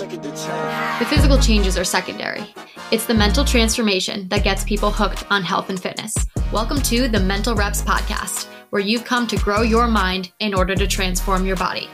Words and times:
The 0.00 1.06
physical 1.10 1.38
changes 1.38 1.76
are 1.76 1.84
secondary. 1.84 2.42
It's 2.90 3.04
the 3.04 3.12
mental 3.12 3.44
transformation 3.44 4.26
that 4.28 4.42
gets 4.42 4.64
people 4.64 4.90
hooked 4.90 5.30
on 5.30 5.42
health 5.42 5.68
and 5.68 5.78
fitness. 5.78 6.14
Welcome 6.50 6.80
to 6.84 7.06
the 7.06 7.20
Mental 7.20 7.54
Reps 7.54 7.82
Podcast, 7.82 8.46
where 8.70 8.80
you've 8.80 9.04
come 9.04 9.26
to 9.26 9.36
grow 9.36 9.60
your 9.60 9.86
mind 9.86 10.32
in 10.38 10.54
order 10.54 10.74
to 10.74 10.86
transform 10.86 11.44
your 11.44 11.56
body. 11.56 11.86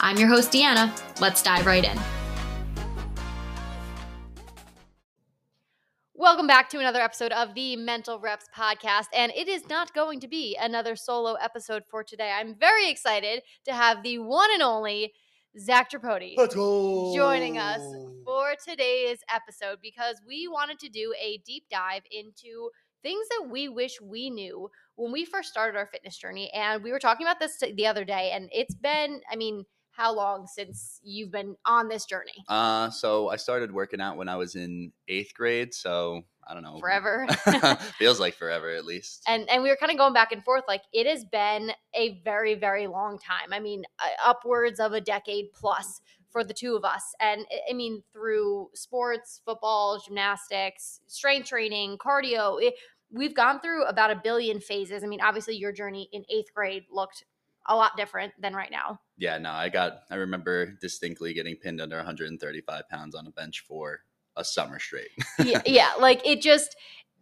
I'm 0.00 0.16
your 0.16 0.28
host, 0.28 0.52
Deanna. 0.52 0.90
Let's 1.20 1.42
dive 1.42 1.66
right 1.66 1.84
in. 1.84 2.00
Welcome 6.14 6.46
back 6.46 6.70
to 6.70 6.78
another 6.78 7.00
episode 7.00 7.32
of 7.32 7.54
the 7.54 7.76
Mental 7.76 8.18
Reps 8.18 8.46
Podcast. 8.56 9.08
And 9.14 9.32
it 9.36 9.48
is 9.48 9.68
not 9.68 9.92
going 9.92 10.20
to 10.20 10.28
be 10.28 10.56
another 10.58 10.96
solo 10.96 11.34
episode 11.34 11.82
for 11.90 12.02
today. 12.04 12.32
I'm 12.34 12.54
very 12.54 12.88
excited 12.88 13.42
to 13.66 13.74
have 13.74 14.02
the 14.02 14.18
one 14.18 14.48
and 14.50 14.62
only 14.62 15.12
Zach 15.58 15.90
Tripodi 15.90 16.36
joining 17.14 17.58
us 17.58 17.82
for 18.24 18.54
today's 18.64 19.18
episode 19.28 19.78
because 19.82 20.20
we 20.26 20.46
wanted 20.46 20.78
to 20.78 20.88
do 20.88 21.12
a 21.20 21.38
deep 21.44 21.64
dive 21.70 22.02
into 22.10 22.70
things 23.02 23.26
that 23.30 23.48
we 23.50 23.68
wish 23.68 24.00
we 24.00 24.30
knew 24.30 24.70
when 24.94 25.10
we 25.10 25.24
first 25.24 25.48
started 25.48 25.76
our 25.76 25.86
fitness 25.86 26.16
journey. 26.16 26.50
And 26.54 26.84
we 26.84 26.92
were 26.92 27.00
talking 27.00 27.26
about 27.26 27.40
this 27.40 27.58
the 27.58 27.86
other 27.86 28.04
day, 28.04 28.30
and 28.32 28.48
it's 28.52 28.74
been, 28.74 29.22
I 29.30 29.36
mean, 29.36 29.64
how 29.90 30.14
long 30.14 30.46
since 30.46 31.00
you've 31.02 31.32
been 31.32 31.56
on 31.66 31.88
this 31.88 32.04
journey? 32.04 32.44
Uh, 32.48 32.90
so 32.90 33.28
I 33.28 33.36
started 33.36 33.72
working 33.72 34.00
out 34.00 34.16
when 34.16 34.28
I 34.28 34.36
was 34.36 34.54
in 34.54 34.92
eighth 35.08 35.34
grade. 35.34 35.74
So 35.74 36.22
I 36.50 36.54
don't 36.54 36.64
know, 36.64 36.78
Forever. 36.80 37.26
feels 37.98 38.18
like 38.18 38.34
forever 38.34 38.70
at 38.70 38.84
least. 38.84 39.22
and 39.28 39.48
and 39.48 39.62
we 39.62 39.68
were 39.68 39.76
kind 39.76 39.92
of 39.92 39.98
going 39.98 40.12
back 40.12 40.32
and 40.32 40.42
forth 40.42 40.64
like 40.66 40.82
it 40.92 41.06
has 41.06 41.24
been 41.24 41.70
a 41.94 42.20
very 42.24 42.54
very 42.54 42.86
long 42.88 43.18
time 43.18 43.52
i 43.52 43.60
mean 43.60 43.84
uh, 44.00 44.08
upwards 44.30 44.80
of 44.80 44.92
a 44.92 45.00
decade 45.00 45.52
plus 45.54 46.00
for 46.32 46.42
the 46.42 46.52
two 46.54 46.74
of 46.74 46.84
us 46.84 47.02
and 47.20 47.42
I- 47.52 47.70
i 47.70 47.72
mean 47.72 48.02
through 48.12 48.70
sports 48.74 49.40
football 49.44 50.02
gymnastics 50.04 51.00
strength 51.06 51.48
training 51.48 51.98
cardio 51.98 52.60
it, 52.60 52.74
we've 53.12 53.34
gone 53.34 53.60
through 53.60 53.84
about 53.84 54.10
a 54.10 54.20
billion 54.22 54.58
phases 54.60 55.04
i 55.04 55.06
mean 55.06 55.20
obviously 55.20 55.56
your 55.56 55.72
journey 55.72 56.08
in 56.12 56.24
eighth 56.30 56.52
grade 56.54 56.84
looked 56.90 57.24
a 57.68 57.76
lot 57.76 57.96
different 57.96 58.32
than 58.40 58.54
right 58.54 58.70
now 58.72 58.98
yeah, 59.18 59.36
no, 59.36 59.50
I 59.50 59.68
got. 59.68 60.00
I 60.10 60.14
remember 60.14 60.78
distinctly 60.80 61.34
getting 61.34 61.54
pinned 61.56 61.78
under 61.78 61.96
135 61.96 62.88
pounds 62.88 63.14
on 63.14 63.26
a 63.26 63.30
bench 63.30 63.62
for 63.68 64.00
a 64.36 64.44
summer 64.44 64.78
straight. 64.78 65.10
yeah, 65.44 65.62
yeah, 65.66 65.92
like 65.98 66.26
it 66.26 66.40
just 66.40 66.76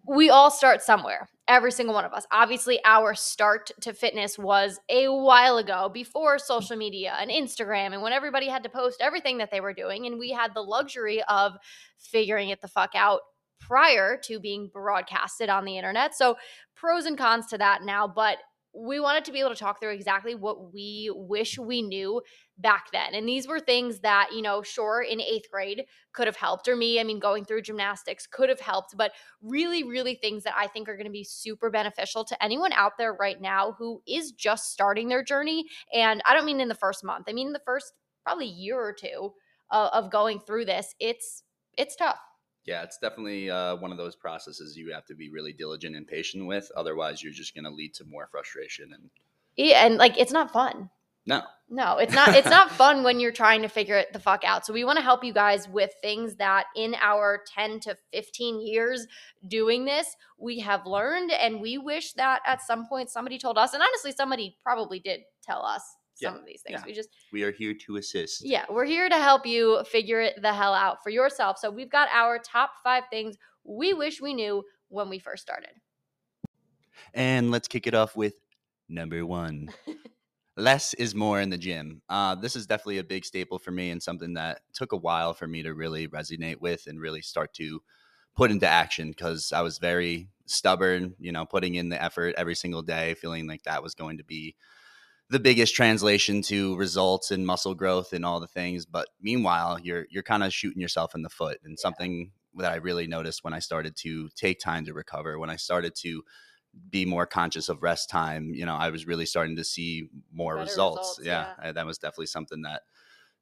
we 0.09 0.31
all 0.31 0.51
start 0.51 0.83
somewhere. 0.83 1.29
Every 1.47 1.73
single 1.73 1.95
one 1.95 2.05
of 2.05 2.13
us. 2.13 2.27
Obviously, 2.31 2.79
our 2.85 3.15
start 3.15 3.71
to 3.83 3.93
fitness 3.93 4.39
was 4.39 4.79
a 4.89 5.09
while 5.09 5.59
ago, 5.59 5.91
before 5.93 6.39
social 6.39 6.77
media 6.77 7.15
and 7.21 7.31
Instagram, 7.31 7.93
and 7.93 8.03
when 8.03 8.13
everybody 8.13 8.49
had 8.49 8.63
to 8.65 8.69
post 8.69 9.01
everything 9.01 9.39
that 9.39 9.51
they 9.51 9.61
were 9.61 9.75
doing, 9.75 10.07
and 10.07 10.19
we 10.19 10.31
had 10.31 10.55
the 10.55 10.63
luxury 10.63 11.23
of 11.29 11.53
figuring 11.99 12.51
it 12.51 12.61
the 12.61 12.69
fuck 12.69 12.91
out 12.95 13.21
prior 13.61 14.19
to 14.25 14.39
being 14.41 14.71
broadcasted 14.73 15.49
on 15.49 15.65
the 15.65 15.77
internet. 15.77 16.15
So, 16.15 16.37
pros 16.75 17.07
and 17.07 17.19
cons 17.19 17.47
to 17.49 17.59
that 17.59 17.83
now, 17.83 18.07
but 18.09 18.39
we 18.75 19.01
wanted 19.01 19.25
to 19.25 19.33
be 19.33 19.41
able 19.41 19.51
to 19.51 19.57
talk 19.57 19.81
through 19.81 19.93
exactly 19.93 20.35
what 20.35 20.73
we 20.73 21.11
wish 21.15 21.59
we 21.59 21.83
knew 21.83 22.21
back 22.59 22.87
then. 22.93 23.15
And 23.15 23.29
these 23.29 23.49
were 23.49 23.61
things 23.61 24.01
that, 24.01 24.31
you 24.33 24.43
know, 24.43 24.63
sure, 24.63 25.03
in 25.03 25.21
eighth 25.21 25.51
grade 25.51 25.85
could 26.13 26.27
have 26.27 26.37
helped, 26.37 26.69
or 26.69 26.77
me, 26.77 27.01
I 27.01 27.05
mean, 27.05 27.19
going 27.19 27.45
through 27.45 27.63
gymnastics 27.63 28.27
could 28.27 28.49
have 28.49 28.61
helped, 28.61 28.97
but 28.97 29.13
really, 29.43 29.85
really 29.85 30.15
things 30.15 30.45
that 30.45 30.55
I 30.57 30.67
think 30.67 30.89
are 30.89 30.97
going 30.97 31.07
to 31.07 31.13
be 31.13 31.25
super 31.25 31.71
beneficial 31.71 32.25
to 32.25 32.43
anyone 32.43 32.73
out 32.73 32.93
there 32.99 33.15
right 33.15 33.41
now 33.41 33.75
who 33.79 34.03
is 34.07 34.33
just 34.33 34.73
starting 34.73 35.09
their 35.09 35.23
journey. 35.25 35.65
And 35.95 36.23
I 36.27 36.35
don't 36.35 36.47
mean 36.47 36.61
in 36.61 36.69
the 36.69 36.75
first 36.75 37.05
month, 37.05 37.27
I 37.29 37.33
mean 37.33 37.49
in 37.49 37.53
the 37.53 37.63
first 37.65 37.93
probably 38.25 38.47
year 38.47 38.79
or 38.79 38.93
two 38.93 39.33
uh, 39.71 39.91
of 39.93 40.11
going 40.11 40.41
through 40.41 40.67
this. 40.67 40.95
It's 41.01 41.43
it's 41.77 41.97
tough. 41.97 42.19
Yeah, 42.69 42.83
it's 42.83 42.99
definitely 42.99 43.49
uh, 43.49 43.77
one 43.77 43.93
of 43.93 43.97
those 43.97 44.15
processes 44.15 44.77
you 44.77 44.93
have 44.93 45.07
to 45.07 45.15
be 45.15 45.31
really 45.31 45.55
diligent 45.55 45.97
and 45.97 46.07
patient 46.07 46.47
with. 46.47 46.71
Otherwise, 46.77 47.23
you're 47.23 47.33
just 47.33 47.55
going 47.55 47.65
to 47.65 47.71
lead 47.71 47.95
to 47.95 48.05
more 48.05 48.29
frustration. 48.31 48.93
And 48.93 49.09
Yeah, 49.57 49.87
and 49.87 49.97
like 49.97 50.19
it's 50.19 50.33
not 50.33 50.53
fun. 50.53 50.91
no, 51.25 51.41
No, 51.71 51.97
it's 51.97 52.13
not 52.13 52.35
it's 52.35 52.51
not 52.51 52.71
fun 52.71 53.05
when 53.05 53.21
you're 53.21 53.33
trying 53.33 53.63
to 53.63 53.69
figure 53.69 53.97
it 53.97 54.13
the 54.13 54.19
fuck 54.19 54.45
out. 54.45 54.67
So 54.67 54.75
we 54.75 54.85
want 54.85 54.99
to 54.99 55.03
help 55.03 55.25
you 55.25 55.33
guys 55.33 55.67
with 55.67 55.95
things 56.03 56.35
that 56.37 56.67
in 56.77 56.95
our 57.01 57.43
10 57.55 57.81
to 57.81 57.97
15 58.13 58.61
years 58.61 59.07
doing 59.47 59.87
this, 59.87 60.15
we 60.37 60.59
have 60.59 60.85
learned 60.85 61.33
and 61.33 61.63
we 61.63 61.79
wish 61.79 62.13
that 62.15 62.43
at 62.47 62.61
some 62.61 62.87
point 62.87 63.09
somebody 63.09 63.39
told 63.39 63.57
us 63.57 63.73
and 63.73 63.83
honestly 63.83 64.13
somebody 64.13 64.59
probably 64.63 65.01
did 65.01 65.21
tell 65.43 65.65
us 65.65 65.97
some 66.19 66.35
Yeah, 66.35 66.41
of 66.41 66.47
these 66.47 66.63
things. 66.63 66.81
yeah. 66.81 66.87
We 66.87 66.93
just 66.93 67.09
we 67.33 67.43
are 67.45 67.53
here 67.53 67.75
to 67.75 67.97
assist. 67.97 68.45
yeah, 68.45 68.65
we're 68.69 68.85
here 68.85 69.09
to 69.09 69.17
help 69.17 69.47
you 69.47 69.83
figure 69.85 70.21
it 70.21 70.41
the 70.43 70.53
hell 70.53 70.75
out 70.75 71.03
for 71.03 71.11
yourself. 71.11 71.59
So 71.59 71.71
we've 71.71 71.91
got 71.91 72.09
our 72.13 72.39
top 72.39 72.71
5 72.83 73.05
things 73.11 73.37
we 73.65 73.93
wish 73.93 74.21
we 74.21 74.35
knew 74.35 74.65
when 74.89 75.09
we 75.09 75.19
first 75.19 75.43
started. 75.43 75.71
And 77.15 77.51
let's 77.51 77.69
kick 77.69 77.87
it 77.87 77.95
off 77.95 78.17
with 78.17 78.35
number 78.89 79.25
one. 79.25 79.71
Less 80.57 80.93
is 80.95 81.15
more 81.15 81.41
in 81.41 81.51
the 81.51 81.59
gym. 81.59 82.03
Uh, 82.09 82.35
this 82.35 82.57
is 82.57 82.67
definitely 82.67 82.99
a 82.99 83.05
big 83.05 83.25
staple 83.25 83.59
for 83.61 83.71
me 83.71 83.91
and 83.91 84.03
something 84.03 84.35
that 84.35 84.63
took 84.73 84.93
a 84.93 84.97
while 84.97 85.33
for 85.33 85.47
me 85.47 85.63
to 85.63 85.73
really 85.73 86.09
resonate 86.09 86.61
with 86.61 86.87
and 86.89 87.01
really 87.01 87.23
start 87.23 87.55
to 87.55 87.81
put 88.35 88.51
into 88.51 88.67
action 88.67 89.11
because 89.11 89.53
I 89.53 89.61
was 89.63 89.79
very 89.79 90.31
stubborn, 90.47 91.15
you 91.21 91.31
know, 91.31 91.47
putting 91.47 91.77
in 91.77 91.91
the 91.91 92.03
effort 92.03 92.35
every 92.37 92.57
single 92.57 92.83
day, 92.83 93.15
feeling 93.15 93.47
like 93.47 93.63
that 93.65 93.83
was 93.85 93.95
going 93.95 94.19
to 94.19 94.25
be 94.25 94.57
the 95.31 95.41
biggest 95.41 95.75
translation 95.75 96.41
to 96.43 96.77
results 96.77 97.31
and 97.31 97.47
muscle 97.47 97.75
growth 97.75 98.13
and 98.13 98.25
all 98.25 98.41
the 98.41 98.47
things. 98.47 98.87
But 98.87 99.09
meanwhile, 99.21 99.79
you're 99.81 100.07
you're 100.11 100.23
kind 100.23 100.43
of 100.43 100.53
shooting 100.53 100.81
yourself 100.81 101.15
in 101.15 101.23
the 101.23 101.29
foot. 101.29 101.59
And 101.65 101.79
something 101.79 102.33
that 102.57 102.73
I 102.73 102.77
really 102.77 103.07
noticed 103.07 103.45
when 103.45 103.53
I 103.53 103.59
started 103.59 103.97
to 103.99 104.29
take 104.35 104.59
time 104.59 104.85
to 104.87 104.95
recover, 104.95 105.39
when 105.39 105.51
I 105.51 105.57
started 105.57 105.95
to 105.97 106.23
be 106.91 107.05
more 107.05 107.27
conscious 107.27 107.69
of 107.69 107.83
rest 107.83 108.11
time, 108.11 108.53
you 108.55 108.65
know, 108.65 108.75
I 108.75 108.91
was 108.91 109.07
really 109.07 109.27
starting 109.27 109.57
to 109.57 109.65
see 109.65 110.09
more 110.33 110.57
results. 110.57 111.19
results, 111.19 111.21
Yeah, 111.23 111.55
yeah. 111.59 111.69
and 111.69 111.77
that 111.77 111.87
was 111.87 111.99
definitely 111.99 112.27
something 112.27 112.63
that 112.63 112.83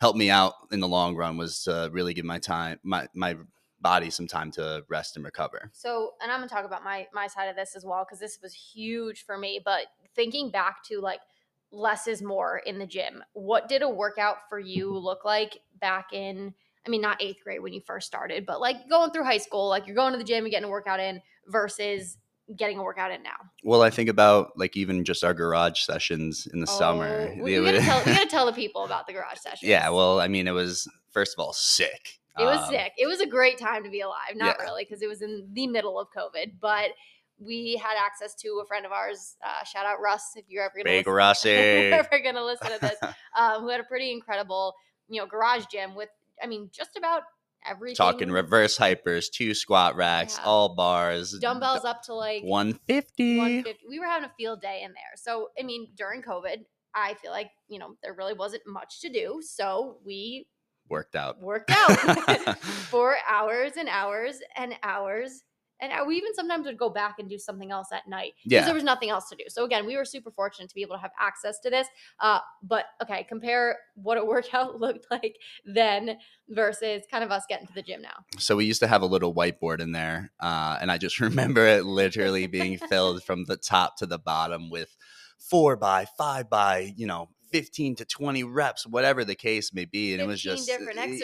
helped 0.00 0.18
me 0.18 0.30
out 0.30 0.54
in 0.72 0.80
the 0.80 0.88
long 0.88 1.16
run 1.16 1.36
was 1.36 1.62
to 1.64 1.88
really 1.92 2.14
give 2.14 2.24
my 2.24 2.38
time 2.38 2.78
my 2.82 3.08
my 3.14 3.36
body 3.80 4.10
some 4.10 4.26
time 4.26 4.50
to 4.50 4.84
rest 4.88 5.16
and 5.16 5.24
recover. 5.24 5.70
So, 5.72 6.14
and 6.20 6.32
I'm 6.32 6.40
gonna 6.40 6.48
talk 6.48 6.64
about 6.64 6.82
my 6.82 7.06
my 7.12 7.26
side 7.26 7.46
of 7.46 7.56
this 7.56 7.76
as 7.76 7.84
well 7.84 8.04
because 8.04 8.18
this 8.20 8.38
was 8.42 8.54
huge 8.54 9.24
for 9.24 9.38
me. 9.38 9.60
But 9.64 9.86
thinking 10.14 10.50
back 10.50 10.82
to 10.84 11.00
like 11.00 11.20
less 11.72 12.06
is 12.06 12.22
more 12.22 12.58
in 12.66 12.78
the 12.78 12.86
gym. 12.86 13.22
What 13.32 13.68
did 13.68 13.82
a 13.82 13.88
workout 13.88 14.36
for 14.48 14.58
you 14.58 14.96
look 14.96 15.24
like 15.24 15.58
back 15.80 16.12
in? 16.12 16.54
I 16.86 16.88
mean, 16.88 17.00
not 17.00 17.20
eighth 17.20 17.42
grade 17.42 17.60
when 17.62 17.72
you 17.72 17.80
first 17.80 18.06
started, 18.06 18.46
but 18.46 18.60
like 18.60 18.88
going 18.88 19.10
through 19.10 19.24
high 19.24 19.38
school, 19.38 19.68
like 19.68 19.86
you're 19.86 19.96
going 19.96 20.12
to 20.12 20.18
the 20.18 20.24
gym 20.24 20.44
and 20.44 20.50
getting 20.52 20.68
a 20.68 20.70
workout 20.70 21.00
in 21.00 21.20
versus 21.48 22.16
getting 22.56 22.78
a 22.78 22.82
workout 22.82 23.10
in 23.10 23.24
now. 23.24 23.34
Well, 23.64 23.82
I 23.82 23.90
think 23.90 24.08
about 24.08 24.52
like 24.56 24.76
even 24.76 25.04
just 25.04 25.24
our 25.24 25.34
garage 25.34 25.80
sessions 25.80 26.46
in 26.52 26.60
the 26.60 26.66
summer. 26.68 27.28
Oh, 27.32 27.42
we, 27.42 27.54
They 27.54 27.60
we, 27.60 27.66
gotta 27.72 27.80
tell, 27.80 28.04
gotta 28.04 28.26
tell 28.30 28.46
the 28.46 28.52
people 28.52 28.84
about 28.84 29.08
the 29.08 29.12
garage 29.14 29.38
sessions. 29.38 29.68
yeah, 29.68 29.88
well, 29.88 30.20
I 30.20 30.28
mean, 30.28 30.46
it 30.46 30.52
was 30.52 30.88
first 31.10 31.34
of 31.36 31.44
all 31.44 31.52
sick. 31.52 32.20
It 32.38 32.44
was 32.44 32.60
Um, 32.60 32.68
sick. 32.74 32.92
It 32.98 33.06
was 33.06 33.20
a 33.20 33.26
great 33.26 33.58
time 33.58 33.82
to 33.82 33.90
be 33.90 34.02
alive. 34.02 34.36
Not 34.36 34.56
Yeah. 34.58 34.64
really, 34.66 34.84
because 34.84 35.02
it 35.02 35.08
was 35.08 35.22
in 35.22 35.48
the 35.54 35.66
middle 35.66 35.98
of 35.98 36.08
COVID, 36.16 36.52
but 36.60 36.90
we 37.38 37.76
had 37.76 37.96
access 37.98 38.34
to 38.36 38.60
a 38.62 38.66
friend 38.66 38.86
of 38.86 38.92
ours. 38.92 39.36
Uh, 39.44 39.64
shout 39.64 39.86
out 39.86 40.00
Russ 40.00 40.32
if 40.36 40.44
you're 40.48 40.64
ever 40.64 40.72
gonna 40.76 40.84
Big 40.84 41.06
listen, 41.06 41.50
you're 41.52 41.94
ever 41.94 42.18
gonna 42.24 42.44
listen 42.44 42.68
to 42.70 42.78
this. 42.80 42.96
Um, 43.36 43.60
who 43.62 43.68
had 43.68 43.80
a 43.80 43.84
pretty 43.84 44.10
incredible, 44.12 44.74
you 45.08 45.20
know, 45.20 45.26
garage 45.26 45.66
gym 45.66 45.94
with, 45.94 46.08
I 46.42 46.46
mean, 46.46 46.70
just 46.72 46.96
about 46.96 47.22
everything. 47.68 47.96
Talking 47.96 48.30
reverse 48.30 48.78
hypers, 48.78 49.26
two 49.30 49.52
squat 49.54 49.96
racks, 49.96 50.36
Yeah. 50.38 50.44
all 50.46 50.74
bars, 50.74 51.36
dumbbells 51.40 51.84
up 51.84 52.02
to 52.04 52.14
like 52.14 52.42
150. 52.42 53.38
150. 53.38 53.86
We 53.88 53.98
were 53.98 54.06
having 54.06 54.28
a 54.28 54.32
field 54.36 54.60
day 54.60 54.82
in 54.84 54.92
there. 54.92 55.12
So, 55.16 55.48
I 55.58 55.62
mean, 55.62 55.88
during 55.96 56.22
COVID, 56.22 56.64
I 56.94 57.14
feel 57.14 57.30
like, 57.32 57.50
you 57.68 57.78
know, 57.78 57.96
there 58.02 58.14
really 58.14 58.32
wasn't 58.34 58.62
much 58.66 59.00
to 59.02 59.08
do. 59.10 59.40
So 59.42 59.98
we 60.04 60.46
Worked 60.88 61.16
out. 61.16 61.40
worked 61.40 61.70
out 61.70 62.58
for 62.60 63.16
hours 63.28 63.72
and 63.76 63.88
hours 63.88 64.38
and 64.56 64.74
hours. 64.84 65.42
And 65.80 65.92
we 66.06 66.16
even 66.16 66.34
sometimes 66.34 66.66
would 66.66 66.78
go 66.78 66.88
back 66.90 67.16
and 67.18 67.28
do 67.28 67.38
something 67.38 67.70
else 67.70 67.88
at 67.92 68.08
night 68.08 68.32
because 68.44 68.52
Yeah. 68.52 68.64
there 68.64 68.74
was 68.74 68.84
nothing 68.84 69.10
else 69.10 69.28
to 69.28 69.36
do. 69.36 69.44
So 69.48 69.64
again, 69.64 69.84
we 69.86 69.96
were 69.96 70.04
super 70.04 70.30
fortunate 70.30 70.68
to 70.68 70.74
be 70.74 70.82
able 70.82 70.96
to 70.96 71.00
have 71.02 71.10
access 71.20 71.58
to 71.60 71.70
this. 71.70 71.86
Uh, 72.20 72.38
but 72.62 72.86
okay, 73.02 73.24
compare 73.28 73.78
what 73.94 74.16
a 74.18 74.24
workout 74.24 74.80
looked 74.80 75.06
like 75.10 75.36
then 75.64 76.16
versus 76.48 77.02
kind 77.10 77.24
of 77.24 77.30
us 77.30 77.44
getting 77.48 77.66
to 77.66 77.72
the 77.74 77.82
gym 77.82 78.00
now. 78.02 78.24
so 78.38 78.56
we 78.56 78.64
used 78.64 78.80
to 78.80 78.86
have 78.86 79.02
a 79.02 79.06
little 79.06 79.34
whiteboard 79.34 79.80
in 79.80 79.92
there 79.92 80.30
uh, 80.40 80.78
and 80.80 80.90
i 80.92 80.98
just 80.98 81.18
remember 81.28 81.66
it 81.66 81.84
literally 81.84 82.46
being 82.46 82.78
filled 82.88 83.22
from 83.24 83.44
the 83.46 83.56
top 83.56 83.96
to 83.96 84.06
the 84.06 84.18
bottom 84.18 84.70
with 84.70 84.96
four 85.38 85.76
by 85.76 86.06
five 86.16 86.48
by 86.48 86.92
you 86.96 87.06
know 87.06 87.28
15 87.52 87.96
to 87.96 88.04
20 88.04 88.44
reps 88.44 88.86
whatever 88.86 89.24
the 89.24 89.34
case 89.34 89.72
may 89.72 89.84
be 89.84 90.12
and 90.12 90.22
it 90.22 90.26
was 90.26 90.40
just 90.40 90.68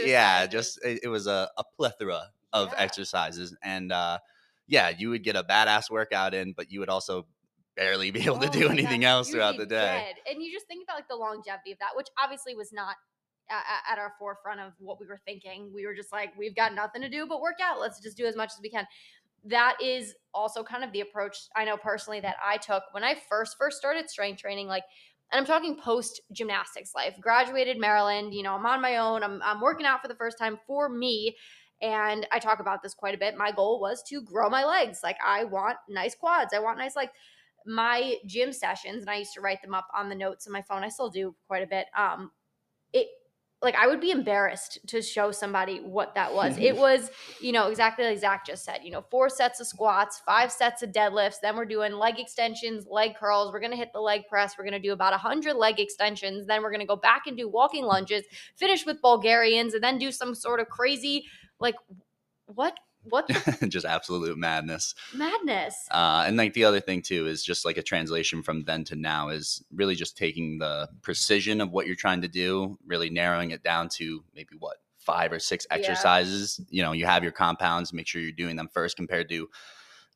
yeah 0.05 0.47
just 0.47 0.79
it, 0.85 1.01
it 1.05 1.09
was 1.09 1.27
a, 1.27 1.49
a 1.59 1.65
plethora 1.77 2.23
of 2.53 2.69
Yeah. 2.73 2.83
exercises 2.83 3.57
and 3.63 3.93
uh, 3.93 4.19
yeah 4.67 4.91
you 4.97 5.11
would 5.11 5.23
get 5.23 5.37
a 5.37 5.43
badass 5.43 5.91
workout 5.91 6.35
in 6.35 6.53
but 6.57 6.71
you 6.71 6.81
would 6.81 6.89
also 6.89 7.27
barely 7.77 8.11
be 8.13 8.23
able 8.23 8.39
to 8.39 8.49
Oh 8.49 8.53
do 8.53 8.69
anything 8.69 9.05
else 9.05 9.31
throughout 9.31 9.57
the 9.57 9.67
day 9.67 10.05
dead. 10.15 10.15
And 10.31 10.43
you 10.43 10.53
just 10.53 10.67
think 10.67 10.85
about 10.85 10.97
like 10.97 11.09
the 11.09 11.17
longevity 11.17 11.73
of 11.73 11.79
that, 11.79 11.91
which 11.97 12.09
obviously 12.23 12.55
was 12.55 12.73
not 12.73 12.97
at, 13.51 13.65
at 13.93 13.99
our 13.99 14.13
forefront 14.19 14.61
of 14.61 14.73
what 14.79 15.01
we 15.01 15.07
were 15.07 15.21
thinking. 15.25 15.71
We 15.75 15.87
were 15.87 15.95
just 15.95 16.13
like, 16.13 16.31
we've 16.39 16.57
got 16.57 16.75
nothing 16.75 17.03
to 17.03 17.09
do 17.09 17.27
but 17.27 17.41
work 17.41 17.57
out. 17.63 17.81
Let's 17.81 18.01
just 18.01 18.17
do 18.17 18.27
as 18.27 18.37
much 18.37 18.49
as 18.49 18.61
we 18.63 18.71
can. 18.71 18.87
That 19.45 19.77
is 19.83 20.15
also 20.33 20.63
kind 20.63 20.85
of 20.85 20.93
the 20.93 21.01
approach 21.01 21.37
I 21.57 21.65
know 21.65 21.77
personally 21.77 22.21
that 22.21 22.37
I 22.45 22.59
took 22.59 22.85
when 22.93 23.03
I 23.03 23.17
first 23.29 23.57
first 23.59 23.79
started 23.79 24.09
strength 24.09 24.41
training. 24.41 24.69
Like, 24.69 24.85
and 25.33 25.41
I'm 25.41 25.47
talking 25.47 25.77
post 25.77 26.21
gymnastics 26.33 26.93
life. 26.95 27.15
Graduated 27.21 27.79
Maryland, 27.79 28.35
you 28.35 28.43
know, 28.43 28.55
I'm 28.55 28.67
on 28.67 28.81
my 28.81 28.99
own. 28.99 29.23
I'm 29.23 29.41
I'm 29.43 29.61
working 29.61 29.87
out 29.87 30.01
for 30.03 30.09
the 30.09 30.15
first 30.15 30.39
time 30.39 30.59
for 30.67 30.89
me. 30.89 31.35
And 31.83 32.27
I 32.31 32.39
talk 32.39 32.61
about 32.61 32.83
this 32.83 32.95
quite 32.95 33.15
a 33.15 33.19
bit. 33.19 33.37
My 33.37 33.51
goal 33.51 33.81
was 33.81 34.03
to 34.05 34.23
grow 34.23 34.49
my 34.49 34.65
legs. 34.65 35.01
Like 35.03 35.19
I 35.25 35.45
want 35.45 35.77
nice 35.89 36.15
quads. 36.15 36.55
I 36.55 36.61
want 36.61 36.79
nice 36.79 36.95
like 36.97 37.11
my 37.67 38.17
gym 38.27 38.53
sessions, 38.53 39.03
and 39.03 39.11
I 39.11 39.17
used 39.17 39.35
to 39.35 39.41
write 39.41 39.63
them 39.63 39.75
up 39.75 39.89
on 39.95 40.09
the 40.09 40.15
notes 40.15 40.47
in 40.47 40.53
my 40.53 40.63
phone. 40.63 40.85
I 40.85 40.89
still 40.89 41.11
do 41.11 41.35
quite 41.49 41.63
a 41.63 41.67
bit. 41.67 41.87
Um, 41.97 42.31
it 42.93 43.09
like 43.63 43.77
I 43.77 43.87
would 43.87 44.01
be 44.01 44.11
embarrassed 44.11 44.79
to 44.89 45.01
show 45.01 45.31
somebody 45.31 45.79
what 45.79 46.15
that 46.17 46.35
was. 46.35 46.59
it 46.59 46.77
was, 46.87 47.11
you 47.41 47.53
know, 47.53 47.69
exactly 47.69 48.05
like 48.05 48.19
Zach 48.19 48.45
just 48.45 48.65
said, 48.65 48.81
you 48.83 48.91
know, 48.91 49.05
four 49.11 49.29
sets 49.29 49.61
of 49.61 49.67
squats, 49.67 50.21
five 50.27 50.51
sets 50.51 50.83
of 50.83 50.91
deadlifts. 50.91 51.37
Then 51.41 51.57
we're 51.57 51.65
doing 51.65 51.93
leg 51.93 52.19
extensions, 52.19 52.87
leg 52.91 53.15
curls. 53.15 53.53
We're 53.53 53.61
going 53.61 53.71
to 53.71 53.77
hit 53.77 53.93
the 53.93 54.01
leg 54.01 54.23
press. 54.29 54.59
We're 54.59 54.65
going 54.65 54.73
to 54.73 54.81
do 54.81 54.93
about 54.93 55.13
100 55.13 55.55
leg 55.55 55.79
extensions. 55.79 56.47
Then 56.47 56.63
we're 56.63 56.71
going 56.71 56.81
to 56.81 56.87
go 56.87 56.97
back 56.97 57.23
and 57.27 57.37
do 57.37 57.49
walking 57.49 57.85
lunges, 57.85 58.25
finish 58.57 58.85
with 58.85 59.01
Bulgarians, 59.01 59.75
and 59.75 59.83
then 59.83 59.99
do 59.99 60.11
some 60.11 60.35
sort 60.35 60.59
of 60.59 60.69
crazy, 60.69 61.25
like, 61.61 61.77
what 62.47 62.77
what 63.05 63.29
just 63.69 63.87
absolute 63.87 64.37
madness. 64.39 64.95
Madness. 65.15 65.89
Uh, 65.91 66.25
and 66.27 66.37
like 66.37 66.55
the 66.55 66.65
other 66.65 66.81
thing 66.81 67.03
too 67.03 67.27
is 67.27 67.43
just 67.45 67.65
like 67.65 67.77
a 67.77 67.83
translation 67.83 68.43
from 68.43 68.65
then 68.65 68.85
to 68.85 68.97
now 68.97 69.29
is 69.29 69.65
really 69.75 69.95
just 69.95 70.17
taking 70.17 70.59
the 70.59 70.89
precision 71.03 71.61
of 71.61 71.71
what 71.71 71.87
you're 71.87 71.97
trying 71.97 72.23
to 72.23 72.29
do 72.29 72.79
really 72.87 73.11
narrowing 73.11 73.51
it 73.51 73.63
down 73.63 73.89
to 73.89 74.23
maybe 74.35 74.57
what 74.59 74.77
five 74.99 75.33
or 75.33 75.39
six 75.41 75.67
exercises. 75.71 76.61
Yeah. 76.61 76.67
you 76.71 76.83
know 76.83 76.93
you 76.93 77.07
have 77.07 77.23
your 77.23 77.33
compounds 77.33 77.93
make 77.93 78.07
sure 78.07 78.21
you're 78.21 78.33
doing 78.33 78.57
them 78.57 78.69
first 78.73 78.97
compared 78.97 79.29
to 79.29 79.49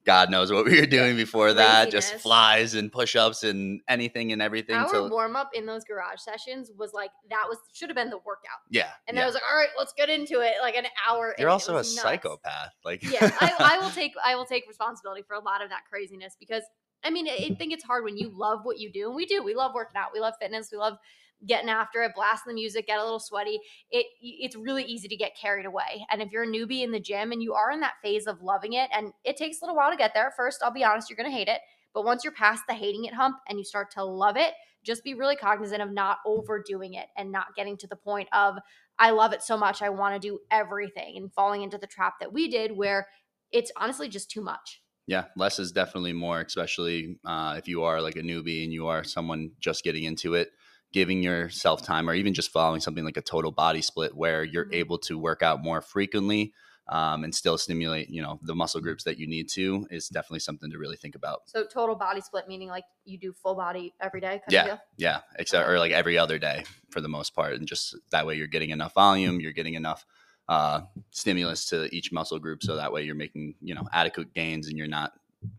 God 0.07 0.31
knows 0.31 0.53
what 0.53 0.65
we 0.65 0.81
were 0.81 0.87
doing 0.87 1.17
before 1.17 1.53
that. 1.53 1.91
Just 1.91 2.15
flies 2.15 2.75
and 2.75 2.93
push 2.93 3.17
ups 3.17 3.43
and 3.43 3.81
anything 3.89 4.31
and 4.31 4.41
everything. 4.41 4.77
Our 4.77 5.11
warm 5.11 5.35
up 5.35 5.51
in 5.53 5.67
those 5.67 5.85
garage 5.85 6.21
sessions 6.21 6.71
was 6.79 6.93
like 6.95 7.11
that 7.29 7.45
was 7.49 7.59
should 7.73 7.89
have 7.89 7.97
been 7.97 8.11
the 8.11 8.19
workout. 8.19 8.61
Yeah. 8.71 8.91
And 9.09 9.17
yeah. 9.17 9.25
I 9.25 9.27
was 9.27 9.35
like, 9.35 9.43
all 9.51 9.57
right, 9.59 9.69
let's 9.77 9.93
get 9.95 10.09
into 10.09 10.41
it. 10.41 10.55
Like 10.63 10.77
an 10.77 10.87
hour. 11.07 11.35
You're 11.39 11.51
also 11.51 11.73
a 11.73 11.79
nuts. 11.79 12.01
psychopath. 12.01 12.71
Like 12.85 13.03
Yeah, 13.03 13.31
I, 13.41 13.53
I, 13.59 13.79
will 13.79 13.91
take 13.95 14.13
I 14.25 14.37
will 14.37 14.47
take 14.47 14.69
responsibility 14.69 15.23
for 15.27 15.35
a 15.35 15.41
lot 15.41 15.63
of 15.63 15.71
that 15.71 15.81
craziness 15.91 16.37
because 16.39 16.63
I 17.03 17.11
mean 17.11 17.29
I 17.29 17.55
think 17.59 17.73
it's 17.73 17.85
hard 17.85 18.05
when 18.05 18.17
you 18.17 18.31
love 18.33 18.61
what 18.63 18.79
you 18.79 18.93
do. 18.93 19.09
And 19.09 19.17
we 19.17 19.27
do. 19.27 19.43
We 19.43 19.57
love 19.57 19.73
working 19.75 19.97
out. 19.97 20.11
We 20.15 20.21
love 20.21 20.35
fitness. 20.41 20.69
We 20.71 20.79
love 20.79 20.99
getting 21.47 21.69
after 21.69 22.03
it, 22.03 22.13
blasting 22.15 22.51
the 22.51 22.55
music, 22.55 22.87
get 22.87 22.99
a 22.99 23.03
little 23.03 23.21
sweaty. 23.21 23.59
It 23.91 24.07
it's 24.21 24.57
really 24.57 24.85
easy 24.85 25.09
to 25.09 25.17
get 25.17 25.37
carried 25.37 25.67
away. 25.67 26.07
And 26.11 26.23
if 26.23 26.31
you're 26.31 26.45
a 26.45 26.47
newbie 26.47 26.83
in 26.83 26.93
the 26.93 27.01
gym 27.01 27.33
and 27.33 27.43
you 27.43 27.55
are 27.55 27.71
in 27.71 27.81
that 27.81 27.95
phase 28.03 28.27
of 28.27 28.43
loving 28.43 28.75
it, 28.75 28.89
and 28.93 29.13
it 29.25 29.37
takes 29.37 29.61
a 29.61 29.65
little 29.65 29.77
while 29.77 29.91
to 29.91 29.97
get 29.97 30.15
there. 30.15 30.33
First, 30.37 30.61
I'll 30.63 30.73
be 30.73 30.85
honest, 30.85 31.11
you're 31.11 31.17
gonna 31.17 31.31
hate 31.31 31.49
it. 31.49 31.61
But 31.93 32.05
once 32.05 32.25
you're 32.25 32.33
past 32.33 32.63
the 32.69 32.75
hating 32.75 33.07
it 33.07 33.15
hump 33.15 33.39
and 33.49 33.59
you 33.59 33.65
start 33.65 33.91
to 33.93 34.05
love 34.05 34.37
it, 34.37 34.53
just 34.85 35.03
be 35.03 35.15
really 35.15 35.37
cognizant 35.37 35.83
of 35.83 35.91
not 35.91 36.19
overdoing 36.25 36.95
it 36.95 37.07
and 37.17 37.33
not 37.33 37.55
getting 37.57 37.77
to 37.79 37.87
the 37.87 37.97
point 37.97 38.29
of 38.33 38.57
I 38.99 39.11
love 39.11 39.33
it 39.33 39.43
so 39.43 39.57
much 39.57 39.83
I 39.83 39.89
want 39.89 40.15
to 40.15 40.29
do 40.29 40.39
everything 40.51 41.17
and 41.17 41.33
falling 41.33 41.63
into 41.63 41.79
the 41.79 41.87
trap 41.87 42.15
that 42.21 42.33
we 42.33 42.49
did 42.49 42.77
where 42.77 43.09
it's 43.51 43.73
honestly 43.77 44.09
just 44.09 44.31
too 44.31 44.43
much. 44.43 44.83
Yeah, 45.07 45.25
less 45.37 45.59
is 45.59 45.73
definitely 45.73 46.13
more, 46.13 46.41
especially 46.41 47.17
uh, 47.25 47.55
if 47.57 47.69
you 47.69 47.85
are 47.85 48.01
like 48.01 48.17
a 48.17 48.23
newbie 48.23 48.65
and 48.65 48.73
you 48.73 48.89
are 48.89 49.05
someone 49.05 49.53
just 49.61 49.85
getting 49.85 50.05
into 50.05 50.35
it 50.35 50.51
giving 50.93 51.23
yourself 51.23 51.83
time 51.83 52.09
or 52.09 52.15
even 52.15 52.35
just 52.35 52.51
following 52.51 52.81
something 52.81 53.05
like 53.05 53.17
a 53.17 53.23
total 53.23 53.51
body 53.51 53.83
split 53.83 54.17
where 54.17 54.45
you're 54.45 54.65
mm-hmm. 54.65 54.75
able 54.75 54.99
to 54.99 55.19
work 55.19 55.43
out 55.43 55.63
more 55.63 55.81
frequently 55.81 56.53
um, 56.89 57.25
and 57.25 57.35
still 57.35 57.59
stimulate 57.59 58.09
you 58.11 58.23
know 58.23 58.39
the 58.43 58.55
muscle 58.55 58.81
groups 58.81 59.05
that 59.05 59.19
you 59.19 59.27
need 59.27 59.49
to 59.49 59.87
is 59.91 60.09
definitely 60.09 60.39
something 60.39 60.71
to 60.71 60.79
really 60.79 60.97
think 60.97 61.15
about. 61.15 61.43
So 61.47 61.65
total 61.65 61.97
body 61.97 62.21
split 62.21 62.47
meaning 62.49 62.69
like 62.69 62.85
you 63.05 63.19
do 63.19 63.33
full 63.33 63.55
body 63.55 63.95
every 64.01 64.21
day 64.21 64.41
yeah 64.49 64.79
yeah 64.97 65.21
except 65.39 65.69
or 65.69 65.79
like 65.79 65.93
every 65.93 66.17
other 66.17 66.39
day 66.39 66.65
for 66.91 67.01
the 67.01 67.09
most 67.09 67.35
part 67.35 67.55
and 67.55 67.67
just 67.67 67.97
that 68.11 68.27
way 68.27 68.35
you're 68.35 68.47
getting 68.47 68.71
enough 68.71 68.95
volume 68.95 69.41
you're 69.41 69.53
getting 69.53 69.75
enough 69.75 70.07
uh, 70.49 70.83
stimulus 71.11 71.67
to 71.67 71.93
each 71.95 72.13
muscle 72.13 72.39
group 72.39 72.63
so 72.63 72.77
that 72.77 72.93
way 72.93 73.03
you're 73.03 73.17
making 73.17 73.55
you 73.61 73.75
know 73.75 73.89
adequate 73.93 74.33
gains 74.33 74.69
and 74.69 74.79
you're 74.79 74.87
not 74.87 75.13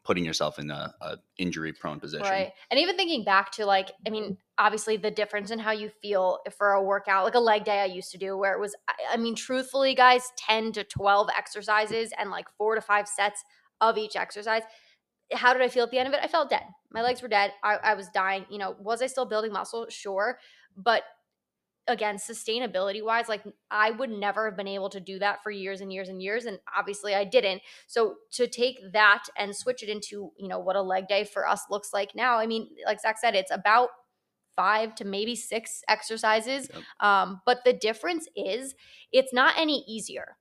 putting 0.04 0.26
yourself 0.26 0.60
in 0.60 0.72
a, 0.72 0.94
a 1.02 1.18
injury 1.38 1.74
prone 1.74 2.00
position. 2.00 2.28
Right. 2.28 2.52
And 2.72 2.80
even 2.80 2.96
thinking 2.96 3.24
back 3.24 3.52
to 3.54 3.66
like, 3.66 3.92
I 4.06 4.10
mean, 4.10 4.38
obviously 4.58 4.98
the 4.98 5.12
difference 5.12 5.52
in 5.52 5.60
how 5.60 5.72
you 5.72 5.90
feel 6.02 6.40
for 6.58 6.72
a 6.72 6.84
workout, 6.84 7.24
like 7.24 7.36
a 7.36 7.40
leg 7.40 7.64
day 7.64 7.80
I 7.80 7.86
used 7.86 8.12
to 8.12 8.18
do 8.18 8.38
where 8.38 8.54
it 8.54 8.60
was, 8.60 8.76
I 9.12 9.18
mean, 9.18 9.36
truthfully 9.36 9.96
guys, 9.96 10.24
10 10.38 10.74
to 10.74 10.84
12 10.84 11.30
exercises 11.38 12.12
and 12.18 12.30
like 12.30 12.48
four 12.58 12.76
to 12.76 12.82
five 12.82 13.08
sets 13.08 13.44
of 13.82 13.98
each 13.98 14.16
exercise. 14.16 14.64
How 15.34 15.54
did 15.54 15.62
I 15.62 15.68
feel 15.68 15.84
at 15.84 15.92
the 15.92 16.00
end 16.00 16.08
of 16.08 16.14
it? 16.14 16.22
I 16.24 16.28
felt 16.28 16.50
dead. 16.50 16.64
My 16.92 17.02
legs 17.02 17.22
were 17.22 17.28
dead. 17.28 17.52
I, 17.64 17.76
I 17.84 17.94
was 17.96 18.08
dying. 18.10 18.46
You 18.50 18.58
know, 18.58 18.76
was 18.80 19.02
I 19.02 19.08
still 19.08 19.26
building 19.26 19.52
muscle? 19.52 19.88
Sure. 19.90 20.40
But 20.76 21.04
again 21.88 22.18
sustainability 22.18 23.04
wise 23.04 23.30
like 23.30 23.44
i 23.72 23.92
would 23.92 24.10
never 24.10 24.46
have 24.46 24.58
been 24.58 24.68
able 24.68 24.90
to 24.90 25.00
do 25.00 25.20
that 25.20 25.42
for 25.44 25.52
years 25.52 25.82
and 25.82 25.92
years 25.92 26.10
and 26.10 26.22
years 26.22 26.46
and 26.46 26.60
obviously 26.78 27.16
i 27.16 27.24
didn't 27.24 27.62
so 27.88 28.16
to 28.32 28.48
take 28.48 28.80
that 28.94 29.24
and 29.38 29.56
switch 29.56 29.84
it 29.84 29.90
into 29.90 30.32
you 30.38 30.48
know 30.48 30.60
what 30.60 30.76
a 30.76 30.82
leg 30.82 31.08
day 31.08 31.24
for 31.24 31.48
us 31.48 31.62
looks 31.70 31.94
like 31.94 32.16
now 32.16 32.38
i 32.38 32.46
mean 32.46 32.68
like 32.86 33.02
zach 33.02 33.18
said 33.18 33.36
it's 33.36 33.52
about 33.52 33.90
five 34.56 34.96
to 34.96 35.06
maybe 35.06 35.36
six 35.36 35.84
exercises 35.88 36.68
yep. 36.74 36.84
um, 37.00 37.42
but 37.46 37.60
the 37.64 37.74
difference 37.74 38.28
is 38.36 38.76
it's 39.12 39.34
not 39.34 39.54
any 39.58 39.86
easier 39.88 40.36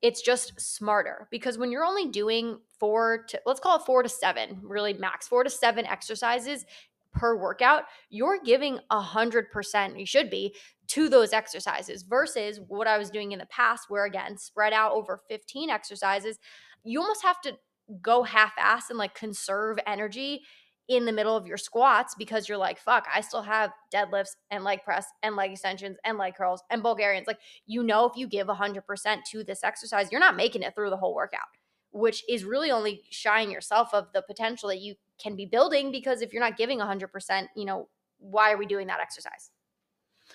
it's 0.00 0.22
just 0.22 0.58
smarter 0.60 1.26
because 1.30 1.58
when 1.58 1.72
you're 1.72 1.84
only 1.84 2.08
doing 2.08 2.58
four 2.78 3.24
to 3.28 3.40
let's 3.46 3.60
call 3.60 3.76
it 3.78 3.82
four 3.84 4.02
to 4.02 4.08
seven 4.08 4.60
really 4.62 4.92
max 4.92 5.26
four 5.26 5.42
to 5.42 5.50
seven 5.50 5.84
exercises 5.86 6.64
per 7.12 7.36
workout, 7.36 7.84
you're 8.10 8.40
giving 8.42 8.78
a 8.90 9.00
hundred 9.00 9.50
percent, 9.50 9.98
you 9.98 10.06
should 10.06 10.30
be, 10.30 10.54
to 10.88 11.08
those 11.08 11.32
exercises 11.32 12.02
versus 12.02 12.60
what 12.66 12.86
I 12.86 12.98
was 12.98 13.10
doing 13.10 13.32
in 13.32 13.38
the 13.38 13.46
past, 13.46 13.86
where 13.88 14.04
again, 14.04 14.38
spread 14.38 14.72
out 14.72 14.92
over 14.92 15.20
15 15.28 15.70
exercises, 15.70 16.38
you 16.84 17.00
almost 17.00 17.22
have 17.22 17.40
to 17.42 17.56
go 18.02 18.22
half 18.22 18.52
ass 18.58 18.90
and 18.90 18.98
like 18.98 19.14
conserve 19.14 19.78
energy 19.86 20.42
in 20.88 21.04
the 21.04 21.12
middle 21.12 21.36
of 21.36 21.46
your 21.46 21.58
squats 21.58 22.14
because 22.18 22.48
you're 22.48 22.56
like, 22.58 22.78
fuck, 22.78 23.06
I 23.14 23.20
still 23.20 23.42
have 23.42 23.70
deadlifts 23.94 24.36
and 24.50 24.64
leg 24.64 24.82
press 24.82 25.06
and 25.22 25.36
leg 25.36 25.52
extensions 25.52 25.98
and 26.04 26.16
leg 26.16 26.34
curls 26.34 26.62
and 26.70 26.82
Bulgarians. 26.82 27.26
Like, 27.26 27.38
you 27.66 27.82
know, 27.82 28.06
if 28.06 28.16
you 28.16 28.26
give 28.26 28.46
100% 28.46 29.24
to 29.30 29.44
this 29.44 29.62
exercise, 29.62 30.10
you're 30.10 30.20
not 30.20 30.36
making 30.36 30.62
it 30.62 30.74
through 30.74 30.88
the 30.88 30.96
whole 30.96 31.14
workout, 31.14 31.48
which 31.90 32.24
is 32.28 32.44
really 32.44 32.70
only 32.70 33.02
shying 33.10 33.50
yourself 33.50 33.92
of 33.92 34.06
the 34.14 34.22
potential 34.22 34.70
that 34.70 34.80
you 34.80 34.94
can 35.18 35.36
be 35.36 35.46
building 35.46 35.90
because 35.92 36.22
if 36.22 36.32
you're 36.32 36.42
not 36.42 36.56
giving 36.56 36.78
100%, 36.78 37.46
you 37.56 37.64
know, 37.64 37.88
why 38.18 38.52
are 38.52 38.56
we 38.56 38.66
doing 38.66 38.86
that 38.88 39.00
exercise? 39.00 39.50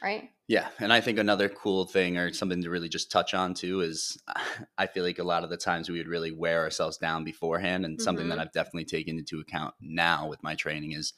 Right? 0.01 0.31
Yeah, 0.47 0.67
and 0.79 0.91
I 0.91 1.01
think 1.01 1.19
another 1.19 1.47
cool 1.47 1.85
thing 1.85 2.17
or 2.17 2.33
something 2.33 2.61
to 2.63 2.69
really 2.69 2.89
just 2.89 3.11
touch 3.11 3.33
on 3.33 3.53
too 3.53 3.81
is 3.81 4.17
I 4.77 4.87
feel 4.87 5.03
like 5.03 5.19
a 5.19 5.23
lot 5.23 5.43
of 5.43 5.49
the 5.49 5.57
times 5.57 5.89
we 5.89 5.97
would 5.97 6.07
really 6.07 6.31
wear 6.31 6.61
ourselves 6.61 6.97
down 6.97 7.23
beforehand 7.23 7.85
and 7.85 7.97
mm-hmm. 7.97 8.03
something 8.03 8.27
that 8.29 8.35
mm-hmm. 8.35 8.41
I've 8.41 8.53
definitely 8.53 8.85
taken 8.85 9.19
into 9.19 9.39
account 9.39 9.75
now 9.79 10.27
with 10.27 10.41
my 10.43 10.55
training 10.55 10.93
is 10.93 11.13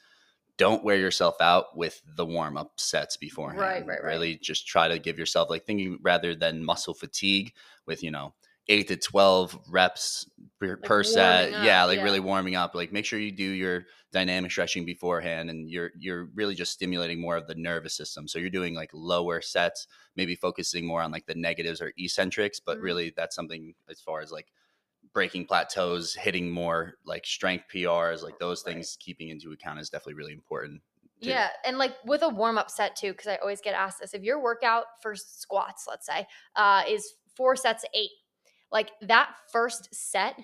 don't 0.58 0.84
wear 0.84 0.96
yourself 0.96 1.36
out 1.40 1.76
with 1.76 2.00
the 2.16 2.24
warm 2.24 2.56
up 2.56 2.72
sets 2.76 3.16
beforehand. 3.16 3.60
Right, 3.60 3.86
right, 3.86 4.02
right. 4.02 4.12
Really 4.12 4.36
just 4.36 4.66
try 4.66 4.88
to 4.88 4.98
give 4.98 5.18
yourself 5.18 5.50
like 5.50 5.64
thinking 5.64 5.98
rather 6.02 6.34
than 6.34 6.64
muscle 6.64 6.94
fatigue 6.94 7.52
with, 7.86 8.02
you 8.02 8.10
know, 8.10 8.34
eight 8.68 8.88
to 8.88 8.96
12 8.96 9.58
reps 9.68 10.28
per, 10.58 10.70
like 10.70 10.82
per 10.82 11.02
set. 11.02 11.52
Up, 11.52 11.64
yeah, 11.64 11.84
like 11.84 11.98
yeah. 11.98 12.04
really 12.04 12.20
warming 12.20 12.56
up. 12.56 12.74
Like 12.74 12.92
make 12.92 13.04
sure 13.04 13.18
you 13.18 13.32
do 13.32 13.44
your 13.44 13.84
dynamic 14.12 14.50
stretching 14.50 14.84
beforehand 14.84 15.50
and 15.50 15.70
you're 15.70 15.90
you're 15.98 16.28
really 16.34 16.54
just 16.54 16.72
stimulating 16.72 17.20
more 17.20 17.36
of 17.36 17.46
the 17.46 17.54
nervous 17.54 17.94
system. 17.94 18.26
So 18.26 18.38
you're 18.38 18.50
doing 18.50 18.74
like 18.74 18.90
lower 18.92 19.40
sets, 19.40 19.86
maybe 20.16 20.34
focusing 20.34 20.86
more 20.86 21.02
on 21.02 21.10
like 21.10 21.26
the 21.26 21.34
negatives 21.34 21.80
or 21.80 21.92
eccentrics, 21.98 22.60
but 22.60 22.76
mm-hmm. 22.76 22.84
really 22.84 23.12
that's 23.16 23.36
something 23.36 23.74
as 23.88 24.00
far 24.00 24.20
as 24.20 24.32
like 24.32 24.46
breaking 25.12 25.46
plateaus, 25.46 26.14
hitting 26.14 26.50
more 26.50 26.94
like 27.04 27.24
strength 27.24 27.64
PRs, 27.72 28.22
like 28.22 28.38
those 28.38 28.64
right. 28.66 28.74
things 28.74 28.96
keeping 29.00 29.28
into 29.28 29.52
account 29.52 29.80
is 29.80 29.90
definitely 29.90 30.14
really 30.14 30.32
important. 30.32 30.82
Too. 31.22 31.30
Yeah, 31.30 31.48
and 31.64 31.78
like 31.78 31.94
with 32.04 32.22
a 32.22 32.28
warm 32.28 32.58
up 32.58 32.70
set 32.70 32.94
too, 32.94 33.12
because 33.12 33.26
I 33.26 33.36
always 33.36 33.62
get 33.62 33.74
asked 33.74 34.00
this: 34.00 34.12
if 34.12 34.22
your 34.22 34.42
workout 34.42 34.84
for 35.00 35.16
squats, 35.16 35.86
let's 35.88 36.04
say, 36.04 36.26
uh, 36.56 36.82
is 36.86 37.14
four 37.34 37.56
sets 37.56 37.84
of 37.84 37.90
eight, 37.94 38.10
like 38.72 38.90
that 39.02 39.30
first 39.52 39.94
set, 39.94 40.38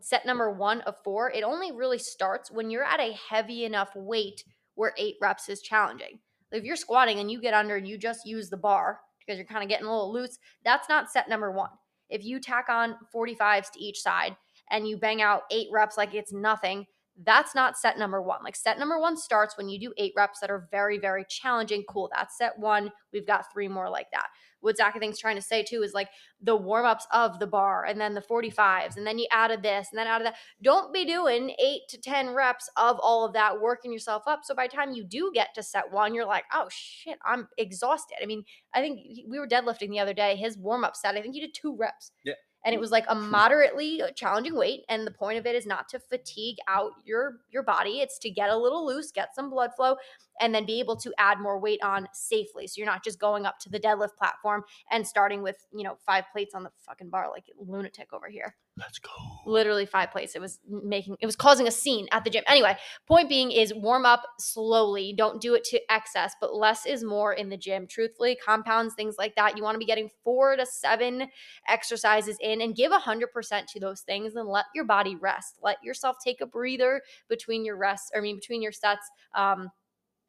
set 0.00 0.26
number 0.26 0.50
one 0.50 0.80
of 0.82 0.96
four, 1.04 1.30
it 1.30 1.42
only 1.42 1.72
really 1.72 1.98
starts 1.98 2.50
when 2.50 2.70
you're 2.70 2.84
at 2.84 3.00
a 3.00 3.16
heavy 3.28 3.64
enough 3.64 3.90
weight 3.94 4.44
where 4.74 4.94
eight 4.98 5.16
reps 5.20 5.48
is 5.48 5.60
challenging. 5.62 6.18
If 6.52 6.64
you're 6.64 6.76
squatting 6.76 7.18
and 7.18 7.30
you 7.30 7.40
get 7.40 7.54
under 7.54 7.76
and 7.76 7.88
you 7.88 7.98
just 7.98 8.26
use 8.26 8.48
the 8.48 8.56
bar 8.56 9.00
because 9.18 9.38
you're 9.38 9.46
kind 9.46 9.62
of 9.62 9.68
getting 9.68 9.86
a 9.86 9.90
little 9.90 10.12
loose, 10.12 10.38
that's 10.64 10.88
not 10.88 11.10
set 11.10 11.28
number 11.28 11.50
one. 11.50 11.70
If 12.08 12.24
you 12.24 12.38
tack 12.38 12.66
on 12.68 12.96
45s 13.14 13.72
to 13.72 13.82
each 13.82 14.00
side 14.00 14.36
and 14.70 14.86
you 14.86 14.96
bang 14.96 15.22
out 15.22 15.42
eight 15.50 15.68
reps 15.72 15.96
like 15.96 16.14
it's 16.14 16.32
nothing, 16.32 16.86
that's 17.24 17.54
not 17.54 17.78
set 17.78 17.98
number 17.98 18.20
one. 18.20 18.42
Like 18.44 18.56
set 18.56 18.78
number 18.78 19.00
one 19.00 19.16
starts 19.16 19.56
when 19.56 19.68
you 19.68 19.80
do 19.80 19.92
eight 19.96 20.12
reps 20.16 20.40
that 20.40 20.50
are 20.50 20.68
very, 20.70 20.98
very 20.98 21.24
challenging. 21.28 21.82
Cool. 21.88 22.10
That's 22.14 22.36
set 22.36 22.58
one. 22.58 22.92
We've 23.12 23.26
got 23.26 23.50
three 23.52 23.68
more 23.68 23.88
like 23.88 24.10
that. 24.12 24.26
What 24.66 24.76
Zach 24.76 24.94
I 24.96 24.98
think's 24.98 25.18
trying 25.18 25.36
to 25.36 25.42
say 25.42 25.62
too 25.62 25.82
is 25.82 25.94
like 25.94 26.08
the 26.42 26.56
warm-ups 26.56 27.06
of 27.12 27.38
the 27.38 27.46
bar 27.46 27.84
and 27.84 28.00
then 28.00 28.14
the 28.14 28.20
45s 28.20 28.96
and 28.96 29.06
then 29.06 29.18
you 29.18 29.26
added 29.30 29.62
this 29.62 29.88
and 29.90 29.98
then 29.98 30.06
out 30.06 30.20
of 30.20 30.26
that. 30.26 30.36
Don't 30.60 30.92
be 30.92 31.04
doing 31.04 31.54
eight 31.62 31.82
to 31.90 32.00
10 32.00 32.34
reps 32.34 32.68
of 32.76 32.98
all 33.00 33.24
of 33.24 33.32
that, 33.34 33.60
working 33.60 33.92
yourself 33.92 34.24
up. 34.26 34.40
So 34.42 34.54
by 34.54 34.66
the 34.66 34.76
time 34.76 34.92
you 34.92 35.04
do 35.04 35.30
get 35.32 35.54
to 35.54 35.62
set 35.62 35.92
one, 35.92 36.14
you're 36.14 36.26
like, 36.26 36.44
oh 36.52 36.66
shit, 36.70 37.18
I'm 37.24 37.48
exhausted. 37.56 38.16
I 38.22 38.26
mean, 38.26 38.44
I 38.74 38.80
think 38.80 39.00
we 39.28 39.38
were 39.38 39.48
deadlifting 39.48 39.90
the 39.90 40.00
other 40.00 40.14
day. 40.14 40.36
His 40.36 40.58
warm-up 40.58 40.96
set, 40.96 41.16
I 41.16 41.22
think 41.22 41.34
he 41.34 41.40
did 41.40 41.54
two 41.54 41.76
reps. 41.76 42.10
Yeah 42.24 42.34
and 42.66 42.74
it 42.74 42.78
mm, 42.78 42.80
was 42.80 42.90
like 42.90 43.06
a 43.08 43.14
moderately 43.14 44.02
uh, 44.02 44.10
challenging 44.10 44.56
weight 44.56 44.82
and 44.90 45.06
the 45.06 45.10
point 45.10 45.38
of 45.38 45.46
it 45.46 45.54
is 45.54 45.64
not 45.64 45.88
to 45.88 45.98
fatigue 45.98 46.56
out 46.68 46.90
your 47.04 47.38
your 47.50 47.62
body 47.62 48.00
it's 48.00 48.18
to 48.18 48.28
get 48.28 48.50
a 48.50 48.56
little 48.56 48.86
loose 48.86 49.10
get 49.10 49.34
some 49.34 49.48
blood 49.48 49.70
flow 49.74 49.96
and 50.40 50.54
then 50.54 50.66
be 50.66 50.80
able 50.80 50.96
to 50.96 51.12
add 51.18 51.40
more 51.40 51.58
weight 51.58 51.82
on 51.82 52.08
safely. 52.12 52.66
So 52.66 52.74
you're 52.78 52.86
not 52.86 53.04
just 53.04 53.18
going 53.18 53.46
up 53.46 53.58
to 53.60 53.70
the 53.70 53.80
deadlift 53.80 54.16
platform 54.16 54.64
and 54.90 55.06
starting 55.06 55.42
with 55.42 55.56
you 55.74 55.84
know 55.84 55.96
five 56.04 56.24
plates 56.32 56.54
on 56.54 56.62
the 56.62 56.70
fucking 56.86 57.10
bar 57.10 57.30
like 57.30 57.44
lunatic 57.58 58.12
over 58.12 58.28
here 58.28 58.54
let's 58.78 58.98
go. 58.98 59.10
Literally 59.46 59.86
five 59.86 60.10
plates. 60.10 60.34
It 60.34 60.40
was 60.40 60.58
making 60.68 61.16
it 61.20 61.26
was 61.26 61.36
causing 61.36 61.66
a 61.66 61.70
scene 61.70 62.06
at 62.12 62.24
the 62.24 62.30
gym. 62.30 62.44
Anyway 62.46 62.76
point 63.06 63.28
being 63.28 63.50
is 63.50 63.72
warm 63.74 64.04
up 64.04 64.22
slowly. 64.38 65.14
Don't 65.16 65.40
do 65.40 65.54
it 65.54 65.64
to 65.64 65.80
excess 65.90 66.34
but 66.40 66.54
less 66.54 66.84
is 66.84 67.02
more 67.02 67.32
in 67.32 67.48
the 67.48 67.56
gym. 67.56 67.86
Truthfully 67.86 68.36
compounds 68.44 68.94
things 68.94 69.16
like 69.18 69.34
that 69.36 69.56
you 69.56 69.62
want 69.62 69.74
to 69.74 69.78
be 69.78 69.86
getting 69.86 70.10
four 70.24 70.56
to 70.56 70.66
seven 70.66 71.28
exercises 71.68 72.36
in 72.40 72.60
and 72.60 72.76
give 72.76 72.92
100% 72.92 73.66
to 73.66 73.80
those 73.80 74.02
things 74.02 74.34
and 74.34 74.48
let 74.48 74.66
your 74.74 74.84
body 74.84 75.16
rest. 75.16 75.58
Let 75.62 75.82
yourself 75.82 76.16
take 76.22 76.40
a 76.40 76.46
breather 76.46 77.02
between 77.28 77.64
your 77.64 77.76
rests 77.76 78.10
or 78.14 78.20
i 78.20 78.22
mean 78.22 78.36
between 78.36 78.62
your 78.62 78.72
sets 78.72 79.08
um 79.34 79.70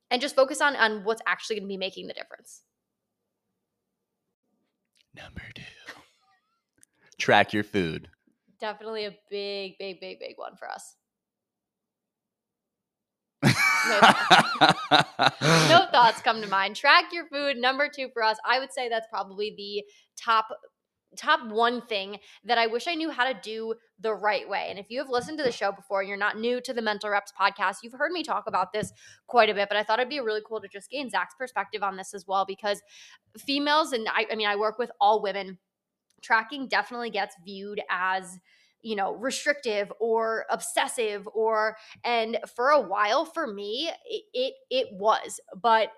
and 0.10 0.22
just 0.22 0.36
focus 0.36 0.62
on 0.62 0.76
on 0.76 1.04
what's 1.04 1.22
actually 1.28 1.58
going 1.58 1.68
to 1.68 1.68
be 1.68 1.78
making 1.78 2.08
the 2.08 2.14
difference. 2.14 2.64
Number 5.16 5.42
two. 5.54 5.64
Track 7.18 7.52
your 7.52 7.64
food 7.64 8.10
definitely 8.60 9.06
a 9.06 9.16
big, 9.30 9.78
big, 9.78 10.00
big, 10.00 10.20
big 10.20 10.36
one 10.38 10.56
for 10.56 10.70
us. 10.70 10.96
no 15.70 15.86
thoughts 15.92 16.22
come 16.22 16.42
to 16.42 16.48
mind. 16.48 16.76
Track 16.76 17.06
your 17.12 17.28
food. 17.28 17.58
Number 17.58 17.90
two 17.94 18.10
for 18.14 18.24
us, 18.24 18.38
I 18.46 18.60
would 18.60 18.74
say 18.74 18.90
that's 18.90 19.08
probably 19.10 19.54
the 19.56 19.84
top 20.22 20.48
top 21.16 21.40
one 21.50 21.82
thing 21.82 22.18
that 22.44 22.58
I 22.58 22.68
wish 22.68 22.88
I 22.88 22.96
knew 22.96 23.10
how 23.10 23.32
to 23.32 23.40
do 23.42 23.76
the 24.00 24.14
right 24.14 24.48
way. 24.48 24.68
And 24.70 24.78
if 24.78 24.90
you 24.90 25.00
have 25.00 25.10
listened 25.10 25.38
to 25.38 25.44
the 25.44 25.52
show 25.52 25.72
before, 25.72 26.04
you're 26.04 26.18
not 26.18 26.38
new 26.38 26.60
to 26.62 26.74
the 26.74 26.82
Mental 26.82 27.10
Reps 27.10 27.32
podcast, 27.40 27.78
you've 27.82 27.94
heard 27.94 28.12
me 28.12 28.24
talk 28.24 28.44
about 28.46 28.74
this 28.74 28.92
quite 29.26 29.50
a 29.50 29.54
bit, 29.54 29.70
but 29.70 29.78
I 29.78 29.84
thought 29.84 30.00
it'd 30.00 30.10
be 30.10 30.20
really 30.20 30.42
cool 30.46 30.62
to 30.62 30.68
just 30.68 30.92
gain 30.92 31.10
Zach's 31.10 31.34
perspective 31.36 31.82
on 31.82 31.96
this 31.96 32.14
as 32.14 32.26
well 32.28 32.46
because 32.46 32.82
females, 33.38 33.94
and 33.94 34.08
I, 34.10 34.26
I 34.32 34.36
mean, 34.36 34.48
I 34.48 34.58
work 34.58 34.78
with 34.78 34.92
all 35.00 35.22
women 35.22 35.58
tracking 36.22 36.68
definitely 36.68 37.10
gets 37.10 37.36
viewed 37.46 37.82
as 37.90 38.40
you 38.82 38.96
know 38.96 39.14
restrictive 39.16 39.92
or 40.00 40.46
obsessive 40.50 41.28
or 41.34 41.76
and 42.04 42.38
for 42.56 42.70
a 42.70 42.82
while 42.82 43.26
for 43.26 43.48
me 43.48 43.90
it, 44.06 44.24
it 44.34 44.54
it, 44.70 44.88
was 44.92 45.40
but 45.60 45.90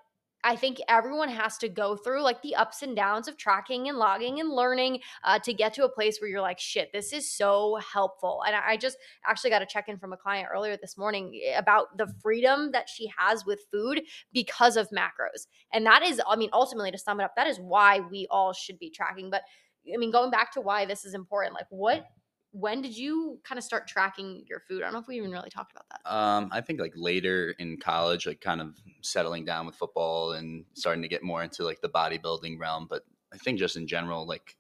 I 0.44 0.56
think 0.56 0.80
everyone 0.88 1.30
has 1.30 1.58
to 1.58 1.70
go 1.70 1.98
through 1.98 2.22
like 2.24 2.42
the 2.42 2.56
ups 2.56 2.82
and 2.82 2.96
downs 2.96 3.28
of 3.28 3.38
tracking 3.38 3.90
and 3.90 3.98
logging 3.98 4.40
and 4.40 4.50
learning 4.50 5.02
uh, 5.24 5.40
to 5.40 5.54
get 5.54 5.74
to 5.74 5.84
a 5.84 5.90
place 5.90 6.20
where 6.20 6.30
you're 6.30 6.42
like, 6.42 6.60
shit, 6.60 6.92
this 6.94 7.12
is 7.12 7.30
so 7.30 7.78
helpful. 7.94 8.42
And 8.48 8.56
I 8.56 8.78
just 8.78 8.98
actually 9.28 9.50
got 9.50 9.62
a 9.62 9.66
check 9.66 9.90
in 9.90 9.98
from 9.98 10.14
a 10.14 10.18
client 10.18 10.48
earlier 10.54 10.78
this 10.78 10.98
morning 10.98 11.38
eh, 11.46 11.58
about 11.58 11.98
the 11.98 12.08
freedom 12.22 12.72
that 12.72 12.88
she 12.88 13.12
has 13.18 13.46
with 13.46 13.60
food 13.72 14.02
because 14.32 14.78
of 14.78 14.90
macros. 14.92 15.48
And 15.74 15.86
that 15.86 16.04
is, 16.04 16.22
I 16.26 16.38
mean, 16.38 16.50
ultimately 16.54 16.92
to 16.92 16.98
sum 16.98 17.20
it 17.20 17.24
up, 17.26 17.34
that 17.36 17.48
is 17.48 17.58
why 17.58 18.00
we 18.00 18.26
all 18.32 18.54
should 18.54 18.80
be 18.80 18.90
tracking. 18.90 19.30
But 19.30 19.42
I 19.94 19.98
mean, 19.98 20.12
going 20.12 20.32
back 20.32 20.54
to 20.54 20.62
why 20.62 20.86
this 20.86 21.06
is 21.06 21.14
important, 21.14 21.54
like 21.54 21.68
what 21.70 22.06
when 22.52 22.82
did 22.82 22.98
you 22.98 23.40
kind 23.44 23.60
of 23.60 23.64
start 23.64 23.88
tracking 23.88 24.44
your 24.50 24.60
food? 24.60 24.82
I 24.82 24.86
don't 24.86 24.94
know 24.94 25.00
if 25.00 25.08
we 25.08 25.18
even 25.18 25.32
really 25.32 25.50
talked 25.50 25.72
about 25.72 25.86
that. 25.90 26.12
Um, 26.12 26.50
I 26.52 26.62
think 26.62 26.80
like 26.80 26.94
later 26.96 27.54
in 27.60 27.78
college, 27.78 28.26
like 28.26 28.42
kind 28.42 28.60
of 28.60 28.76
settling 29.02 29.46
down 29.46 29.66
with 29.68 29.76
football 29.76 30.32
and 30.32 30.66
starting 30.74 31.04
to 31.04 31.08
get 31.08 31.22
more 31.22 31.44
into 31.44 31.64
like 31.64 31.82
the 31.82 31.90
bodybuilding 31.90 32.60
realm. 32.60 32.88
But 32.90 33.04
I 33.32 33.38
think 33.38 33.60
just 33.60 33.76
in 33.76 33.86
general, 33.86 34.26
like 34.26 34.56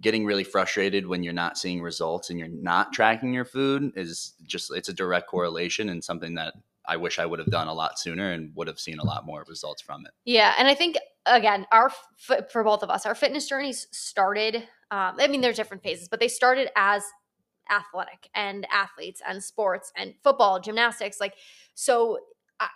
getting 0.00 0.24
really 0.24 0.42
frustrated 0.42 1.06
when 1.06 1.22
you're 1.22 1.32
not 1.32 1.56
seeing 1.56 1.80
results 1.80 2.30
and 2.30 2.38
you're 2.38 2.48
not 2.48 2.92
tracking 2.92 3.32
your 3.32 3.44
food 3.44 3.92
is 3.94 4.34
just 4.42 4.74
it's 4.74 4.88
a 4.88 4.92
direct 4.92 5.28
correlation 5.28 5.90
and 5.90 6.02
something 6.02 6.34
that 6.34 6.54
I 6.84 6.96
wish 6.96 7.20
I 7.20 7.26
would 7.26 7.38
have 7.38 7.50
done 7.50 7.68
a 7.68 7.74
lot 7.74 8.00
sooner 8.00 8.32
and 8.32 8.50
would 8.56 8.66
have 8.66 8.80
seen 8.80 8.98
a 8.98 9.04
lot 9.04 9.24
more 9.24 9.44
results 9.46 9.80
from 9.80 10.04
it. 10.04 10.12
Yeah, 10.24 10.54
and 10.58 10.66
I 10.66 10.74
think 10.74 10.96
again, 11.26 11.66
our 11.72 11.90
for 12.50 12.64
both 12.64 12.82
of 12.82 12.90
us, 12.90 13.06
our 13.06 13.14
fitness 13.14 13.48
journeys 13.48 13.86
started. 13.90 14.56
Um, 14.90 15.16
I 15.18 15.28
mean, 15.28 15.40
there's 15.40 15.56
different 15.56 15.82
phases, 15.82 16.08
but 16.08 16.20
they 16.20 16.28
started 16.28 16.68
as 16.76 17.04
athletic 17.70 18.28
and 18.34 18.66
athletes 18.72 19.22
and 19.26 19.42
sports 19.42 19.92
and 19.96 20.14
football, 20.22 20.60
gymnastics. 20.60 21.20
Like, 21.20 21.34
so 21.74 22.18
I, 22.60 22.68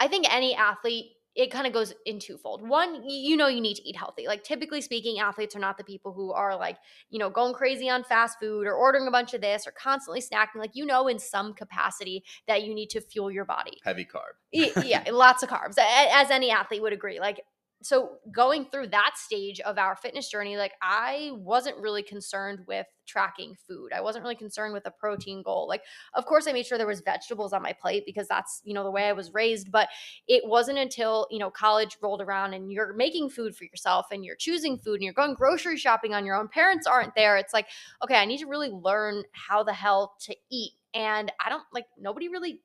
I 0.00 0.08
think 0.08 0.32
any 0.32 0.54
athlete 0.54 1.12
it 1.36 1.50
kind 1.50 1.66
of 1.66 1.72
goes 1.72 1.94
in 2.06 2.18
twofold. 2.18 2.66
One, 2.66 3.08
you 3.08 3.36
know, 3.36 3.46
you 3.46 3.60
need 3.60 3.76
to 3.76 3.88
eat 3.88 3.96
healthy. 3.96 4.26
Like, 4.26 4.42
typically 4.42 4.80
speaking, 4.80 5.20
athletes 5.20 5.54
are 5.54 5.60
not 5.60 5.78
the 5.78 5.84
people 5.84 6.12
who 6.12 6.32
are 6.32 6.56
like, 6.56 6.76
you 7.08 7.18
know, 7.18 7.30
going 7.30 7.54
crazy 7.54 7.88
on 7.88 8.02
fast 8.02 8.38
food 8.40 8.66
or 8.66 8.74
ordering 8.74 9.06
a 9.06 9.10
bunch 9.12 9.32
of 9.32 9.40
this 9.40 9.66
or 9.66 9.70
constantly 9.70 10.20
snacking. 10.20 10.56
Like, 10.56 10.74
you 10.74 10.84
know, 10.84 11.06
in 11.06 11.18
some 11.18 11.54
capacity 11.54 12.24
that 12.48 12.64
you 12.64 12.74
need 12.74 12.90
to 12.90 13.00
fuel 13.00 13.30
your 13.30 13.44
body. 13.44 13.78
Heavy 13.84 14.04
carb. 14.04 14.84
yeah, 14.84 15.04
lots 15.10 15.42
of 15.44 15.48
carbs, 15.48 15.78
as 15.78 16.30
any 16.30 16.50
athlete 16.50 16.82
would 16.82 16.92
agree. 16.92 17.20
Like, 17.20 17.40
so 17.82 18.18
going 18.32 18.66
through 18.66 18.86
that 18.88 19.12
stage 19.16 19.60
of 19.60 19.78
our 19.78 19.96
fitness 19.96 20.28
journey 20.28 20.56
like 20.56 20.72
i 20.82 21.30
wasn't 21.34 21.76
really 21.78 22.02
concerned 22.02 22.60
with 22.66 22.86
tracking 23.10 23.56
food. 23.66 23.92
I 23.92 24.00
wasn't 24.00 24.22
really 24.22 24.36
concerned 24.36 24.72
with 24.72 24.86
a 24.86 24.90
protein 24.90 25.42
goal. 25.42 25.66
Like 25.68 25.82
of 26.14 26.26
course 26.26 26.46
i 26.46 26.52
made 26.52 26.64
sure 26.64 26.78
there 26.78 26.86
was 26.86 27.00
vegetables 27.00 27.52
on 27.52 27.62
my 27.62 27.72
plate 27.72 28.04
because 28.06 28.28
that's 28.28 28.60
you 28.64 28.72
know 28.72 28.84
the 28.84 28.90
way 28.90 29.08
i 29.08 29.12
was 29.12 29.34
raised 29.34 29.70
but 29.72 29.88
it 30.28 30.42
wasn't 30.46 30.78
until 30.78 31.26
you 31.30 31.38
know 31.38 31.50
college 31.50 31.96
rolled 32.02 32.22
around 32.22 32.54
and 32.54 32.70
you're 32.70 32.94
making 32.94 33.28
food 33.28 33.54
for 33.56 33.64
yourself 33.64 34.06
and 34.12 34.24
you're 34.24 34.36
choosing 34.36 34.78
food 34.78 34.94
and 34.94 35.02
you're 35.02 35.12
going 35.12 35.34
grocery 35.34 35.76
shopping 35.76 36.14
on 36.14 36.24
your 36.24 36.36
own 36.36 36.48
parents 36.48 36.86
aren't 36.86 37.14
there 37.14 37.36
it's 37.36 37.52
like 37.52 37.66
okay 38.02 38.16
i 38.16 38.24
need 38.24 38.38
to 38.38 38.46
really 38.46 38.70
learn 38.70 39.22
how 39.32 39.62
the 39.62 39.72
hell 39.72 40.14
to 40.20 40.34
eat. 40.50 40.72
And 40.94 41.32
i 41.44 41.48
don't 41.48 41.64
like 41.72 41.86
nobody 41.98 42.28
really 42.28 42.60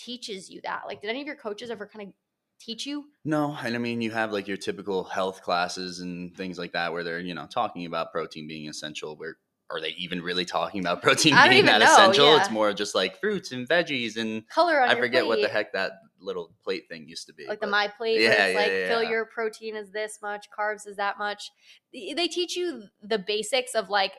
teaches 0.00 0.48
you 0.48 0.60
that. 0.62 0.82
Like 0.86 1.02
did 1.02 1.10
any 1.10 1.20
of 1.20 1.26
your 1.26 1.36
coaches 1.36 1.70
ever 1.70 1.86
kind 1.86 2.08
of 2.08 2.14
teach 2.60 2.86
you? 2.86 3.06
No, 3.24 3.56
and 3.64 3.74
I 3.74 3.78
mean 3.78 4.00
you 4.00 4.10
have 4.10 4.32
like 4.32 4.46
your 4.46 4.56
typical 4.56 5.04
health 5.04 5.42
classes 5.42 6.00
and 6.00 6.36
things 6.36 6.58
like 6.58 6.72
that 6.72 6.92
where 6.92 7.02
they're 7.04 7.18
you 7.18 7.34
know 7.34 7.46
talking 7.46 7.86
about 7.86 8.12
protein 8.12 8.46
being 8.46 8.68
essential. 8.68 9.16
Where 9.16 9.36
are 9.70 9.80
they 9.80 9.94
even 9.98 10.22
really 10.22 10.44
talking 10.44 10.80
about 10.80 11.02
protein 11.02 11.36
being 11.48 11.66
that 11.66 11.78
know, 11.78 11.92
essential? 11.92 12.26
Yeah. 12.26 12.40
It's 12.40 12.50
more 12.50 12.72
just 12.72 12.94
like 12.94 13.20
fruits 13.20 13.52
and 13.52 13.68
veggies 13.68 14.16
and 14.16 14.48
color. 14.48 14.80
I 14.80 14.94
forget 14.94 15.24
plate. 15.24 15.28
what 15.28 15.42
the 15.42 15.48
heck 15.48 15.72
that 15.72 15.92
little 16.20 16.52
plate 16.62 16.88
thing 16.88 17.08
used 17.08 17.26
to 17.26 17.34
be. 17.34 17.46
Like 17.46 17.60
the 17.60 17.66
my 17.66 17.88
plate, 17.88 18.20
yeah, 18.20 18.48
yeah, 18.48 18.58
like 18.58 18.70
yeah, 18.70 18.88
fill 18.88 19.02
your 19.02 19.24
protein 19.24 19.76
is 19.76 19.90
this 19.90 20.18
much, 20.22 20.46
carbs 20.56 20.86
is 20.86 20.96
that 20.96 21.18
much. 21.18 21.50
They 21.92 22.28
teach 22.28 22.56
you 22.56 22.84
the 23.02 23.18
basics 23.18 23.74
of 23.74 23.88
like 23.88 24.12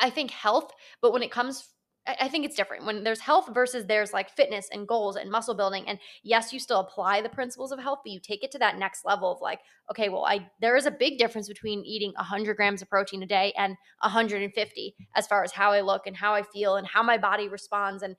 I 0.00 0.10
think 0.10 0.30
health, 0.30 0.72
but 1.02 1.12
when 1.12 1.22
it 1.22 1.30
comes 1.30 1.68
I 2.06 2.28
think 2.28 2.44
it's 2.44 2.56
different 2.56 2.84
when 2.84 3.02
there's 3.02 3.20
health 3.20 3.48
versus 3.54 3.86
there's 3.86 4.12
like 4.12 4.28
fitness 4.28 4.68
and 4.70 4.86
goals 4.86 5.16
and 5.16 5.30
muscle 5.30 5.54
building. 5.54 5.88
And 5.88 5.98
yes, 6.22 6.52
you 6.52 6.60
still 6.60 6.80
apply 6.80 7.22
the 7.22 7.30
principles 7.30 7.72
of 7.72 7.78
health, 7.78 8.00
but 8.04 8.12
you 8.12 8.20
take 8.20 8.44
it 8.44 8.50
to 8.52 8.58
that 8.58 8.76
next 8.76 9.06
level 9.06 9.32
of 9.32 9.40
like, 9.40 9.60
okay, 9.90 10.10
well, 10.10 10.26
I 10.26 10.50
there 10.60 10.76
is 10.76 10.84
a 10.84 10.90
big 10.90 11.18
difference 11.18 11.48
between 11.48 11.82
eating 11.84 12.12
100 12.16 12.56
grams 12.56 12.82
of 12.82 12.90
protein 12.90 13.22
a 13.22 13.26
day 13.26 13.54
and 13.56 13.76
150 14.00 14.96
as 15.16 15.26
far 15.26 15.44
as 15.44 15.52
how 15.52 15.72
I 15.72 15.80
look 15.80 16.06
and 16.06 16.14
how 16.14 16.34
I 16.34 16.42
feel 16.42 16.76
and 16.76 16.86
how 16.86 17.02
my 17.02 17.16
body 17.16 17.48
responds. 17.48 18.02
And 18.02 18.16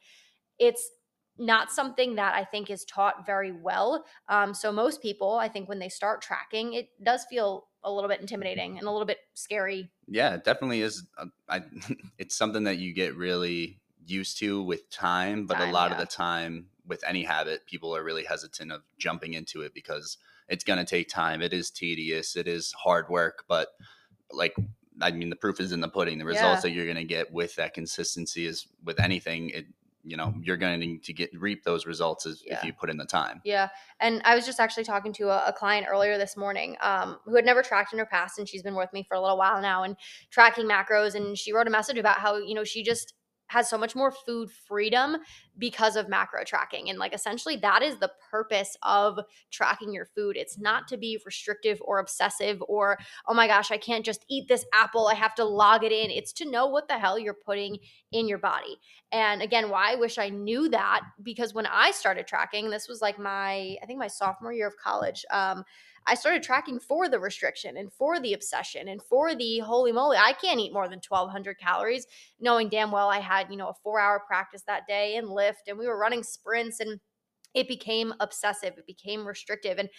it's 0.58 0.90
not 1.38 1.72
something 1.72 2.16
that 2.16 2.34
I 2.34 2.44
think 2.44 2.70
is 2.70 2.86
taught 2.86 3.26
very 3.26 3.52
well. 3.52 4.06
Um, 4.30 4.54
so 4.54 4.72
most 4.72 5.02
people, 5.02 5.36
I 5.36 5.50
think, 5.50 5.68
when 5.68 5.80
they 5.80 5.90
start 5.90 6.22
tracking, 6.22 6.74
it 6.74 6.88
does 7.04 7.26
feel 7.30 7.68
a 7.84 7.92
little 7.92 8.10
bit 8.10 8.22
intimidating 8.22 8.78
and 8.78 8.88
a 8.88 8.92
little 8.92 9.06
bit 9.06 9.20
scary. 9.34 9.92
Yeah, 10.08 10.36
it 10.36 10.44
definitely 10.44 10.82
is. 10.82 11.04
Uh, 11.18 11.26
I, 11.50 11.64
it's 12.18 12.36
something 12.36 12.66
that 12.66 12.78
you 12.78 12.94
get 12.94 13.16
really 13.16 13.80
used 14.06 14.38
to 14.40 14.62
with 14.62 14.90
time, 14.90 15.46
but 15.46 15.56
time, 15.56 15.70
a 15.70 15.72
lot 15.72 15.92
yeah. 15.92 15.98
of 15.98 16.00
the 16.00 16.06
time 16.06 16.68
with 16.86 17.04
any 17.08 17.24
habit, 17.24 17.66
people 17.66 17.96
are 17.96 18.04
really 18.04 18.24
hesitant 18.24 18.72
of 18.72 18.82
jumping 18.98 19.34
into 19.34 19.62
it 19.62 19.74
because 19.74 20.18
it's 20.48 20.64
going 20.64 20.78
to 20.78 20.86
take 20.86 21.10
time. 21.10 21.42
It 21.42 21.54
is 21.54 21.72
tedious. 21.72 22.36
It 22.36 22.48
is 22.48 22.72
hard 22.74 23.10
work, 23.10 23.46
but 23.48 23.70
like 24.32 24.56
I 25.02 25.12
mean, 25.12 25.30
the 25.30 25.36
proof 25.36 25.60
is 25.60 25.72
in 25.72 25.82
the 25.82 25.90
pudding. 25.90 26.20
The 26.20 26.26
results 26.26 26.58
yeah. 26.58 26.62
that 26.62 26.72
you're 26.72 26.86
going 26.86 26.96
to 26.98 27.04
get 27.04 27.32
with 27.32 27.56
that 27.56 27.74
consistency 27.74 28.46
is 28.46 28.68
with 28.84 29.00
anything. 29.00 29.50
It 29.50 29.66
you 30.06 30.16
know 30.16 30.34
you're 30.42 30.58
going 30.58 30.80
to 30.80 30.86
need 30.86 31.04
to 31.04 31.14
get 31.14 31.30
reap 31.40 31.64
those 31.64 31.86
results 31.86 32.26
as, 32.26 32.44
yeah. 32.46 32.58
if 32.58 32.64
you 32.64 32.72
put 32.72 32.90
in 32.90 32.98
the 32.98 33.06
time 33.06 33.42
yeah 33.44 33.68
and 34.00 34.22
i 34.24 34.36
was 34.36 34.46
just 34.46 34.60
actually 34.60 34.84
talking 34.84 35.12
to 35.12 35.30
a, 35.30 35.48
a 35.48 35.54
client 35.54 35.88
earlier 35.90 36.18
this 36.18 36.38
morning 36.38 36.78
um, 36.82 37.18
who 37.26 37.36
had 37.36 37.46
never 37.46 37.62
tracked 37.62 37.92
in 37.92 38.00
her 38.00 38.06
past 38.06 38.38
and 38.38 38.48
she's 38.48 38.64
been 38.64 38.76
with 38.76 38.92
me 38.94 39.04
for 39.08 39.16
a 39.16 39.22
little 39.22 39.38
while 39.38 39.62
now 39.62 39.84
and 39.84 39.96
tracking 40.30 40.66
macros 40.66 41.16
and 41.16 41.38
she 41.38 41.52
wrote 41.52 41.68
a 41.68 41.72
message 41.72 41.98
about 41.98 42.18
how 42.18 42.38
you 42.38 42.54
know 42.54 42.64
she 42.64 42.84
just 42.84 43.14
has 43.48 43.70
so 43.70 43.78
much 43.78 43.96
more 43.96 44.12
food 44.12 44.50
freedom 44.52 45.18
because 45.58 45.96
of 45.96 46.10
macro 46.10 46.44
tracking. 46.44 46.90
And 46.90 47.00
like 47.00 47.14
essentially, 47.14 47.56
that 47.58 47.82
is 47.82 47.98
the 47.98 48.12
purpose 48.30 48.76
of 48.84 49.20
tracking 49.52 49.94
your 49.94 50.06
food. 50.06 50.36
It's 50.36 50.58
not 50.58 50.88
to 50.90 50.98
be 50.98 51.20
restrictive 51.26 51.82
or 51.82 52.00
obsessive 52.00 52.62
or, 52.68 52.98
oh 53.28 53.34
my 53.34 53.48
gosh, 53.48 53.72
I 53.72 53.78
can't 53.78 54.06
just 54.06 54.26
eat 54.30 54.48
this 54.48 54.66
apple. 54.74 55.08
I 55.08 55.16
have 55.16 55.36
to 55.36 55.46
log 55.46 55.84
it 55.84 55.92
in. 55.92 56.12
It's 56.12 56.34
to 56.34 56.50
know 56.50 56.68
what 56.68 56.88
the 56.88 56.98
hell 56.98 57.20
you're 57.20 57.34
putting 57.34 57.78
in 58.12 58.28
your 58.28 58.40
body. 58.40 58.78
And 59.12 59.42
again, 59.42 59.70
why 59.70 59.94
I 59.94 59.96
wish 59.96 60.18
I 60.18 60.30
knew 60.30 60.70
that 60.70 61.02
because 61.22 61.54
when 61.54 61.68
I 61.68 61.92
started 61.92 62.28
tracking, 62.28 62.70
this 62.70 62.88
was 62.88 63.02
like 63.02 63.20
my, 63.20 63.78
I 63.82 63.86
think 63.86 64.00
my 64.00 64.08
sophomore 64.08 64.54
year 64.54 64.68
of 64.68 64.76
college. 64.78 65.26
Um, 65.32 65.64
I 66.08 66.16
started 66.16 66.44
tracking 66.44 66.80
for 66.80 67.10
the 67.10 67.20
restriction 67.20 67.78
and 67.78 67.92
for 67.92 68.20
the 68.20 68.34
obsession 68.34 68.88
and 68.88 69.02
for 69.02 69.36
the 69.36 69.60
holy 69.60 69.92
moly, 69.92 70.18
I 70.18 70.34
can't 70.34 70.60
eat 70.60 70.74
more 70.74 70.88
than 70.88 71.02
1200 71.08 71.60
calories, 71.60 72.06
knowing 72.40 72.70
damn 72.70 72.92
well 72.92 73.10
I 73.10 73.20
had, 73.20 73.50
you 73.50 73.58
know, 73.58 73.70
a 73.70 73.74
four 73.84 74.00
hour 74.00 74.22
practice 74.28 74.64
that 74.68 74.88
day 74.88 75.16
and 75.16 75.30
lift 75.30 75.68
and 75.68 75.78
we 75.78 75.88
were 75.88 75.98
running 75.98 76.24
sprints 76.24 76.80
and 76.80 77.00
it 77.54 77.68
became 77.68 78.14
obsessive, 78.20 78.74
it 78.78 78.86
became 78.86 79.28
restrictive. 79.28 79.80
And 79.80 79.90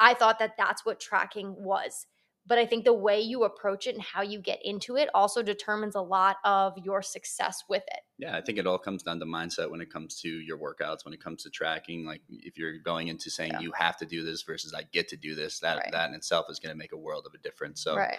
I 0.00 0.14
thought 0.14 0.38
that 0.40 0.56
that's 0.58 0.84
what 0.84 0.98
tracking 0.98 1.54
was 1.56 2.06
but 2.46 2.58
I 2.58 2.66
think 2.66 2.84
the 2.84 2.92
way 2.92 3.20
you 3.20 3.44
approach 3.44 3.86
it 3.86 3.94
and 3.94 4.02
how 4.02 4.22
you 4.22 4.40
get 4.40 4.58
into 4.64 4.96
it 4.96 5.08
also 5.14 5.42
determines 5.42 5.94
a 5.94 6.00
lot 6.00 6.36
of 6.44 6.76
your 6.76 7.00
success 7.00 7.62
with 7.68 7.84
it. 7.86 8.00
Yeah, 8.18 8.36
I 8.36 8.40
think 8.40 8.58
it 8.58 8.66
all 8.66 8.78
comes 8.78 9.02
down 9.02 9.20
to 9.20 9.26
mindset 9.26 9.70
when 9.70 9.80
it 9.80 9.92
comes 9.92 10.20
to 10.22 10.28
your 10.28 10.58
workouts, 10.58 11.04
when 11.04 11.14
it 11.14 11.22
comes 11.22 11.44
to 11.44 11.50
tracking. 11.50 12.04
Like 12.04 12.22
if 12.28 12.58
you're 12.58 12.78
going 12.78 13.08
into 13.08 13.30
saying 13.30 13.52
yeah. 13.54 13.60
you 13.60 13.72
have 13.76 13.96
to 13.98 14.06
do 14.06 14.24
this 14.24 14.42
versus 14.42 14.74
I 14.74 14.82
get 14.92 15.08
to 15.08 15.16
do 15.16 15.34
this, 15.34 15.60
that 15.60 15.78
right. 15.78 15.92
that 15.92 16.08
in 16.08 16.14
itself 16.14 16.46
is 16.50 16.58
going 16.58 16.74
to 16.74 16.78
make 16.78 16.92
a 16.92 16.96
world 16.96 17.26
of 17.26 17.34
a 17.34 17.38
difference. 17.38 17.82
So 17.82 17.96
right. 17.96 18.18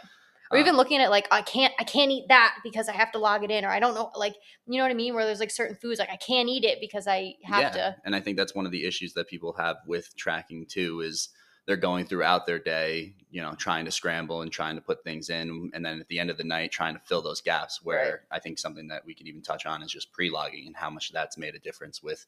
Or 0.52 0.58
even 0.58 0.72
um, 0.72 0.78
looking 0.78 1.02
at 1.02 1.10
like 1.10 1.28
I 1.32 1.42
can't 1.42 1.74
I 1.80 1.84
can't 1.84 2.12
eat 2.12 2.26
that 2.30 2.56
because 2.64 2.88
I 2.88 2.94
have 2.94 3.12
to 3.14 3.18
log 3.18 3.44
it 3.44 3.50
in 3.50 3.66
or 3.66 3.70
I 3.70 3.80
don't 3.80 3.96
know 3.96 4.12
like 4.16 4.36
you 4.68 4.78
know 4.78 4.84
what 4.84 4.92
I 4.92 4.94
mean 4.96 5.16
where 5.16 5.26
there's 5.26 5.40
like 5.40 5.52
certain 5.52 5.76
foods 5.76 6.00
like 6.00 6.12
I 6.12 6.18
can't 6.18 6.48
eat 6.48 6.64
it 6.64 6.78
because 6.80 7.08
I 7.08 7.36
have 7.44 7.62
yeah. 7.62 7.70
to. 7.70 7.96
And 8.06 8.16
I 8.16 8.20
think 8.20 8.38
that's 8.38 8.54
one 8.54 8.66
of 8.66 8.72
the 8.72 8.86
issues 8.86 9.14
that 9.14 9.28
people 9.28 9.54
have 9.58 9.78
with 9.88 10.16
tracking 10.16 10.66
too 10.70 11.02
is 11.02 11.30
they're 11.66 11.78
going 11.78 12.06
throughout 12.06 12.46
their 12.46 12.60
day, 12.60 13.14
you 13.32 13.42
know, 13.42 13.54
trying 13.54 13.86
to 13.86 13.92
scramble 13.92 14.42
and 14.42 14.52
trying 14.52 14.76
to 14.76 14.82
put 14.82 15.04
things 15.04 15.30
in. 15.30 15.72
And 15.74 15.86
then 15.86 16.00
at 16.00 16.08
the 16.08 16.20
end 16.20 16.30
of 16.30 16.38
the 16.38 16.44
night, 16.44 16.72
trying 16.72 16.94
to 16.94 17.00
fill 17.00 17.22
those 17.22 17.42
gaps 17.42 17.82
where 17.84 18.26
right. 18.30 18.38
I 18.38 18.40
think 18.40 18.60
something 18.60 18.88
that 18.90 19.06
we 19.06 19.14
can 19.14 19.28
even 19.28 19.42
touch 19.42 19.66
on 19.66 19.82
is 19.82 19.92
just 19.92 20.12
pre 20.12 20.30
logging 20.30 20.68
and 20.68 20.76
how 20.76 20.90
much 20.90 21.12
that's 21.12 21.38
made 21.38 21.56
a 21.56 21.60
difference 21.60 22.04
with 22.04 22.26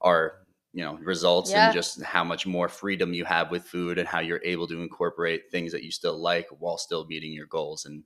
our, 0.00 0.40
you 0.72 0.82
know, 0.82 0.94
results 0.96 1.52
yeah. 1.52 1.66
and 1.66 1.74
just 1.74 2.02
how 2.02 2.24
much 2.24 2.46
more 2.46 2.68
freedom 2.68 3.14
you 3.14 3.24
have 3.24 3.50
with 3.50 3.64
food 3.64 3.98
and 3.98 4.08
how 4.08 4.20
you're 4.20 4.42
able 4.42 4.66
to 4.66 4.82
incorporate 4.82 5.50
things 5.50 5.70
that 5.72 5.84
you 5.84 5.92
still 5.92 6.18
like 6.18 6.48
while 6.58 6.78
still 6.78 7.06
meeting 7.06 7.32
your 7.32 7.46
goals. 7.46 7.84
And 7.84 8.02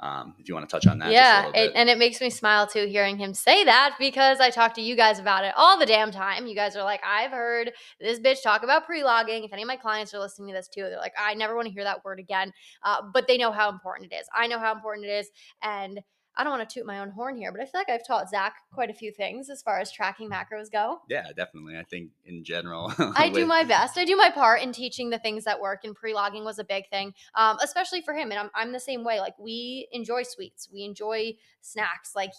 um, 0.00 0.34
if 0.38 0.48
you 0.48 0.54
want 0.54 0.68
to 0.68 0.74
touch 0.74 0.86
on 0.86 0.98
that, 0.98 1.12
yeah, 1.12 1.50
it, 1.54 1.72
and 1.74 1.88
it 1.88 1.98
makes 1.98 2.20
me 2.20 2.30
smile 2.30 2.66
too 2.66 2.86
hearing 2.86 3.18
him 3.18 3.34
say 3.34 3.64
that 3.64 3.96
because 3.98 4.40
I 4.40 4.50
talk 4.50 4.74
to 4.74 4.80
you 4.80 4.96
guys 4.96 5.18
about 5.18 5.44
it 5.44 5.52
all 5.56 5.78
the 5.78 5.86
damn 5.86 6.10
time. 6.10 6.46
You 6.46 6.54
guys 6.54 6.74
are 6.76 6.84
like, 6.84 7.00
I've 7.04 7.30
heard 7.30 7.72
this 8.00 8.18
bitch 8.18 8.42
talk 8.42 8.62
about 8.62 8.86
pre-logging. 8.86 9.44
If 9.44 9.52
any 9.52 9.62
of 9.62 9.68
my 9.68 9.76
clients 9.76 10.14
are 10.14 10.18
listening 10.18 10.48
to 10.48 10.54
this 10.54 10.68
too, 10.68 10.82
they're 10.82 10.96
like, 10.96 11.14
I 11.18 11.34
never 11.34 11.54
want 11.54 11.68
to 11.68 11.72
hear 11.72 11.84
that 11.84 12.04
word 12.04 12.18
again. 12.18 12.52
Uh, 12.82 13.02
but 13.12 13.26
they 13.28 13.36
know 13.36 13.52
how 13.52 13.68
important 13.68 14.12
it 14.12 14.16
is. 14.16 14.26
I 14.34 14.46
know 14.46 14.58
how 14.58 14.74
important 14.74 15.06
it 15.06 15.12
is, 15.12 15.30
and 15.62 16.00
I 16.36 16.44
don't 16.44 16.56
want 16.56 16.68
to 16.68 16.72
toot 16.72 16.86
my 16.86 17.00
own 17.00 17.10
horn 17.10 17.36
here, 17.36 17.52
but 17.52 17.60
I 17.60 17.64
feel 17.64 17.80
like 17.80 17.90
I've 17.90 18.06
taught 18.06 18.30
Zach 18.30 18.54
quite 18.72 18.88
a 18.88 18.94
few 18.94 19.12
things 19.12 19.50
as 19.50 19.62
far 19.62 19.78
as 19.78 19.90
tracking 19.90 20.30
macros 20.30 20.70
go. 20.70 21.00
Yeah, 21.08 21.26
definitely. 21.36 21.76
I 21.76 21.82
think 21.82 22.10
in 22.24 22.44
general, 22.44 22.92
I 22.98 23.26
with- 23.26 23.34
do 23.34 23.46
my 23.46 23.64
best. 23.64 23.98
I 23.98 24.04
do 24.04 24.16
my 24.16 24.30
part 24.30 24.62
in 24.62 24.72
teaching 24.72 25.10
the 25.10 25.18
things 25.18 25.44
that 25.44 25.60
work, 25.60 25.80
and 25.84 25.94
pre 25.94 26.14
logging 26.14 26.44
was 26.44 26.58
a 26.58 26.64
big 26.64 26.88
thing, 26.88 27.12
um, 27.34 27.58
especially 27.62 28.00
for 28.00 28.14
him. 28.14 28.30
And 28.30 28.38
I'm, 28.38 28.50
I'm 28.54 28.72
the 28.72 28.80
same 28.80 29.04
way. 29.04 29.20
Like, 29.20 29.38
we 29.38 29.88
enjoy 29.92 30.22
sweets, 30.22 30.68
we 30.72 30.84
enjoy 30.84 31.34
snacks. 31.60 32.12
Like, 32.14 32.30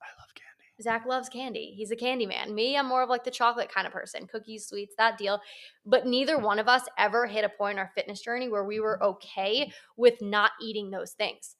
I 0.00 0.06
love 0.20 0.28
candy. 0.34 0.82
Zach 0.82 1.06
loves 1.06 1.28
candy. 1.28 1.74
He's 1.76 1.90
a 1.90 1.96
candy 1.96 2.26
man. 2.26 2.54
Me, 2.54 2.76
I'm 2.76 2.86
more 2.86 3.02
of 3.02 3.08
like 3.08 3.24
the 3.24 3.30
chocolate 3.30 3.72
kind 3.72 3.86
of 3.86 3.92
person 3.92 4.26
cookies, 4.26 4.66
sweets, 4.66 4.94
that 4.98 5.18
deal. 5.18 5.40
But 5.84 6.06
neither 6.06 6.38
one 6.38 6.58
of 6.58 6.68
us 6.68 6.82
ever 6.98 7.26
hit 7.26 7.44
a 7.44 7.48
point 7.48 7.74
in 7.74 7.78
our 7.78 7.90
fitness 7.94 8.20
journey 8.20 8.48
where 8.48 8.64
we 8.64 8.80
were 8.80 9.02
okay 9.02 9.72
with 9.96 10.20
not 10.22 10.52
eating 10.60 10.90
those 10.90 11.12
things. 11.12 11.56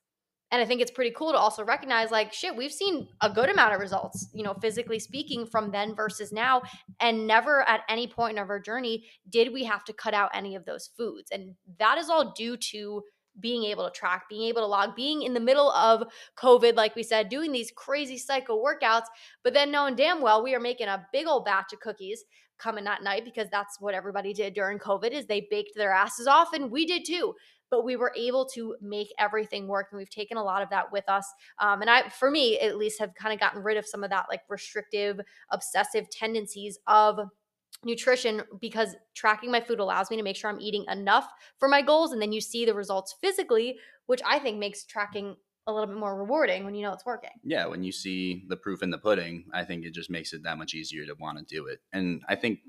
And 0.53 0.61
I 0.61 0.67
think 0.67 0.83
it's 0.83 0.91
pretty 0.91 1.13
cool 1.17 1.33
to 1.33 1.39
also 1.39 1.65
recognize 1.65 2.11
like, 2.11 2.33
shit, 2.33 2.55
we've 2.55 2.73
seen 2.73 3.09
a 3.23 3.31
good 3.31 3.49
amount 3.49 3.75
of 3.75 3.81
results, 3.81 4.29
you 4.35 4.43
know, 4.43 4.53
physically 4.61 4.99
speaking, 4.99 5.47
from 5.47 5.73
then 5.73 5.95
versus 5.95 6.31
now. 6.31 6.61
And 7.01 7.27
never 7.27 7.67
at 7.67 7.81
any 7.89 8.07
point 8.07 8.39
of 8.39 8.51
our 8.51 8.61
journey 8.61 9.07
did 9.31 9.51
we 9.51 9.65
have 9.65 9.83
to 9.85 9.95
cut 9.95 10.13
out 10.13 10.31
any 10.35 10.55
of 10.55 10.67
those 10.67 10.91
foods. 10.95 11.31
And 11.33 11.55
that 11.79 11.97
is 11.97 12.11
all 12.11 12.35
due 12.37 12.59
to 12.73 13.03
being 13.41 13.65
able 13.65 13.85
to 13.85 13.99
track, 13.99 14.25
being 14.29 14.43
able 14.49 14.61
to 14.61 14.67
log, 14.67 14.95
being 14.95 15.23
in 15.23 15.33
the 15.33 15.41
middle 15.41 15.71
of 15.73 16.03
COVID, 16.39 16.77
like 16.77 16.95
we 16.95 17.03
said, 17.03 17.31
doing 17.31 17.51
these 17.51 17.73
crazy 17.75 18.19
cycle 18.19 18.63
workouts, 18.63 19.07
but 19.43 19.55
then 19.55 19.71
knowing 19.71 19.97
damn 19.97 20.21
well 20.21 20.43
we 20.43 20.55
are 20.55 20.61
making 20.61 20.89
a 20.89 21.07
big 21.15 21.27
old 21.27 21.47
batch 21.47 21.73
of 21.73 21.81
cookies 21.81 22.25
coming 22.59 22.85
that 22.85 23.03
night 23.03 23.25
because 23.25 23.49
that's 23.51 23.81
what 23.81 23.95
everybody 23.95 24.35
did 24.35 24.53
during 24.55 24.79
COVID 24.79 25.13
is 25.13 25.27
they 25.27 25.47
baked 25.51 25.73
their 25.75 25.93
asses 25.93 26.27
off 26.27 26.53
and 26.53 26.71
we 26.71 26.85
did 26.87 27.05
too 27.07 27.35
but 27.73 27.85
we 27.85 27.97
were 27.97 28.13
able 28.17 28.45
to 28.45 28.77
make 28.81 29.09
everything 29.19 29.67
work 29.67 29.89
and 29.91 29.99
we've 29.99 30.11
taken 30.11 30.37
a 30.37 30.45
lot 30.45 30.63
of 30.63 30.71
that 30.71 30.93
with 30.93 31.09
us 31.09 31.27
um, 31.59 31.81
and 31.81 31.91
i 31.91 32.09
for 32.09 32.31
me 32.31 32.61
at 32.61 32.77
least 32.77 33.01
have 33.01 33.13
kind 33.15 33.35
of 33.35 33.41
gotten 33.41 33.63
rid 33.63 33.77
of 33.77 33.87
some 33.87 34.05
of 34.05 34.11
that 34.11 34.27
like 34.31 34.43
restrictive 34.49 35.19
obsessive 35.51 36.09
tendencies 36.11 36.79
of 36.87 37.19
nutrition 37.85 38.43
because 38.61 38.95
tracking 39.17 39.51
my 39.51 39.61
food 39.61 39.81
allows 39.81 40.11
me 40.11 40.17
to 40.17 40.23
make 40.23 40.37
sure 40.37 40.51
i'm 40.51 40.61
eating 40.61 40.85
enough 40.89 41.29
for 41.59 41.67
my 41.67 41.83
goals 41.83 42.13
and 42.13 42.23
then 42.23 42.31
you 42.31 42.41
see 42.41 42.65
the 42.65 42.75
results 42.75 43.17
physically 43.21 43.77
which 44.07 44.21
i 44.25 44.39
think 44.39 44.59
makes 44.59 44.85
tracking 44.85 45.35
a 45.67 45.73
little 45.73 45.87
bit 45.87 45.97
more 45.97 46.17
rewarding 46.17 46.65
when 46.65 46.75
you 46.75 46.83
know 46.83 46.93
it's 46.93 47.07
working. 47.07 47.31
Yeah, 47.45 47.67
when 47.67 47.85
you 47.85 47.93
see 47.93 48.45
the 48.49 48.57
proof 48.57 48.83
in 48.83 48.91
the 48.91 48.99
pudding, 48.99 49.45
I 49.53 49.65
think 49.65 49.85
it 49.85 49.95
just 49.95 50.11
makes 50.11 50.33
it 50.33 50.43
that 50.43 50.59
much 50.59 50.75
easier 50.75 51.07
to 51.07 51.15
want 51.21 51.39
to 51.39 51.45
do 51.45 51.67
it. 51.67 51.81
And 51.93 52.23
I 52.29 52.35
think 52.35 52.61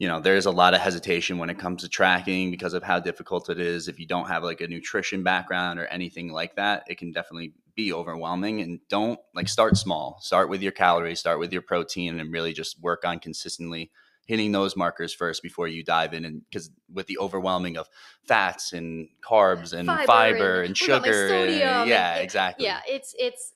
you 0.00 0.08
know 0.08 0.18
there's 0.18 0.46
a 0.46 0.50
lot 0.50 0.72
of 0.72 0.80
hesitation 0.80 1.36
when 1.36 1.50
it 1.50 1.58
comes 1.58 1.82
to 1.82 1.88
tracking 1.88 2.50
because 2.50 2.72
of 2.72 2.82
how 2.82 2.98
difficult 2.98 3.50
it 3.50 3.60
is. 3.60 3.86
If 3.86 4.00
you 4.00 4.06
don't 4.06 4.26
have 4.28 4.42
like 4.42 4.62
a 4.62 4.66
nutrition 4.66 5.22
background 5.22 5.78
or 5.78 5.84
anything 5.86 6.32
like 6.32 6.56
that 6.56 6.84
it 6.88 6.96
can 6.96 7.12
definitely 7.12 7.52
be 7.76 7.92
overwhelming. 7.92 8.62
And 8.62 8.80
don't 8.88 9.20
like 9.34 9.48
start 9.48 9.76
small. 9.76 10.18
Start 10.22 10.48
with 10.48 10.62
your 10.62 10.72
calories 10.72 11.20
start 11.20 11.38
with 11.38 11.52
your 11.52 11.62
protein 11.62 12.18
and 12.18 12.32
really 12.32 12.54
just 12.54 12.80
work 12.80 13.04
on 13.04 13.20
consistently 13.20 13.90
hitting 14.24 14.52
those 14.52 14.74
markers 14.74 15.12
first 15.12 15.42
before 15.42 15.68
you 15.68 15.84
dive 15.84 16.14
in 16.14 16.24
and 16.24 16.42
because 16.48 16.70
with 16.90 17.06
the 17.06 17.18
overwhelming 17.18 17.76
of 17.76 17.86
fats 18.26 18.72
and 18.72 19.08
carbs 19.22 19.74
and 19.74 19.86
fiber, 19.86 20.06
fiber 20.06 20.58
and, 20.60 20.68
and 20.68 20.78
sugar 20.78 21.28
and, 21.28 21.88
yeah 21.88 22.14
and, 22.14 22.24
exactly. 22.24 22.64
Yeah 22.64 22.80
it's 22.86 23.14
it's 23.18 23.52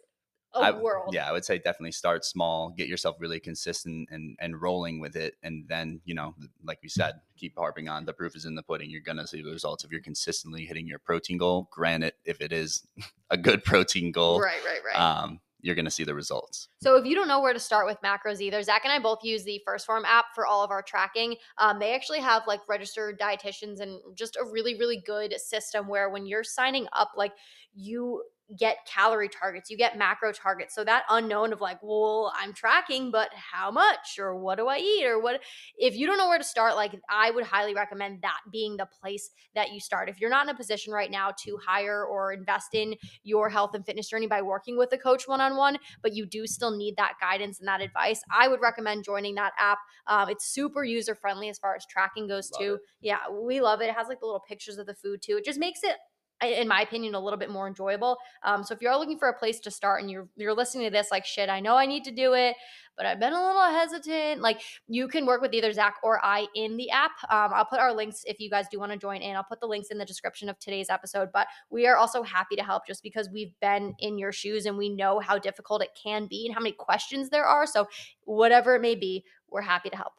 I, 0.62 0.70
world. 0.72 1.14
Yeah, 1.14 1.28
I 1.28 1.32
would 1.32 1.44
say 1.44 1.58
definitely 1.58 1.92
start 1.92 2.24
small, 2.24 2.70
get 2.70 2.88
yourself 2.88 3.16
really 3.18 3.40
consistent 3.40 4.08
and 4.10 4.36
and 4.40 4.60
rolling 4.60 5.00
with 5.00 5.16
it, 5.16 5.34
and 5.42 5.66
then 5.68 6.00
you 6.04 6.14
know, 6.14 6.34
like 6.62 6.78
we 6.82 6.88
said, 6.88 7.14
keep 7.36 7.56
harping 7.56 7.88
on 7.88 8.04
the 8.04 8.12
proof 8.12 8.36
is 8.36 8.44
in 8.44 8.54
the 8.54 8.62
pudding. 8.62 8.90
You're 8.90 9.00
gonna 9.00 9.26
see 9.26 9.42
the 9.42 9.50
results 9.50 9.84
if 9.84 9.90
you're 9.90 10.00
consistently 10.00 10.64
hitting 10.64 10.86
your 10.86 10.98
protein 10.98 11.38
goal. 11.38 11.68
Granted, 11.70 12.14
if 12.24 12.40
it 12.40 12.52
is 12.52 12.86
a 13.30 13.36
good 13.36 13.64
protein 13.64 14.12
goal, 14.12 14.40
right, 14.40 14.60
right, 14.64 14.80
right. 14.84 15.00
Um, 15.00 15.40
you're 15.64 15.74
going 15.74 15.86
to 15.86 15.90
see 15.90 16.04
the 16.04 16.14
results. 16.14 16.68
So 16.82 16.96
if 16.96 17.06
you 17.06 17.14
don't 17.14 17.26
know 17.26 17.40
where 17.40 17.54
to 17.54 17.58
start 17.58 17.86
with 17.86 17.96
macros 18.04 18.42
either, 18.42 18.62
Zach 18.62 18.82
and 18.84 18.92
I 18.92 18.98
both 18.98 19.20
use 19.24 19.44
the 19.44 19.62
1st 19.66 19.86
Phorm 19.86 20.04
app 20.04 20.26
for 20.34 20.46
all 20.46 20.62
of 20.62 20.70
our 20.70 20.82
tracking. 20.82 21.36
Um, 21.56 21.78
they 21.78 21.94
actually 21.94 22.20
have 22.20 22.42
like 22.46 22.60
registered 22.68 23.18
dietitians 23.18 23.80
and 23.80 23.98
just 24.14 24.36
a 24.36 24.44
really, 24.44 24.78
really 24.78 25.02
good 25.06 25.32
system 25.40 25.88
where 25.88 26.10
when 26.10 26.26
you're 26.26 26.44
signing 26.44 26.86
up, 26.92 27.12
like 27.16 27.32
you 27.74 28.22
get 28.58 28.76
calorie 28.86 29.28
targets, 29.28 29.70
you 29.70 29.76
get 29.76 29.96
macro 29.96 30.32
targets. 30.32 30.74
So 30.74 30.84
that 30.84 31.04
unknown 31.08 31.52
of 31.52 31.60
like, 31.60 31.78
well, 31.82 32.32
I'm 32.38 32.52
tracking, 32.52 33.10
but 33.10 33.30
how 33.34 33.70
much 33.70 34.18
or 34.18 34.36
what 34.36 34.58
do 34.58 34.68
I 34.68 34.78
eat 34.78 35.06
or 35.06 35.20
what 35.20 35.40
if 35.78 35.96
you 35.96 36.06
don't 36.06 36.18
know 36.18 36.28
where 36.28 36.38
to 36.38 36.44
start, 36.44 36.76
like 36.76 36.92
I 37.08 37.30
would 37.30 37.44
highly 37.44 37.74
recommend 37.74 38.22
that 38.22 38.38
being 38.52 38.76
the 38.76 38.86
place 39.00 39.30
that 39.54 39.72
you 39.72 39.80
start. 39.80 40.08
If 40.08 40.20
you're 40.20 40.30
not 40.30 40.46
in 40.46 40.54
a 40.54 40.56
position 40.56 40.92
right 40.92 41.10
now 41.10 41.32
to 41.44 41.58
hire 41.66 42.04
or 42.04 42.32
invest 42.32 42.74
in 42.74 42.94
your 43.22 43.48
health 43.48 43.74
and 43.74 43.84
fitness 43.84 44.08
journey 44.08 44.26
by 44.26 44.42
working 44.42 44.76
with 44.76 44.92
a 44.92 44.98
coach 44.98 45.26
one-on-one, 45.26 45.78
but 46.02 46.14
you 46.14 46.26
do 46.26 46.46
still 46.46 46.76
need 46.76 46.96
that 46.96 47.14
guidance 47.20 47.60
and 47.60 47.68
that 47.68 47.80
advice, 47.80 48.22
I 48.30 48.48
would 48.48 48.60
recommend 48.60 49.04
joining 49.04 49.34
that 49.36 49.52
app. 49.58 49.78
Um, 50.06 50.28
it's 50.28 50.46
super 50.46 50.84
user 50.84 51.14
friendly 51.14 51.48
as 51.48 51.58
far 51.58 51.74
as 51.74 51.86
tracking 51.86 52.28
goes 52.28 52.50
love 52.52 52.60
too. 52.60 52.74
It. 52.74 52.80
Yeah, 53.00 53.18
we 53.30 53.60
love 53.60 53.80
it. 53.80 53.86
It 53.86 53.94
has 53.94 54.08
like 54.08 54.20
the 54.20 54.26
little 54.26 54.44
pictures 54.46 54.78
of 54.78 54.86
the 54.86 54.94
food 54.94 55.22
too. 55.22 55.36
It 55.38 55.44
just 55.44 55.58
makes 55.58 55.82
it 55.82 55.96
in 56.42 56.68
my 56.68 56.82
opinion, 56.82 57.14
a 57.14 57.20
little 57.20 57.38
bit 57.38 57.50
more 57.50 57.66
enjoyable. 57.66 58.18
Um, 58.42 58.64
so 58.64 58.74
if 58.74 58.82
you're 58.82 58.96
looking 58.96 59.18
for 59.18 59.28
a 59.28 59.38
place 59.38 59.60
to 59.60 59.70
start 59.70 60.02
and 60.02 60.10
you're 60.10 60.28
you're 60.36 60.54
listening 60.54 60.86
to 60.86 60.90
this, 60.90 61.08
like 61.10 61.24
shit, 61.24 61.48
I 61.48 61.60
know 61.60 61.76
I 61.76 61.86
need 61.86 62.04
to 62.04 62.10
do 62.10 62.34
it, 62.34 62.56
but 62.96 63.06
I've 63.06 63.20
been 63.20 63.32
a 63.32 63.46
little 63.46 63.62
hesitant. 63.62 64.40
Like 64.40 64.60
you 64.86 65.08
can 65.08 65.26
work 65.26 65.40
with 65.40 65.54
either 65.54 65.72
Zach 65.72 65.96
or 66.02 66.24
I 66.24 66.46
in 66.54 66.76
the 66.76 66.90
app. 66.90 67.12
Um, 67.30 67.50
I'll 67.54 67.64
put 67.64 67.78
our 67.78 67.92
links 67.94 68.22
if 68.26 68.40
you 68.40 68.50
guys 68.50 68.66
do 68.70 68.78
want 68.78 68.92
to 68.92 68.98
join 68.98 69.22
in. 69.22 69.36
I'll 69.36 69.44
put 69.44 69.60
the 69.60 69.66
links 69.66 69.88
in 69.90 69.98
the 69.98 70.04
description 70.04 70.48
of 70.48 70.58
today's 70.58 70.90
episode. 70.90 71.30
But 71.32 71.46
we 71.70 71.86
are 71.86 71.96
also 71.96 72.22
happy 72.22 72.56
to 72.56 72.62
help 72.62 72.86
just 72.86 73.02
because 73.02 73.28
we've 73.32 73.52
been 73.60 73.94
in 73.98 74.18
your 74.18 74.32
shoes 74.32 74.66
and 74.66 74.76
we 74.76 74.88
know 74.88 75.20
how 75.20 75.38
difficult 75.38 75.82
it 75.82 75.90
can 76.00 76.26
be 76.26 76.46
and 76.46 76.54
how 76.54 76.60
many 76.60 76.72
questions 76.72 77.30
there 77.30 77.44
are. 77.44 77.66
So 77.66 77.86
whatever 78.24 78.74
it 78.74 78.80
may 78.80 78.94
be, 78.94 79.24
we're 79.48 79.62
happy 79.62 79.90
to 79.90 79.96
help. 79.96 80.12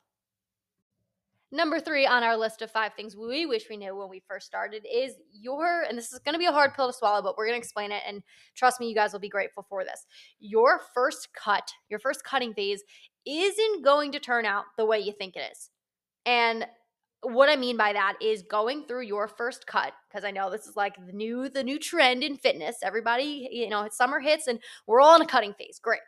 Number 1.55 1.79
three 1.79 2.05
on 2.05 2.21
our 2.21 2.35
list 2.35 2.61
of 2.61 2.69
five 2.69 2.95
things 2.95 3.15
we 3.15 3.45
wish 3.45 3.69
we 3.69 3.77
knew 3.77 3.95
when 3.95 4.09
we 4.09 4.21
first 4.27 4.45
started 4.45 4.85
is 4.93 5.13
your, 5.31 5.83
and 5.83 5.97
this 5.97 6.11
is 6.11 6.19
going 6.19 6.33
to 6.33 6.39
be 6.39 6.47
a 6.47 6.51
hard 6.51 6.73
pill 6.73 6.87
to 6.87 6.93
swallow, 6.93 7.21
but 7.21 7.37
we're 7.37 7.45
going 7.47 7.57
to 7.57 7.63
explain 7.63 7.93
it. 7.93 8.03
And 8.05 8.23
trust 8.55 8.81
me, 8.81 8.89
you 8.89 8.95
guys 8.95 9.13
will 9.13 9.21
be 9.21 9.29
grateful 9.29 9.65
for 9.69 9.85
this. 9.85 10.05
Your 10.41 10.81
first 10.93 11.29
cut, 11.33 11.71
your 11.87 11.99
first 11.99 12.25
cutting 12.25 12.53
phase 12.53 12.83
isn't 13.25 13.85
going 13.85 14.11
to 14.11 14.19
turn 14.19 14.45
out 14.45 14.65
the 14.77 14.85
way 14.85 14.99
you 14.99 15.13
think 15.13 15.37
it 15.37 15.49
is. 15.49 15.69
And 16.25 16.67
what 17.21 17.47
I 17.47 17.55
mean 17.55 17.77
by 17.77 17.93
that 17.93 18.15
is 18.21 18.43
going 18.43 18.85
through 18.85 19.03
your 19.03 19.29
first 19.29 19.65
cut 19.65 19.93
because 20.09 20.25
I 20.25 20.31
know 20.31 20.51
this 20.51 20.67
is 20.67 20.75
like 20.75 20.95
the 21.07 21.13
new 21.13 21.47
the 21.47 21.63
new 21.63 21.79
trend 21.79 22.21
in 22.21 22.35
fitness. 22.35 22.75
Everybody, 22.83 23.47
you 23.49 23.69
know, 23.69 23.87
summer 23.91 24.19
hits 24.19 24.47
and 24.47 24.59
we're 24.87 24.99
all 24.99 25.15
in 25.15 25.21
a 25.21 25.25
cutting 25.25 25.53
phase. 25.53 25.79
Great. 25.81 26.01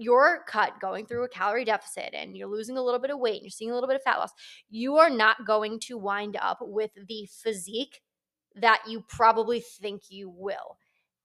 Your 0.00 0.44
cut 0.46 0.80
going 0.80 1.04
through 1.04 1.24
a 1.24 1.28
calorie 1.28 1.66
deficit 1.66 2.14
and 2.14 2.34
you're 2.34 2.48
losing 2.48 2.78
a 2.78 2.82
little 2.82 3.00
bit 3.00 3.10
of 3.10 3.18
weight 3.18 3.34
and 3.34 3.42
you're 3.42 3.50
seeing 3.50 3.70
a 3.70 3.74
little 3.74 3.88
bit 3.88 3.96
of 3.96 4.02
fat 4.02 4.16
loss, 4.18 4.32
you 4.70 4.96
are 4.96 5.10
not 5.10 5.46
going 5.46 5.78
to 5.80 5.98
wind 5.98 6.38
up 6.40 6.58
with 6.62 6.90
the 7.06 7.28
physique 7.30 8.00
that 8.56 8.80
you 8.88 9.04
probably 9.08 9.60
think 9.60 10.04
you 10.08 10.30
will. 10.30 10.78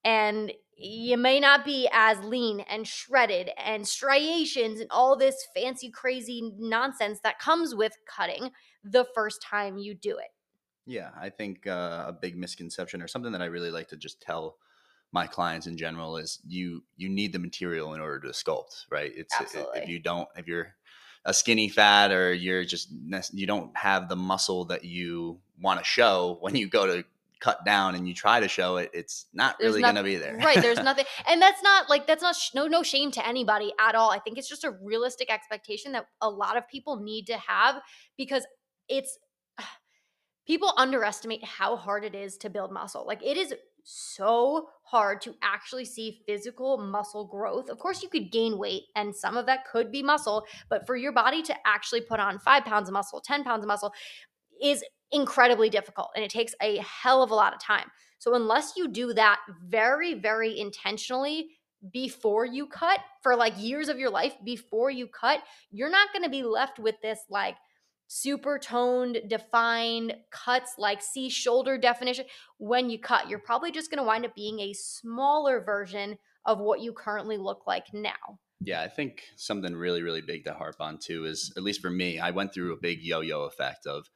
And 0.03 0.51
you 0.77 1.17
may 1.17 1.39
not 1.39 1.63
be 1.63 1.87
as 1.91 2.19
lean 2.19 2.59
and 2.59 2.85
shredded 2.85 3.49
and 3.57 3.87
striations 3.87 4.81
and 4.81 4.91
all 4.91 5.15
this 5.15 5.47
fancy, 5.55 5.89
crazy 5.89 6.51
nonsense 6.57 7.21
that 7.23 7.39
comes 7.39 7.73
with 7.73 7.93
cutting 8.05 8.51
the 8.83 9.05
first 9.15 9.41
time 9.41 9.77
you 9.77 9.95
do 9.95 10.17
it. 10.17 10.31
Yeah, 10.85 11.09
I 11.19 11.29
think 11.29 11.65
uh, 11.65 12.05
a 12.07 12.13
big 12.13 12.37
misconception 12.37 13.01
or 13.01 13.07
something 13.07 13.31
that 13.31 13.41
I 13.41 13.45
really 13.45 13.71
like 13.71 13.87
to 13.87 13.97
just 13.97 14.21
tell 14.21 14.57
my 15.15 15.25
clients 15.25 15.65
in 15.65 15.77
general 15.77 16.17
is 16.17 16.39
you 16.45 16.83
you 16.97 17.07
need 17.07 17.31
the 17.31 17.39
material 17.39 17.93
in 17.93 18.01
order 18.01 18.19
to 18.19 18.33
sculpt, 18.33 18.85
right? 18.91 19.13
It's 19.15 19.33
Absolutely. 19.33 19.79
if 19.79 19.87
you 19.87 19.97
don't 19.97 20.27
if 20.35 20.45
you're 20.45 20.75
a 21.23 21.33
skinny 21.33 21.69
fat 21.69 22.11
or 22.11 22.33
you're 22.33 22.65
just 22.65 22.89
you 23.31 23.47
don't 23.47 23.75
have 23.77 24.09
the 24.09 24.17
muscle 24.17 24.65
that 24.65 24.83
you 24.83 25.39
want 25.61 25.79
to 25.79 25.85
show 25.85 26.37
when 26.41 26.53
you 26.53 26.67
go 26.67 26.85
to 26.85 27.05
cut 27.39 27.63
down 27.63 27.95
and 27.95 28.07
you 28.09 28.13
try 28.13 28.41
to 28.41 28.47
show 28.49 28.75
it, 28.75 28.91
it's 28.93 29.25
not 29.33 29.55
There's 29.57 29.69
really 29.69 29.83
going 29.83 29.95
to 29.95 30.03
be 30.03 30.17
there. 30.17 30.35
right 30.37 30.61
there's 30.61 30.79
nothing 30.83 31.05
and 31.29 31.41
that's 31.41 31.63
not 31.63 31.89
like 31.89 32.07
that's 32.07 32.21
not 32.21 32.35
sh- 32.35 32.53
no 32.53 32.67
no 32.67 32.83
shame 32.83 33.11
to 33.11 33.25
anybody 33.25 33.71
at 33.79 33.95
all 33.95 34.09
i 34.09 34.19
think 34.19 34.37
it's 34.37 34.49
just 34.49 34.63
a 34.63 34.71
realistic 34.81 35.31
expectation 35.31 35.93
that 35.93 36.07
a 36.21 36.29
lot 36.29 36.57
of 36.57 36.67
people 36.67 36.97
need 36.97 37.27
to 37.27 37.37
have 37.37 37.81
because 38.17 38.45
it's 38.89 39.17
people 40.47 40.73
underestimate 40.77 41.43
how 41.43 41.75
hard 41.75 42.03
it 42.03 42.15
is 42.15 42.37
to 42.37 42.49
build 42.49 42.71
muscle 42.71 43.05
like 43.05 43.23
it 43.23 43.37
is 43.37 43.53
so 43.85 44.67
hard 44.83 45.21
to 45.21 45.35
actually 45.41 45.85
see 45.85 46.21
physical 46.25 46.77
muscle 46.77 47.25
growth. 47.25 47.69
Of 47.69 47.77
course 47.77 48.01
you 48.01 48.09
could 48.09 48.31
gain 48.31 48.57
weight 48.57 48.83
and 48.95 49.15
some 49.15 49.37
of 49.37 49.45
that 49.45 49.65
could 49.71 49.91
be 49.91 50.03
muscle 50.03 50.45
but 50.69 50.85
for 50.85 50.95
your 50.95 51.11
body 51.11 51.41
to 51.43 51.55
actually 51.65 52.01
put 52.01 52.19
on 52.19 52.39
five 52.39 52.65
pounds 52.65 52.89
of 52.89 52.93
muscle 52.93 53.21
10 53.21 53.43
pounds 53.43 53.63
of 53.63 53.67
muscle 53.67 53.93
is 54.61 54.83
incredibly 55.11 55.69
difficult 55.69 56.09
and 56.15 56.25
it 56.25 56.31
takes 56.31 56.55
a 56.61 56.77
hell 56.77 57.21
of 57.21 57.31
a 57.31 57.35
lot 57.35 57.53
of 57.53 57.59
time. 57.59 57.89
So 58.17 58.33
unless 58.33 58.73
you 58.75 58.87
do 58.87 59.13
that 59.13 59.39
very, 59.63 60.15
very 60.15 60.59
intentionally 60.59 61.49
before 61.93 62.45
you 62.45 62.65
cut 62.65 62.99
for 63.21 63.35
like 63.35 63.53
years 63.57 63.89
of 63.89 63.99
your 63.99 64.09
life 64.09 64.33
before 64.43 64.89
you 64.89 65.07
cut, 65.07 65.41
you're 65.69 65.91
not 65.91 66.11
going 66.11 66.23
to 66.23 66.29
be 66.29 66.41
left 66.41 66.79
with 66.79 66.95
this 67.01 67.19
like 67.29 67.55
super 68.07 68.59
toned, 68.59 69.19
defined 69.27 70.15
cuts, 70.31 70.75
like 70.77 71.01
see 71.01 71.29
shoulder 71.29 71.77
definition 71.77 72.25
when 72.57 72.89
you 72.89 72.99
cut. 72.99 73.29
You're 73.29 73.39
probably 73.39 73.71
just 73.71 73.89
going 73.89 73.97
to 73.97 74.03
wind 74.03 74.25
up 74.25 74.35
being 74.35 74.59
a 74.59 74.73
smaller 74.73 75.61
version 75.61 76.17
of 76.45 76.59
what 76.59 76.81
you 76.81 76.93
currently 76.93 77.37
look 77.37 77.65
like 77.65 77.93
now. 77.93 78.39
Yeah, 78.61 78.81
I 78.81 78.87
think 78.87 79.23
something 79.35 79.75
really, 79.75 80.01
really 80.01 80.21
big 80.21 80.45
to 80.45 80.53
harp 80.53 80.77
on 80.79 80.97
too 80.97 81.25
is, 81.25 81.51
at 81.57 81.63
least 81.63 81.81
for 81.81 81.89
me, 81.89 82.19
I 82.19 82.31
went 82.31 82.53
through 82.53 82.73
a 82.73 82.79
big 82.81 82.99
yo 83.01 83.21
yo 83.21 83.41
effect 83.43 83.85
of 83.85 84.09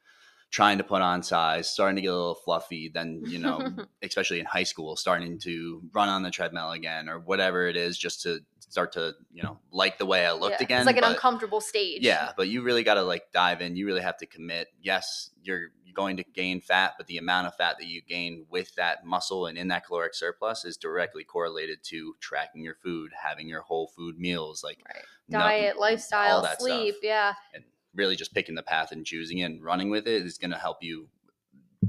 trying 0.50 0.78
to 0.78 0.84
put 0.84 1.00
on 1.00 1.22
size, 1.22 1.70
starting 1.70 1.96
to 1.96 2.02
get 2.02 2.08
a 2.08 2.16
little 2.16 2.34
fluffy, 2.34 2.88
then, 2.92 3.22
you 3.26 3.38
know, 3.38 3.60
especially 4.02 4.40
in 4.40 4.46
high 4.46 4.64
school, 4.64 4.96
starting 4.96 5.38
to 5.38 5.80
run 5.92 6.08
on 6.08 6.22
the 6.22 6.30
treadmill 6.30 6.72
again 6.72 7.08
or 7.08 7.18
whatever 7.20 7.66
it 7.68 7.76
is 7.76 7.96
just 7.96 8.22
to 8.22 8.40
start 8.58 8.92
to, 8.92 9.14
you 9.32 9.42
know, 9.42 9.58
like 9.70 9.98
the 9.98 10.06
way 10.06 10.26
I 10.26 10.32
looked 10.32 10.56
Yeah, 10.60 10.64
again. 10.64 10.78
It's 10.80 10.86
like 10.86 10.96
an 10.96 11.02
but- 11.02 11.12
uncomfortable 11.12 11.60
stage. 11.60 12.02
Yeah, 12.02 12.32
but 12.36 12.48
you 12.48 12.62
really 12.62 12.82
got 12.82 12.94
to 12.94 13.02
like 13.02 13.30
dive 13.32 13.60
in. 13.60 13.76
You 13.76 13.86
really 13.86 14.00
have 14.02 14.16
to 14.18 14.26
commit. 14.26 14.68
Yes, 14.82 15.30
you're 15.42 15.68
going 15.94 16.16
to 16.16 16.24
gain 16.24 16.60
fat, 16.60 16.94
but 16.96 17.06
the 17.08 17.18
amount 17.18 17.46
of 17.48 17.54
fat 17.56 17.76
that 17.78 17.86
you 17.86 18.00
gain 18.00 18.46
with 18.48 18.72
that 18.76 19.04
muscle 19.04 19.46
and 19.46 19.58
in 19.58 19.68
that 19.68 19.84
caloric 19.86 20.14
surplus 20.14 20.64
is 20.64 20.76
directly 20.76 21.24
correlated 21.24 21.78
to 21.82 22.14
tracking 22.20 22.62
your 22.62 22.76
food, 22.76 23.10
having 23.24 23.48
your 23.48 23.62
whole 23.62 23.88
food 23.88 24.16
meals, 24.18 24.62
like 24.64 24.78
Right. 24.86 25.04
Diet, 25.30 25.78
lifestyle, 25.78 26.44
sleep. 26.58 26.94
stuff. 26.94 27.04
Yeah. 27.04 27.34
and 27.54 27.64
really 27.94 28.16
just 28.16 28.34
picking 28.34 28.54
the 28.54 28.62
path 28.62 28.92
and 28.92 29.04
choosing 29.04 29.38
it 29.38 29.44
and 29.44 29.62
running 29.62 29.90
with 29.90 30.06
it 30.06 30.22
is 30.22 30.38
going 30.38 30.50
to 30.50 30.58
help 30.58 30.78
you 30.82 31.08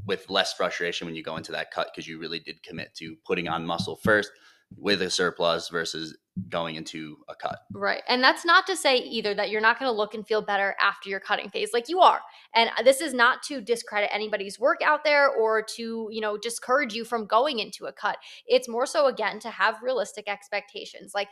with 0.06 0.30
less 0.30 0.54
frustration 0.54 1.06
when 1.06 1.16
you 1.16 1.24
go 1.24 1.38
into 1.38 1.52
that 1.52 1.72
cut 1.72 1.90
because 1.94 2.08
you 2.08 2.20
really 2.20 2.40
did 2.40 2.64
commit 2.64 2.94
to 2.96 3.16
putting 3.26 3.48
on 3.48 3.66
muscle 3.66 3.98
first 3.98 4.32
with 4.78 5.02
a 5.02 5.10
surplus 5.10 5.70
versus 5.70 6.18
going 6.48 6.76
into 6.76 7.18
a 7.28 7.36
cut. 7.36 7.60
Right. 7.74 8.02
And 8.08 8.24
that's 8.24 8.46
not 8.46 8.66
to 8.68 8.76
say 8.78 8.96
either 8.96 9.34
that 9.34 9.50
you're 9.50 9.62
not 9.62 9.78
going 9.78 9.92
to 9.92 9.96
look 9.96 10.14
and 10.14 10.26
feel 10.26 10.42
better 10.42 10.76
after 10.80 11.10
your 11.10 11.20
cutting 11.20 11.50
phase 11.50 11.72
like 11.74 11.90
you 11.90 12.00
are. 12.00 12.22
And 12.56 12.70
this 12.86 13.02
is 13.02 13.14
not 13.14 13.44
to 13.44 13.60
discredit 13.60 14.10
anybody's 14.14 14.58
work 14.58 14.80
out 14.84 15.04
there 15.04 15.30
or 15.30 15.62
to, 15.76 16.08
you 16.10 16.22
know, 16.22 16.38
discourage 16.38 16.94
you 16.94 17.04
from 17.04 17.26
going 17.26 17.60
into 17.60 17.86
a 17.86 17.92
cut. 17.92 18.18
It's 18.48 18.70
more 18.70 18.86
so 18.86 19.08
again 19.08 19.40
to 19.42 19.50
have 19.50 19.84
realistic 19.84 20.30
expectations. 20.30 21.12
Like 21.14 21.28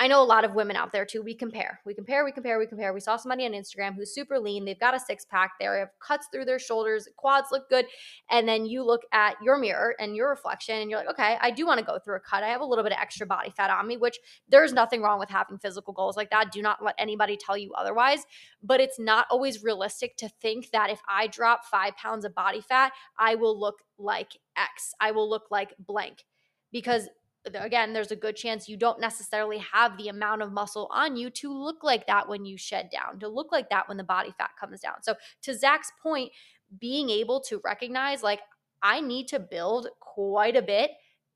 I 0.00 0.06
know 0.06 0.22
a 0.22 0.24
lot 0.24 0.44
of 0.44 0.54
women 0.54 0.76
out 0.76 0.92
there 0.92 1.04
too. 1.04 1.22
We 1.22 1.34
compare, 1.34 1.80
we 1.84 1.92
compare, 1.92 2.24
we 2.24 2.30
compare, 2.30 2.56
we 2.56 2.66
compare. 2.66 2.94
We 2.94 3.00
saw 3.00 3.16
somebody 3.16 3.44
on 3.44 3.50
Instagram 3.50 3.96
who's 3.96 4.14
super 4.14 4.38
lean. 4.38 4.64
They've 4.64 4.78
got 4.78 4.94
a 4.94 5.00
six 5.00 5.24
pack. 5.24 5.54
They 5.58 5.66
have 5.66 5.88
cuts 6.00 6.28
through 6.32 6.44
their 6.44 6.60
shoulders, 6.60 7.08
quads 7.16 7.48
look 7.50 7.68
good. 7.68 7.84
And 8.30 8.48
then 8.48 8.64
you 8.64 8.84
look 8.84 9.02
at 9.12 9.34
your 9.42 9.58
mirror 9.58 9.96
and 9.98 10.14
your 10.14 10.30
reflection, 10.30 10.76
and 10.76 10.88
you're 10.88 11.00
like, 11.00 11.10
okay, 11.10 11.36
I 11.40 11.50
do 11.50 11.66
want 11.66 11.80
to 11.80 11.84
go 11.84 11.98
through 11.98 12.14
a 12.14 12.20
cut. 12.20 12.44
I 12.44 12.48
have 12.48 12.60
a 12.60 12.64
little 12.64 12.84
bit 12.84 12.92
of 12.92 12.98
extra 13.00 13.26
body 13.26 13.50
fat 13.50 13.70
on 13.70 13.88
me, 13.88 13.96
which 13.96 14.20
there's 14.48 14.72
nothing 14.72 15.02
wrong 15.02 15.18
with 15.18 15.30
having 15.30 15.58
physical 15.58 15.92
goals 15.92 16.16
like 16.16 16.30
that. 16.30 16.52
Do 16.52 16.62
not 16.62 16.82
let 16.82 16.94
anybody 16.96 17.36
tell 17.36 17.56
you 17.56 17.72
otherwise. 17.72 18.24
But 18.62 18.80
it's 18.80 19.00
not 19.00 19.26
always 19.32 19.64
realistic 19.64 20.16
to 20.18 20.28
think 20.28 20.70
that 20.70 20.90
if 20.90 21.00
I 21.08 21.26
drop 21.26 21.64
five 21.64 21.96
pounds 21.96 22.24
of 22.24 22.36
body 22.36 22.60
fat, 22.60 22.92
I 23.18 23.34
will 23.34 23.58
look 23.58 23.82
like 23.98 24.38
X. 24.56 24.94
I 25.00 25.10
will 25.10 25.28
look 25.28 25.50
like 25.50 25.74
blank. 25.78 26.24
Because 26.70 27.08
again, 27.54 27.92
there's 27.92 28.10
a 28.10 28.16
good 28.16 28.36
chance 28.36 28.68
you 28.68 28.76
don't 28.76 29.00
necessarily 29.00 29.58
have 29.72 29.96
the 29.96 30.08
amount 30.08 30.42
of 30.42 30.52
muscle 30.52 30.88
on 30.92 31.16
you 31.16 31.30
to 31.30 31.52
look 31.52 31.82
like 31.82 32.06
that 32.06 32.28
when 32.28 32.44
you 32.44 32.56
shed 32.56 32.90
down, 32.90 33.18
to 33.20 33.28
look 33.28 33.52
like 33.52 33.70
that 33.70 33.88
when 33.88 33.96
the 33.96 34.04
body 34.04 34.32
fat 34.36 34.50
comes 34.58 34.80
down. 34.80 35.02
So, 35.02 35.14
to 35.42 35.54
Zach's 35.54 35.92
point, 36.02 36.32
being 36.78 37.10
able 37.10 37.40
to 37.42 37.60
recognize, 37.64 38.22
like, 38.22 38.40
I 38.82 39.00
need 39.00 39.28
to 39.28 39.40
build 39.40 39.88
quite 40.00 40.56
a 40.56 40.62
bit 40.62 40.90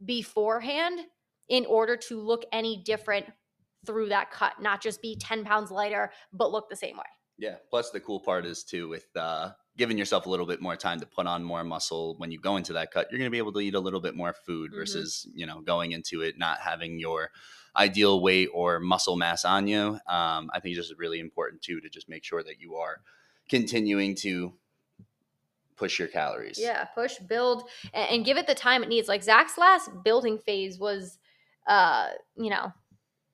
beforehand 0.05 1.01
in 1.48 1.66
order 1.66 1.96
to 1.96 2.20
look 2.20 2.44
any 2.53 2.83
different 2.85 3.27
through 3.87 4.09
that 4.11 4.31
cut, 4.31 4.53
not 4.61 4.81
just 4.81 5.03
be 5.03 5.16
10 5.16 5.44
pounds 5.44 5.70
lighter, 5.70 6.12
but 6.33 6.53
look 6.53 6.68
the 6.68 6.77
same 6.77 6.96
way. 6.96 7.03
Yeah. 7.38 7.57
Plus, 7.70 7.90
the 7.90 8.01
cool 8.01 8.20
part 8.20 8.46
is 8.46 8.62
too 8.62 8.88
with 8.88 9.07
uh, 9.16 9.51
giving 9.77 9.97
yourself 9.97 10.27
a 10.27 10.31
little 10.31 10.47
bit 10.47 10.61
more 10.61 10.77
time 10.77 11.01
to 11.01 11.07
put 11.07 11.27
on 11.27 11.43
more 11.43 11.65
muscle 11.65 12.15
when 12.19 12.31
you 12.31 12.39
go 12.39 12.57
into 12.57 12.75
that 12.75 12.91
cut. 12.91 13.09
You're 13.11 13.19
going 13.19 13.31
to 13.31 13.33
be 13.33 13.39
able 13.39 13.53
to 13.55 13.61
eat 13.61 13.75
a 13.75 13.81
little 13.81 14.01
bit 14.01 14.15
more 14.15 14.33
food 14.33 14.73
Mhm. 14.73 14.77
versus 14.77 15.27
you 15.35 15.47
know 15.47 15.61
going 15.61 15.93
into 15.93 16.23
it 16.23 16.39
not 16.39 16.61
having 16.61 16.99
your 16.99 17.31
ideal 17.75 18.21
weight 18.21 18.49
or 18.53 18.79
muscle 18.81 19.17
mass 19.17 19.45
on 19.47 19.67
you. 19.67 19.99
Um, 20.07 20.51
I 20.53 20.61
think 20.61 20.77
it's 20.77 20.89
just 20.89 20.99
really 20.99 21.21
important 21.21 21.63
too 21.63 21.81
to 21.81 21.89
just 21.89 22.09
make 22.09 22.23
sure 22.23 22.43
that 22.43 22.61
you 22.61 22.77
are 22.77 23.01
continuing 23.49 24.15
to 24.17 24.55
push 25.77 25.99
your 25.99 26.09
calories. 26.09 26.59
Yeah, 26.59 26.85
push, 26.85 27.19
build, 27.19 27.69
and, 27.95 28.11
and 28.11 28.25
give 28.25 28.37
it 28.37 28.47
the 28.47 28.55
time 28.55 28.83
it 28.83 28.89
needs. 28.89 29.09
Like 29.09 29.23
Zach's 29.23 29.57
last 29.57 29.91
building 30.05 30.39
phase 30.39 30.79
was, 30.79 31.19
uh, 31.67 32.11
you 32.37 32.51
know, 32.51 32.73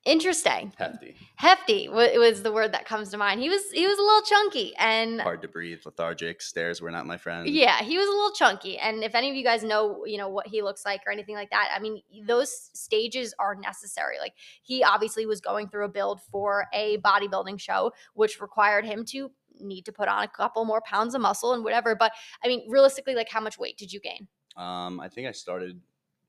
interesting, 0.09 0.73
Hefty, 0.77 1.15
hefty. 1.37 1.89
wa- 1.89 2.09
was 2.19 2.43
the 2.43 2.51
word 2.53 2.73
that 2.73 2.85
comes 2.87 3.11
to 3.11 3.17
mind. 3.17 3.41
He 3.41 3.49
was 3.49 3.63
he 3.73 3.87
was 3.87 3.99
a 3.99 4.03
little 4.03 4.23
chunky, 4.23 4.75
and 4.77 5.21
hard 5.21 5.43
to 5.43 5.49
breathe, 5.49 5.81
lethargic. 5.85 6.41
Stairs 6.43 6.81
were 6.81 6.91
not 6.91 7.07
my 7.07 7.17
friend. 7.17 7.47
yeah, 7.49 7.83
he 7.83 7.97
was 7.99 8.07
a 8.09 8.11
little 8.11 8.33
chunky. 8.33 8.79
And 8.79 9.05
if 9.05 9.15
any 9.15 9.29
of 9.31 9.37
you 9.37 9.45
guys 9.45 9.63
know, 9.63 10.05
you 10.07 10.19
know 10.19 10.29
what 10.29 10.47
he 10.47 10.63
looks 10.63 10.85
like 10.85 11.03
or 11.07 11.13
anything 11.13 11.35
like 11.35 11.51
that, 11.51 11.69
I 11.75 11.79
mean, 11.79 12.03
those 12.27 12.71
stages 12.73 13.35
are 13.39 13.55
necessary. 13.55 14.17
Like 14.19 14.35
he 14.63 14.83
obviously 14.83 15.27
was 15.27 15.41
going 15.41 15.69
through 15.69 15.85
a 15.85 15.89
build 15.89 16.21
for 16.33 16.67
a 16.73 16.99
bodybuilding 16.99 17.61
show, 17.61 17.93
which 18.15 18.41
required 18.41 18.85
him 18.85 19.05
to 19.07 19.31
need 19.61 19.85
to 19.85 19.93
put 19.93 20.09
on 20.09 20.23
a 20.23 20.29
couple 20.29 20.65
more 20.65 20.81
pounds 20.81 21.15
of 21.15 21.21
muscle 21.21 21.53
and 21.53 21.63
whatever. 21.65 21.95
But 21.95 22.13
I 22.45 22.49
mean, 22.49 22.65
realistically, 22.71 23.15
like 23.15 23.29
how 23.29 23.41
much 23.41 23.59
weight 23.59 23.77
did 23.77 23.93
you 23.93 24.01
gain? 24.01 24.29
Um, 24.57 24.99
I 25.01 25.09
think 25.09 25.29
I 25.29 25.33
started 25.33 25.81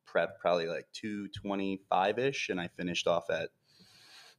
prep 0.05 0.39
probably 0.39 0.65
like 0.67 0.87
225 0.93 2.19
ish, 2.19 2.49
and 2.49 2.59
I 2.59 2.67
finished 2.67 3.07
off 3.07 3.29
at 3.29 3.49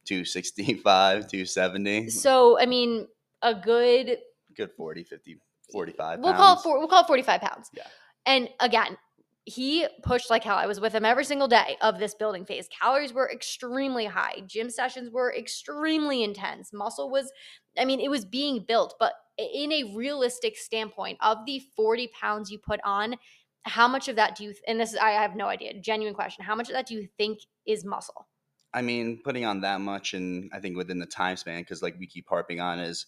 265, 0.05 1.27
270. 1.27 2.09
So 2.09 2.59
I 2.59 2.65
mean, 2.65 3.07
a 3.41 3.53
good 3.53 4.17
Good 4.55 4.71
40, 4.73 5.03
50, 5.03 5.37
45 5.71 6.19
we'll 6.19 6.33
pounds. 6.33 6.37
call 6.37 6.57
it 6.57 6.61
four, 6.61 6.79
we'll 6.79 6.87
call 6.87 7.03
it 7.03 7.07
forty 7.07 7.23
five 7.23 7.41
pounds. 7.41 7.69
Yeah. 7.73 7.83
And 8.25 8.49
again, 8.59 8.97
he 9.45 9.87
pushed 10.03 10.29
like 10.29 10.43
hell. 10.43 10.57
I 10.57 10.67
was 10.67 10.79
with 10.79 10.93
him 10.93 11.05
every 11.05 11.25
single 11.25 11.47
day 11.47 11.77
of 11.81 11.99
this 11.99 12.13
building 12.13 12.45
phase. 12.45 12.67
Calories 12.67 13.13
were 13.13 13.31
extremely 13.31 14.05
high. 14.05 14.41
Gym 14.45 14.69
sessions 14.69 15.09
were 15.09 15.33
extremely 15.33 16.23
intense. 16.23 16.71
Muscle 16.71 17.09
was, 17.09 17.31
I 17.77 17.85
mean, 17.85 17.99
it 17.99 18.09
was 18.09 18.25
being 18.25 18.63
built. 18.67 18.95
But 18.99 19.13
in 19.37 19.71
a 19.71 19.95
realistic 19.95 20.57
standpoint, 20.57 21.17
of 21.21 21.39
the 21.45 21.61
forty 21.75 22.11
pounds 22.19 22.51
you 22.51 22.59
put 22.59 22.79
on, 22.83 23.15
how 23.63 23.87
much 23.87 24.07
of 24.07 24.15
that 24.17 24.35
do 24.35 24.43
you? 24.43 24.53
And 24.67 24.79
this 24.79 24.91
is 24.91 24.97
I 24.97 25.11
have 25.11 25.35
no 25.35 25.47
idea. 25.47 25.73
Genuine 25.79 26.13
question. 26.13 26.43
How 26.43 26.55
much 26.55 26.69
of 26.69 26.73
that 26.73 26.87
do 26.87 26.93
you 26.95 27.07
think 27.17 27.39
is 27.65 27.83
muscle? 27.85 28.27
I 28.73 28.81
mean, 28.81 29.21
putting 29.23 29.45
on 29.45 29.61
that 29.61 29.81
much, 29.81 30.13
and 30.13 30.49
I 30.53 30.59
think 30.59 30.77
within 30.77 30.99
the 30.99 31.05
time 31.05 31.35
span, 31.37 31.61
because 31.61 31.81
like 31.81 31.97
we 31.99 32.07
keep 32.07 32.27
harping 32.29 32.59
on, 32.61 32.79
is 32.79 33.05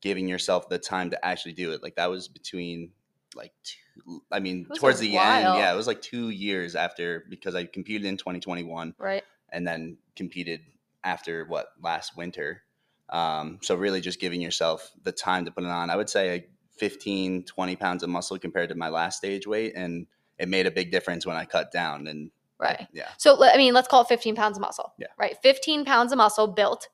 giving 0.00 0.28
yourself 0.28 0.68
the 0.68 0.78
time 0.78 1.10
to 1.10 1.24
actually 1.24 1.52
do 1.52 1.72
it. 1.72 1.82
Like 1.82 1.96
that 1.96 2.10
was 2.10 2.28
between 2.28 2.90
like 3.34 3.52
two, 3.62 4.22
I 4.30 4.40
mean, 4.40 4.62
It 4.62 4.68
was 4.68 4.78
a 4.78 4.80
towards 4.80 4.98
the 5.00 5.16
end, 5.16 5.44
yeah, 5.58 5.72
it 5.72 5.76
was 5.76 5.86
like 5.86 6.02
two 6.02 6.30
years 6.30 6.74
after 6.74 7.24
because 7.28 7.54
I 7.54 7.64
competed 7.64 8.06
in 8.06 8.16
2021 8.16 8.94
Right. 8.98 9.22
and 9.50 9.66
then 9.66 9.98
competed 10.16 10.60
after 11.02 11.44
what 11.44 11.68
last 11.80 12.16
winter. 12.16 12.62
Um, 13.08 13.58
so 13.62 13.74
really 13.74 14.00
just 14.00 14.20
giving 14.20 14.40
yourself 14.40 14.90
the 15.02 15.12
time 15.12 15.44
to 15.44 15.50
put 15.50 15.64
it 15.64 15.70
on. 15.70 15.90
I 15.90 15.96
would 15.96 16.10
say 16.10 16.32
like 16.32 16.50
15, 16.78 17.44
20 17.44 17.76
pounds 17.76 18.02
of 18.02 18.08
muscle 18.08 18.38
compared 18.38 18.70
to 18.70 18.74
my 18.74 18.88
last 18.88 19.18
stage 19.18 19.46
weight. 19.46 19.74
And 19.76 20.06
it 20.38 20.48
made 20.48 20.66
a 20.66 20.70
big 20.70 20.90
difference 20.90 21.24
when 21.26 21.36
I 21.36 21.44
cut 21.44 21.70
down. 21.70 22.06
And 22.08 22.30
Right. 22.60 22.86
yeah, 22.92 23.08
So 23.18 23.44
I 23.44 23.56
mean, 23.56 23.74
let's 23.74 23.88
call 23.88 24.02
it 24.02 24.08
15 24.08 24.36
pounds 24.36 24.56
of 24.56 24.60
muscle. 24.60 24.92
Yeah. 24.98 25.08
Right. 25.18 25.36
15 25.42 25.84
pounds 25.84 26.12
of 26.12 26.18
muscle 26.18 26.46
built 26.46 26.88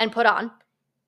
and 0.00 0.10
put 0.10 0.26
on 0.26 0.50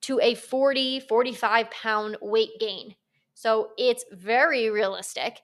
to 0.02 0.20
a 0.20 0.34
40, 0.34 1.00
45 1.00 1.70
pound 1.70 2.16
weight 2.20 2.50
gain. 2.60 2.94
So 3.34 3.70
it's 3.78 4.04
very 4.12 4.70
realistic 4.70 5.40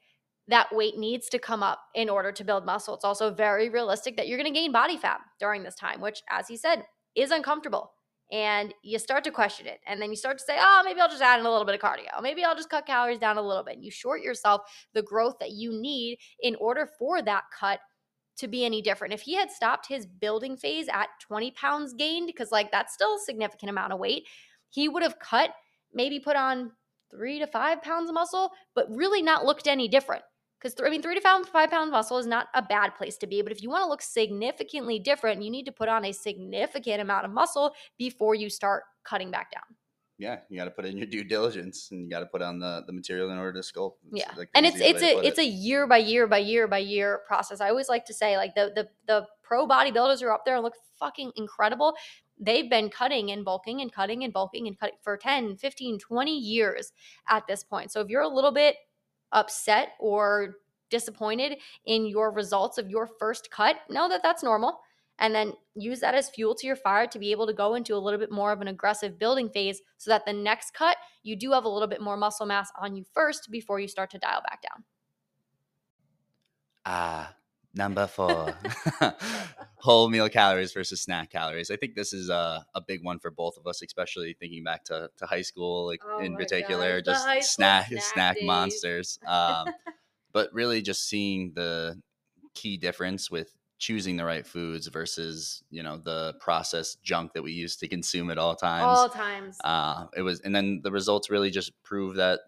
that 0.49 0.75
weight 0.75 0.99
needs 0.99 1.29
to 1.31 1.39
come 1.39 1.63
up 1.63 1.81
in 1.95 2.09
order 2.09 2.33
to 2.33 2.45
build 2.45 2.67
muscle. 2.67 2.95
It's 2.95 3.05
also 3.05 3.33
very 3.33 3.69
realistic 3.69 4.17
that 4.17 4.29
you're 4.29 4.39
going 4.39 4.53
to 4.53 4.59
gain 4.59 4.73
body 4.73 4.97
fat 4.97 5.21
during 5.39 5.63
this 5.63 5.77
time, 5.77 6.01
which, 6.01 6.23
as 6.29 6.49
he 6.49 6.57
said, 6.57 6.85
is 7.15 7.31
uncomfortable. 7.31 7.93
And 8.33 8.75
you 8.83 8.99
start 8.99 9.25
to 9.25 9.31
question 9.31 9.67
it. 9.67 9.81
And 9.87 10.01
then 10.01 10.11
you 10.11 10.17
start 10.17 10.39
to 10.39 10.45
say, 10.45 10.57
oh, 10.61 10.83
maybe 10.85 11.01
I'll 11.01 11.09
just 11.09 11.23
add 11.23 11.41
in 11.41 11.47
a 11.47 11.51
little 11.51 11.65
bit 11.65 11.75
of 11.75 11.81
cardio. 11.81 12.23
Maybe 12.23 12.45
I'll 12.45 12.55
just 12.55 12.71
cut 12.71 12.87
calories 12.87 13.19
down 13.19 13.39
a 13.39 13.43
little 13.43 13.65
bit. 13.65 13.75
And 13.75 13.85
you 13.85 13.91
short 13.91 14.23
yourself 14.23 14.63
the 14.93 15.03
growth 15.03 15.37
that 15.41 15.51
you 15.51 15.73
need 15.73 16.19
in 16.41 16.55
order 16.57 16.89
for 16.99 17.23
that 17.23 17.45
cut 17.59 17.81
to 18.41 18.49
be 18.49 18.65
any 18.65 18.83
different. 18.83 19.15
If 19.15 19.23
he 19.23 19.35
had 19.35 19.51
stopped 19.51 19.87
his 19.87 20.07
building 20.07 20.57
phase 20.57 20.89
at 20.89 21.09
20 21.21 21.53
pounds 21.53 21.95
gained, 21.95 22.27
because 22.27 22.53
like 22.53 22.71
that's 22.71 22.93
still 22.93 23.15
a 23.15 23.21
significant 23.25 23.71
amount 23.71 23.93
of 23.93 23.99
weight, 23.99 24.27
he 24.69 24.89
would 24.89 25.03
have 25.03 25.19
cut, 25.19 25.51
maybe 25.93 26.21
put 26.21 26.37
on 26.37 26.73
three 27.11 27.39
to 27.39 27.47
five 27.47 27.83
pounds 27.83 28.09
of 28.09 28.15
muscle, 28.15 28.51
but 28.75 28.87
really 28.95 29.23
not 29.23 29.45
looked 29.45 29.67
any 29.67 29.89
different. 29.89 30.23
Because 30.61 30.75
I 30.85 30.91
mean, 30.91 31.03
three 31.03 31.15
to 31.15 31.21
five, 31.21 31.47
five 31.49 31.71
pounds 31.71 31.91
muscle 31.91 32.19
is 32.19 32.27
not 32.27 32.49
a 32.55 32.61
bad 32.61 32.95
place 32.95 33.17
to 33.19 33.27
be. 33.27 33.41
But 33.41 33.53
if 33.53 33.63
you 33.63 33.71
want 33.71 33.83
to 33.83 33.89
look 33.89 34.03
significantly 34.03 34.99
different, 34.99 35.43
you 35.43 35.51
need 35.51 35.65
to 35.65 35.73
put 35.73 35.89
on 35.89 36.05
a 36.05 36.13
significant 36.13 37.01
amount 37.01 37.25
of 37.25 37.31
muscle 37.31 37.73
before 37.99 38.35
you 38.35 38.51
start 38.51 38.83
cutting 39.05 39.31
back 39.31 39.51
down. 39.51 39.63
Yeah, 40.21 40.41
you 40.51 40.59
got 40.59 40.67
to 40.67 40.71
put 40.71 40.85
in 40.85 40.99
your 40.99 41.07
due 41.07 41.25
diligence 41.25 41.89
and 41.91 42.05
you 42.05 42.11
got 42.11 42.21
to 42.21 42.27
put 42.27 42.43
on 42.43 42.59
the, 42.59 42.85
the 42.87 42.93
material 42.93 43.31
in 43.31 43.39
order 43.39 43.61
to 43.61 43.67
sculpt. 43.67 43.95
It's 44.13 44.21
Yeah, 44.21 44.33
like 44.37 44.51
and 44.55 44.67
it's 44.67 44.79
it's 44.79 45.03
a 45.03 45.19
it's 45.27 45.39
it. 45.39 45.43
a 45.43 45.47
year 45.47 45.87
by 45.87 45.97
year 45.97 46.27
by 46.27 46.39
year 46.39 46.69
by 46.69 46.79
year 46.79 47.23
process. 47.27 47.61
I 47.61 47.71
always 47.71 47.89
like 47.89 48.05
to 48.05 48.15
say 48.15 48.37
like 48.37 48.55
the 48.55 48.71
the 48.75 48.89
the 49.07 49.27
pro 49.43 49.67
bodybuilders 49.67 50.23
are 50.23 50.31
up 50.31 50.45
there 50.45 50.57
and 50.57 50.63
look 50.63 50.75
fucking 50.99 51.33
incredible. 51.37 51.95
They've 52.39 52.69
been 52.69 52.91
cutting 52.91 53.31
and 53.31 53.45
bulking 53.45 53.81
and 53.81 53.91
cutting 53.93 54.23
and 54.23 54.33
bulking 54.33 54.67
and 54.67 54.79
cutting 54.79 54.97
for 55.03 55.17
10, 55.17 55.57
15, 55.57 55.99
20 55.99 56.39
years 56.39 56.93
at 57.29 57.47
this 57.47 57.65
point. 57.65 57.91
So 57.91 58.01
if 58.01 58.09
you're 58.09 58.23
a 58.23 58.29
little 58.29 58.53
bit 58.53 58.77
upset 59.33 59.91
or 59.99 60.57
disappointed 60.91 61.59
in 61.87 62.07
your 62.07 62.31
results 62.31 62.77
of 62.79 62.91
your 62.91 63.07
first 63.07 63.51
cut, 63.51 63.77
know 63.89 64.09
that 64.09 64.23
that's 64.23 64.43
normal. 64.43 64.81
And 65.21 65.35
then 65.35 65.53
use 65.75 66.01
that 66.01 66.15
as 66.15 66.31
fuel 66.31 66.55
to 66.57 66.67
your 66.67 66.77
fire 66.77 67.07
to 67.07 67.19
be 67.19 67.31
able 67.31 67.47
to 67.47 67.53
go 67.53 67.75
into 67.75 67.95
a 67.95 67.99
little 67.99 68.19
bit 68.19 68.33
more 68.33 68.53
of 68.53 68.63
an 68.63 68.69
aggressive 68.69 69.19
building 69.19 69.51
phase 69.51 69.83
so 69.99 70.11
that 70.11 70.25
the 70.27 70.33
next 70.33 70.73
cut, 70.73 70.97
you 71.23 71.37
do 71.37 71.53
have 71.53 71.65
a 71.65 71.69
little 71.69 71.89
bit 71.89 72.01
more 72.01 72.17
muscle 72.17 72.47
mass 72.47 72.71
on 72.81 72.97
you 72.97 73.05
first 73.13 73.49
before 73.51 73.79
you 73.79 73.87
start 73.87 74.11
to 74.11 74.19
dial 74.19 74.41
back 74.41 74.63
down. 74.63 74.85
Ah, 76.87 77.35
number 77.75 78.07
four. 78.07 78.55
Whole 79.77 80.09
meal 80.09 80.29
calories 80.31 80.73
versus 80.73 81.03
snack 81.03 81.31
calories. 81.31 81.71
I 81.71 81.77
think 81.77 81.95
this 81.95 82.15
is 82.15 82.31
a, 82.31 82.65
a 82.75 82.81
big 82.81 83.05
one 83.05 83.19
for 83.19 83.31
both 83.31 83.59
of 83.59 83.67
us, 83.67 83.83
especially 83.83 84.35
thinking 84.41 84.65
back 84.65 84.85
to, 84.85 85.11
to 85.19 85.27
high 85.27 85.43
school, 85.43 85.87
like 85.87 86.01
Oh 86.07 86.21
in 86.21 86.35
particular, 86.37 87.03
gosh, 87.03 87.15
just 87.39 87.55
snack 87.55 87.87
snack 87.87 88.03
snack 88.03 88.37
monsters. 88.43 89.19
Um, 89.27 89.69
but 90.33 90.53
really, 90.53 90.81
just 90.81 91.09
seeing 91.09 91.53
the 91.55 92.01
key 92.55 92.77
difference 92.77 93.31
with 93.31 93.55
choosing 93.81 94.17
the 94.17 94.25
right 94.25 94.47
foods 94.47 94.87
versus 94.89 95.65
you 95.71 95.83
know 95.83 95.99
the 95.99 96.35
processed 96.41 97.03
junk 97.03 97.33
that 97.35 97.43
we 97.43 97.53
used 97.53 97.81
to 97.81 97.89
consume 97.89 98.31
at 98.31 98.39
all 98.39 98.57
times 98.57 98.99
All 98.99 99.09
times. 99.11 99.59
uh, 99.65 100.07
it 100.17 100.23
was 100.23 100.41
and 100.43 100.55
then 100.55 100.83
the 100.85 100.93
results 100.93 101.31
really 101.31 101.51
just 101.51 101.73
prove 101.83 102.17
that 102.17 102.41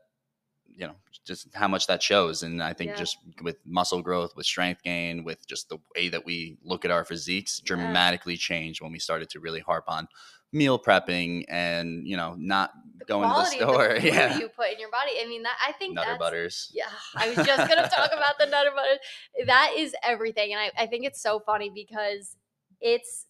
you 0.75 0.87
know 0.87 0.95
just 1.27 1.49
how 1.55 1.69
much 1.69 1.87
that 1.89 2.03
shows 2.03 2.43
and 2.43 2.63
i 2.63 2.73
think 2.73 2.91
Yeah. 2.93 2.97
just 2.99 3.19
with 3.43 3.57
muscle 3.67 4.03
growth 4.03 4.35
with 4.37 4.47
strength 4.47 4.83
gain 4.83 5.25
with 5.25 5.47
just 5.47 5.69
the 5.69 5.79
way 5.97 6.09
that 6.11 6.25
we 6.25 6.59
look 6.65 6.85
at 6.85 6.91
our 6.91 7.05
physiques 7.05 7.61
Yeah. 7.61 7.77
dramatically 7.77 8.37
changed 8.37 8.81
when 8.83 8.93
we 8.93 8.99
started 8.99 9.29
to 9.31 9.41
really 9.41 9.61
harp 9.61 9.85
on 9.89 10.09
meal 10.53 10.79
prepping 10.79 11.45
and 11.49 12.07
you 12.07 12.17
know 12.17 12.35
not 12.39 12.71
going 13.07 13.29
to 13.29 13.35
the 13.35 13.45
store 13.45 13.95
food 14.01 14.05
yeah 14.05 14.39
you 14.39 14.49
put 14.49 14.71
in 14.71 14.79
your 14.79 14.91
body. 14.91 15.13
I 15.23 15.27
mean, 15.27 15.43
that 15.43 15.57
I 15.67 15.73
think 15.73 15.95
nutter 15.95 16.17
butters 16.19 16.71
Yeah, 16.73 16.85
I 17.17 17.29
was 17.29 17.37
just 17.47 17.69
gonna 17.69 17.89
talk 17.89 18.11
about 18.17 18.39
the 18.39 18.47
nutter 18.47 18.71
butters. 18.75 18.99
That 19.47 19.73
is 19.77 19.95
everything, 20.05 20.53
and 20.53 20.61
I, 20.61 20.83
I 20.83 20.87
think 20.87 21.05
it's 21.05 21.21
so 21.21 21.41
funny 21.41 21.71
because 21.75 22.37
it's 22.81 23.27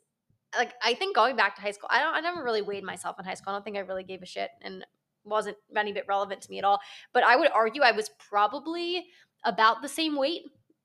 like 0.57 0.75
I 0.83 0.95
think 0.95 1.15
going 1.15 1.37
back 1.37 1.57
to 1.57 1.63
high 1.63 1.71
school, 1.71 1.89
I 1.91 2.01
don't 2.01 2.15
I 2.15 2.21
never 2.21 2.43
really 2.43 2.63
weighed 2.63 2.85
myself 2.85 3.19
in 3.19 3.25
high 3.25 3.35
school. 3.35 3.53
I 3.53 3.57
don't 3.57 3.65
think 3.65 3.77
I 3.77 3.81
really 3.81 4.05
gave 4.05 4.23
a 4.23 4.27
shit 4.27 4.51
and 4.63 4.85
wasn't 5.25 5.57
any 5.77 5.93
bit 5.93 6.05
relevant 6.09 6.43
to 6.43 6.51
me 6.51 6.59
at 6.59 6.65
all. 6.65 6.81
But 7.13 7.25
I 7.25 7.37
would 7.37 7.51
argue 7.53 7.83
I 7.83 7.93
was 7.93 8.11
probably 8.29 9.07
about 9.45 9.83
the 9.83 9.89
same 9.89 10.17
weight 10.17 10.43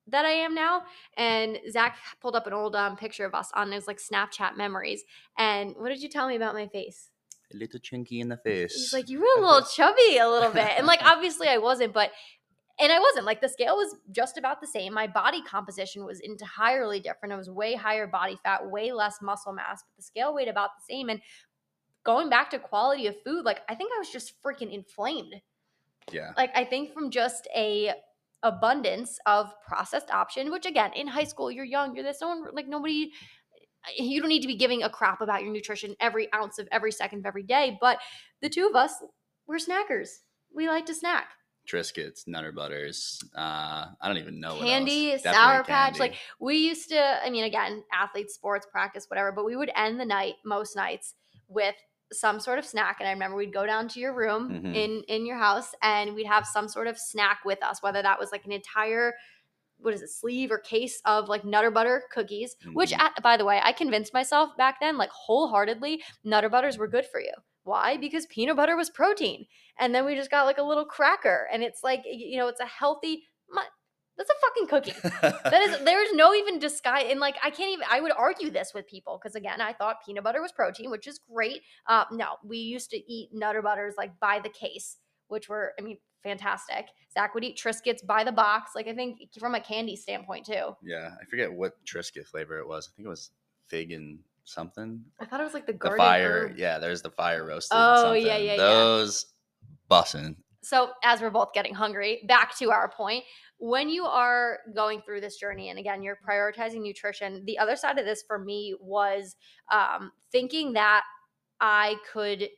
that 0.08 0.26
I 0.26 0.32
am 0.32 0.56
now. 0.56 0.84
And 1.16 1.60
Zach 1.70 1.98
pulled 2.22 2.36
up 2.36 2.48
an 2.48 2.54
old 2.54 2.76
um, 2.76 2.96
picture 2.96 3.26
of 3.26 3.34
us 3.34 3.52
on 3.54 3.72
his 3.72 3.88
like 3.88 4.00
Snapchat 4.00 4.58
memories. 4.58 5.04
And 5.38 5.76
what 5.78 5.90
did 5.90 6.02
you 6.02 6.10
tell 6.10 6.28
me 6.28 6.36
about 6.36 6.54
my 6.54 6.68
face? 6.68 7.10
a 7.54 7.58
little 7.58 7.80
chinky 7.80 8.20
in 8.20 8.30
the 8.30 8.38
face 8.38 8.74
He's 8.74 8.94
like, 8.94 9.10
you 9.10 9.20
were 9.20 9.42
a 9.42 9.46
little 9.46 9.68
chubby 9.68 10.18
a 10.18 10.30
little 10.30 10.52
bit. 10.52 10.70
And 10.78 10.86
like, 10.86 11.02
obviously 11.04 11.48
I 11.48 11.58
wasn't, 11.58 11.94
but, 11.94 12.12
and 12.80 12.92
I 12.92 13.00
wasn't. 13.00 13.26
Like, 13.26 13.42
the 13.42 13.50
scale 13.50 13.76
was 13.76 13.96
just 14.12 14.38
about 14.38 14.62
the 14.62 14.68
same. 14.68 14.94
My 14.94 15.08
body 15.08 15.42
composition 15.42 16.06
was 16.06 16.20
entirely 16.20 17.00
different. 17.00 17.34
It 17.34 17.38
was 17.38 17.50
way 17.50 17.76
higher 17.76 18.08
body 18.08 18.38
fat, 18.44 18.70
way 18.70 18.92
less 18.92 19.22
muscle 19.22 19.54
mass, 19.54 19.84
but 19.84 19.96
the 19.98 20.04
scale 20.04 20.34
weighed 20.34 20.48
about 20.48 20.72
the 20.78 20.94
same. 20.94 21.10
And 21.10 21.22
going 22.04 22.30
back 22.30 22.50
to 22.52 22.60
quality 22.60 23.08
of 23.08 23.16
food, 23.26 23.46
like, 23.46 23.62
I 23.68 23.76
think 23.76 23.92
I 23.96 24.00
was 24.00 24.10
just 24.10 24.34
freaking 24.44 24.72
inflamed. 24.72 25.36
yeah 26.12 26.32
Like, 26.38 26.52
I 26.56 26.66
think 26.66 26.94
from 26.94 27.10
just 27.10 27.48
a, 27.56 27.94
abundance 28.44 29.18
of 29.26 29.52
processed 29.66 30.12
option 30.12 30.52
which 30.52 30.66
again 30.66 30.92
in 30.94 31.08
high 31.08 31.24
school 31.24 31.52
you're 31.52 31.66
young 31.66 31.96
you're 31.96 32.04
this 32.04 32.22
no 32.22 32.28
one 32.28 32.44
like 32.54 32.68
nobody 32.68 33.12
you 33.98 34.20
don't 34.20 34.30
need 34.30 34.42
to 34.42 34.48
be 34.48 34.56
giving 34.56 34.84
a 34.84 34.90
crap 34.90 35.22
about 35.22 35.44
your 35.44 35.52
nutrition 35.52 35.96
every 36.00 36.32
ounce 36.34 36.60
of 36.60 36.68
every 36.72 36.92
second 36.92 37.20
of 37.20 37.26
every 37.26 37.44
day 37.44 37.78
but 37.82 38.00
the 38.42 38.50
two 38.50 38.68
of 38.68 38.76
us 38.76 38.94
we're 39.48 39.58
snackers 39.58 40.10
we 40.54 40.68
like 40.68 40.86
to 40.86 40.94
snack 40.94 41.30
Triscuits, 41.68 42.26
Nutter 42.28 42.54
Butters. 42.54 43.22
Uh, 43.38 43.88
I 44.02 44.08
don't 44.08 44.18
even 44.20 44.40
know 44.40 44.54
what 44.54 44.64
candy 44.64 45.18
sour 45.18 45.66
patch 45.66 45.96
candy. 45.96 46.00
like 46.00 46.16
we 46.40 46.56
used 46.56 46.90
to 46.90 47.26
i 47.26 47.30
mean 47.30 47.44
again 47.44 47.84
athletes 47.94 48.36
sports 48.36 48.66
practice 48.72 49.06
whatever 49.10 49.34
but 49.34 49.46
we 49.46 49.56
would 49.56 49.70
end 49.76 50.00
the 50.00 50.06
night 50.06 50.36
most 50.46 50.78
nights 50.78 51.14
with 51.50 51.76
some 52.12 52.40
sort 52.40 52.58
of 52.60 52.66
snack 52.66 52.98
and 53.00 53.08
i 53.08 53.12
remember 53.12 53.36
we'd 53.36 53.54
go 53.54 53.66
down 53.66 53.88
to 53.88 54.00
your 54.00 54.14
room 54.14 54.50
Mhm. 54.50 54.76
in 54.76 55.04
in 55.08 55.26
your 55.26 55.38
house 55.38 55.74
and 55.82 56.14
we'd 56.16 56.26
have 56.28 56.46
some 56.46 56.68
sort 56.68 56.88
of 56.88 56.98
snack 56.98 57.40
with 57.46 57.62
us 57.64 57.84
whether 57.84 58.02
that 58.02 58.18
was 58.20 58.32
like 58.32 58.46
an 58.46 58.52
entire 58.52 59.14
what 59.80 59.94
is 59.94 60.02
it 60.02 60.10
sleeve 60.10 60.50
or 60.52 60.58
case 60.58 61.02
of 61.06 61.30
like 61.30 61.44
nutter 61.46 61.70
butter 61.70 62.04
cookies 62.12 62.56
which 62.74 62.92
Mhm. 62.92 63.00
at, 63.00 63.22
by 63.22 63.38
the 63.38 63.46
way 63.46 63.60
i 63.64 63.72
convinced 63.72 64.14
myself 64.14 64.56
back 64.58 64.80
then 64.80 64.98
like 64.98 65.10
wholeheartedly 65.12 66.02
nutter 66.24 66.50
butters 66.50 66.78
were 66.78 66.88
good 66.88 67.06
for 67.06 67.20
you 67.22 67.34
why 67.64 67.98
because 67.98 68.26
peanut 68.28 68.56
butter 68.56 68.76
was 68.78 68.90
protein 68.90 69.46
and 69.78 69.94
then 69.94 70.06
we 70.06 70.16
just 70.16 70.32
got 70.32 70.46
like 70.46 70.58
a 70.58 70.64
little 70.64 70.86
cracker 70.86 71.48
and 71.52 71.62
it's 71.64 71.84
like 71.84 72.02
you 72.06 72.38
know 72.38 72.48
it's 72.48 72.62
a 72.62 72.66
healthy 72.66 73.24
that's 74.18 74.30
a 74.30 74.34
fucking 74.42 74.68
cookie 74.68 74.94
that 75.44 75.62
is 75.62 75.80
there's 75.86 76.12
no 76.14 76.34
even 76.34 76.58
disguise 76.60 77.06
and 77.10 77.20
like 77.20 77.36
i 77.44 77.50
can't 77.50 77.72
even 77.72 77.86
i 77.92 78.00
would 78.02 78.12
argue 78.18 78.50
this 78.50 78.74
with 78.74 78.88
people 78.88 79.20
because 79.22 79.36
again 79.36 79.62
i 79.62 79.72
thought 79.74 79.98
peanut 80.06 80.24
butter 80.24 80.42
was 80.42 80.52
protein 80.52 80.90
which 80.90 81.06
is 81.08 81.20
great 81.34 81.62
uh, 81.88 82.04
no 82.12 82.26
we 82.44 82.58
used 82.58 82.90
to 82.90 82.98
eat 83.12 83.30
nutter 83.34 83.62
butters 83.62 83.94
like 83.98 84.12
by 84.20 84.40
the 84.44 84.50
case 84.50 84.98
which 85.28 85.48
were 85.50 85.74
i 85.80 85.82
mean 85.82 85.98
fantastic 86.24 86.88
zach 87.14 87.34
would 87.36 87.44
eat 87.44 87.58
triscuits 87.58 88.06
by 88.06 88.24
the 88.24 88.32
box 88.32 88.72
like 88.76 88.88
i 88.88 88.94
think 88.94 89.20
from 89.40 89.54
a 89.56 89.60
candy 89.62 89.96
standpoint 89.96 90.46
too 90.46 90.76
yeah, 90.84 91.12
I 91.22 91.26
forget 91.26 91.54
what 91.54 91.74
Triscuit 91.86 92.26
flavor 92.26 92.58
it 92.60 92.68
was. 92.68 92.90
I 92.92 92.92
think 92.96 93.06
it 93.06 93.10
was 93.10 93.30
fig 93.68 93.92
and 93.92 94.20
something. 94.44 95.04
i 95.22 95.26
thought 95.26 95.40
it 95.40 95.44
was 95.44 95.54
like 95.54 95.68
the 95.68 95.74
The 95.74 95.94
fire, 95.96 96.48
herb. 96.48 96.58
yeah. 96.58 96.80
There's 96.80 97.02
the 97.02 97.12
fire 97.12 97.46
roasted. 97.46 97.78
Oh, 97.80 98.14
yeah, 98.14 98.38
yeah, 98.38 98.54
yeah. 98.54 98.58
Those 98.58 99.26
bussin'. 99.92 100.36
so 100.64 100.92
as 101.04 101.22
we're 101.22 101.30
both 101.30 101.54
getting 101.54 101.74
hungry 101.74 102.24
back 102.28 102.58
to 102.58 102.72
our 102.72 102.90
point 102.90 103.24
when 103.60 103.90
you 103.90 104.06
are 104.06 104.60
going 104.76 105.02
through 105.02 105.22
this 105.22 105.38
journey 105.38 105.70
and 105.70 105.80
again 105.80 106.04
you're 106.04 106.18
prioritizing 106.28 106.82
nutrition 106.82 107.44
the 107.46 107.58
other 107.58 107.76
side 107.76 107.98
of 107.98 108.06
this 108.06 108.24
for 108.28 108.38
me 108.38 108.76
was 108.80 109.36
um, 109.72 110.12
thinking 110.32 110.74
that 110.74 111.04
i 111.60 111.96
could 112.12 112.50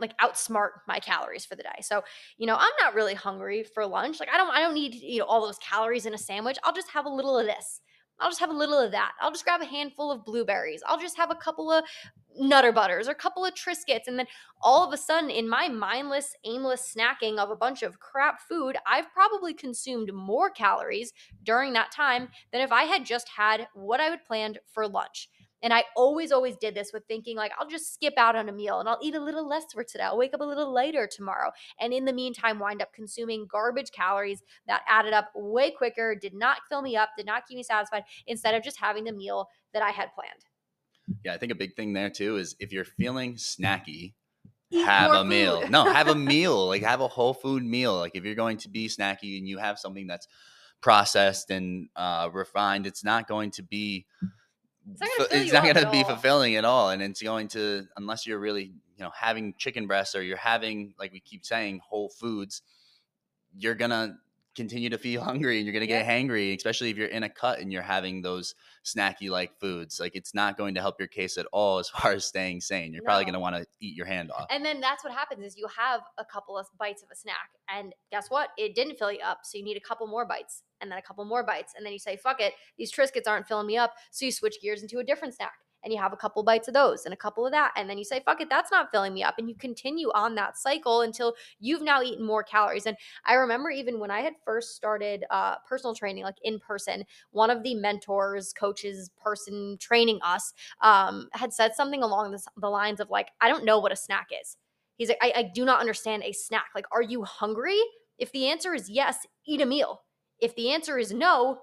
like 0.00 0.16
outsmart 0.18 0.70
my 0.88 0.98
calories 0.98 1.44
for 1.44 1.56
the 1.56 1.62
day. 1.62 1.80
So 1.82 2.02
you 2.38 2.46
know 2.46 2.56
i'm 2.56 2.72
not 2.80 2.94
really 2.94 3.14
hungry 3.14 3.62
for 3.62 3.86
lunch. 3.86 4.20
Like 4.20 4.30
i 4.32 4.36
don't 4.36 4.50
i 4.50 4.60
don't 4.60 4.74
need 4.74 4.94
you 4.94 5.20
know 5.20 5.26
all 5.26 5.44
those 5.44 5.58
calories 5.58 6.06
in 6.06 6.14
a 6.14 6.18
sandwich. 6.18 6.58
I'll 6.64 6.74
just 6.74 6.90
have 6.90 7.06
a 7.06 7.10
little 7.10 7.38
of 7.38 7.46
this 7.46 7.80
I'll 8.20 8.30
just 8.30 8.40
have 8.40 8.50
a 8.50 8.54
little 8.54 8.78
of 8.78 8.92
that. 8.92 9.12
I'll 9.20 9.32
just 9.32 9.44
grab 9.44 9.60
a 9.60 9.66
handful 9.66 10.10
of 10.10 10.24
blueberries. 10.24 10.82
I'll 10.86 11.00
just 11.00 11.16
have 11.16 11.30
a 11.30 11.34
couple 11.34 11.70
of 11.70 11.84
Nutter 12.36 12.72
Butters 12.72 13.08
or 13.08 13.12
a 13.12 13.16
couple 13.16 13.44
of 13.44 13.54
Triscuits. 13.54 14.06
And 14.06 14.18
then 14.18 14.26
all 14.60 14.86
of 14.86 14.92
a 14.92 14.96
sudden, 14.96 15.30
in 15.30 15.48
my 15.48 15.68
mindless, 15.68 16.34
aimless 16.44 16.94
snacking 16.94 17.38
of 17.38 17.50
a 17.50 17.56
bunch 17.56 17.82
of 17.82 18.00
crap 18.00 18.40
food, 18.48 18.76
I've 18.86 19.12
probably 19.12 19.54
consumed 19.54 20.12
more 20.12 20.50
calories 20.50 21.12
during 21.42 21.72
that 21.74 21.92
time 21.92 22.28
than 22.52 22.60
if 22.60 22.72
I 22.72 22.84
had 22.84 23.04
just 23.04 23.28
had 23.28 23.68
what 23.74 24.00
I 24.00 24.04
had 24.04 24.24
planned 24.24 24.58
for 24.72 24.86
lunch. 24.88 25.28
And 25.64 25.72
I 25.72 25.84
always, 25.96 26.30
always 26.30 26.56
did 26.56 26.74
this 26.74 26.92
with 26.92 27.04
thinking, 27.08 27.38
like, 27.38 27.50
I'll 27.58 27.66
just 27.66 27.94
skip 27.94 28.12
out 28.18 28.36
on 28.36 28.50
a 28.50 28.52
meal 28.52 28.80
and 28.80 28.88
I'll 28.88 28.98
eat 29.02 29.14
a 29.14 29.20
little 29.20 29.48
less 29.48 29.64
for 29.72 29.82
today. 29.82 30.04
I'll 30.04 30.18
wake 30.18 30.34
up 30.34 30.42
a 30.42 30.44
little 30.44 30.72
later 30.72 31.08
tomorrow. 31.10 31.52
And 31.80 31.94
in 31.94 32.04
the 32.04 32.12
meantime, 32.12 32.58
wind 32.58 32.82
up 32.82 32.92
consuming 32.92 33.46
garbage 33.50 33.90
calories 33.90 34.42
that 34.68 34.82
added 34.86 35.14
up 35.14 35.30
way 35.34 35.70
quicker, 35.70 36.14
did 36.14 36.34
not 36.34 36.58
fill 36.68 36.82
me 36.82 36.96
up, 36.96 37.08
did 37.16 37.24
not 37.24 37.46
keep 37.46 37.56
me 37.56 37.62
satisfied, 37.62 38.04
instead 38.26 38.54
of 38.54 38.62
just 38.62 38.78
having 38.78 39.04
the 39.04 39.12
meal 39.12 39.48
that 39.72 39.82
I 39.82 39.90
had 39.90 40.10
planned. 40.14 40.44
Yeah, 41.24 41.32
I 41.32 41.38
think 41.38 41.50
a 41.50 41.56
big 41.56 41.74
thing 41.76 41.94
there 41.94 42.10
too 42.10 42.36
is 42.36 42.54
if 42.60 42.70
you're 42.70 42.84
feeling 42.84 43.36
snacky, 43.36 44.12
Eat 44.70 44.84
have 44.84 45.12
a 45.12 45.24
meal. 45.24 45.66
No, 45.68 45.84
have 45.84 46.08
a 46.08 46.14
meal. 46.14 46.66
Like 46.66 46.82
have 46.82 47.00
a 47.00 47.08
whole 47.08 47.32
food 47.32 47.64
meal. 47.64 47.96
Like 47.96 48.12
if 48.14 48.24
you're 48.24 48.34
going 48.34 48.58
to 48.58 48.68
be 48.68 48.88
snacky 48.88 49.38
and 49.38 49.48
you 49.48 49.56
have 49.58 49.78
something 49.78 50.06
that's 50.06 50.28
processed 50.82 51.50
and 51.50 51.88
uh, 51.96 52.28
refined, 52.32 52.86
it's 52.86 53.02
not 53.02 53.26
going 53.26 53.50
to 53.52 53.62
be. 53.62 54.04
It's 54.90 55.00
not 55.00 55.10
gonna 55.30 55.42
it's 55.42 55.52
not 55.52 55.62
going 55.62 55.76
to 55.76 55.90
be 55.90 55.98
all. 55.98 56.10
fulfilling 56.10 56.56
at 56.56 56.64
all, 56.64 56.90
and 56.90 57.02
it's 57.02 57.22
going 57.22 57.48
to 57.48 57.86
unless 57.96 58.26
you're 58.26 58.38
really 58.38 58.64
you 58.64 59.04
know 59.04 59.10
having 59.14 59.54
chicken 59.58 59.86
breasts 59.86 60.14
or 60.14 60.22
you're 60.22 60.36
having 60.36 60.94
like 60.98 61.12
we 61.12 61.20
keep 61.20 61.44
saying 61.44 61.80
whole 61.86 62.08
foods, 62.08 62.62
you're 63.56 63.74
gonna 63.74 64.18
continue 64.54 64.90
to 64.90 64.98
feel 64.98 65.22
hungry 65.24 65.58
and 65.58 65.66
you're 65.66 65.72
gonna 65.72 65.86
get 65.86 66.06
hangry, 66.06 66.54
especially 66.56 66.90
if 66.90 66.96
you're 66.96 67.08
in 67.08 67.22
a 67.22 67.28
cut 67.28 67.60
and 67.60 67.72
you're 67.72 67.82
having 67.82 68.22
those 68.22 68.54
snacky 68.84 69.30
like 69.30 69.58
foods. 69.58 69.98
Like 69.98 70.14
it's 70.14 70.34
not 70.34 70.56
going 70.56 70.74
to 70.74 70.80
help 70.80 70.96
your 70.98 71.08
case 71.08 71.38
at 71.38 71.46
all 71.52 71.78
as 71.78 71.88
far 71.90 72.12
as 72.12 72.24
staying 72.24 72.60
sane. 72.60 72.92
You're 72.92 73.02
probably 73.02 73.24
going 73.24 73.34
to 73.34 73.40
want 73.40 73.56
to 73.56 73.66
eat 73.80 73.96
your 73.96 74.06
hand 74.06 74.30
off. 74.30 74.46
And 74.50 74.64
then 74.64 74.80
that's 74.80 75.02
what 75.02 75.12
happens 75.12 75.44
is 75.44 75.56
you 75.56 75.66
have 75.76 76.02
a 76.18 76.24
couple 76.24 76.56
of 76.56 76.66
bites 76.78 77.02
of 77.02 77.08
a 77.10 77.16
snack 77.16 77.50
and 77.74 77.94
guess 78.10 78.28
what? 78.28 78.50
It 78.58 78.74
didn't 78.74 78.98
fill 78.98 79.12
you 79.12 79.20
up. 79.24 79.40
So 79.44 79.58
you 79.58 79.64
need 79.64 79.76
a 79.76 79.80
couple 79.80 80.06
more 80.06 80.26
bites 80.26 80.62
and 80.84 80.92
then 80.92 80.98
a 80.98 81.02
couple 81.02 81.24
more 81.24 81.42
bites. 81.42 81.74
And 81.76 81.84
then 81.84 81.92
you 81.92 81.98
say, 81.98 82.16
fuck 82.16 82.40
it, 82.40 82.54
these 82.78 82.92
Triscuits 82.92 83.26
aren't 83.26 83.48
filling 83.48 83.66
me 83.66 83.76
up. 83.76 83.94
So 84.12 84.24
you 84.24 84.32
switch 84.32 84.56
gears 84.62 84.82
into 84.82 84.98
a 84.98 85.04
different 85.04 85.34
snack 85.34 85.54
and 85.82 85.92
you 85.92 86.00
have 86.00 86.12
a 86.12 86.16
couple 86.16 86.42
bites 86.42 86.66
of 86.66 86.74
those 86.74 87.04
and 87.04 87.12
a 87.12 87.16
couple 87.16 87.44
of 87.44 87.52
that. 87.52 87.72
And 87.76 87.88
then 87.88 87.98
you 87.98 88.04
say, 88.04 88.22
fuck 88.24 88.40
it, 88.40 88.48
that's 88.48 88.72
not 88.72 88.90
filling 88.90 89.12
me 89.12 89.22
up. 89.22 89.34
And 89.38 89.48
you 89.48 89.54
continue 89.54 90.10
on 90.14 90.34
that 90.36 90.56
cycle 90.56 91.02
until 91.02 91.34
you've 91.60 91.82
now 91.82 92.02
eaten 92.02 92.24
more 92.24 92.42
calories. 92.42 92.86
And 92.86 92.96
I 93.26 93.34
remember 93.34 93.70
even 93.70 94.00
when 94.00 94.10
I 94.10 94.20
had 94.20 94.34
first 94.44 94.74
started 94.74 95.24
uh, 95.30 95.56
personal 95.68 95.94
training, 95.94 96.24
like 96.24 96.38
in 96.42 96.58
person, 96.58 97.04
one 97.32 97.50
of 97.50 97.62
the 97.62 97.74
mentors, 97.74 98.52
coaches, 98.52 99.10
person 99.22 99.76
training 99.78 100.18
us 100.22 100.54
um, 100.80 101.28
had 101.32 101.52
said 101.52 101.74
something 101.74 102.02
along 102.02 102.36
the 102.56 102.70
lines 102.70 103.00
of 103.00 103.10
like, 103.10 103.28
I 103.40 103.48
don't 103.48 103.64
know 103.64 103.78
what 103.78 103.92
a 103.92 103.96
snack 103.96 104.28
is. 104.40 104.56
He's 104.96 105.08
like, 105.08 105.18
I, 105.20 105.32
I 105.36 105.42
do 105.54 105.64
not 105.64 105.80
understand 105.80 106.22
a 106.22 106.32
snack. 106.32 106.66
Like, 106.74 106.86
are 106.92 107.02
you 107.02 107.24
hungry? 107.24 107.80
If 108.18 108.30
the 108.32 108.46
answer 108.46 108.74
is 108.74 108.88
yes, 108.88 109.26
eat 109.44 109.60
a 109.60 109.66
meal. 109.66 110.02
If 110.44 110.54
the 110.56 110.72
answer 110.72 110.98
is 110.98 111.10
no, 111.10 111.60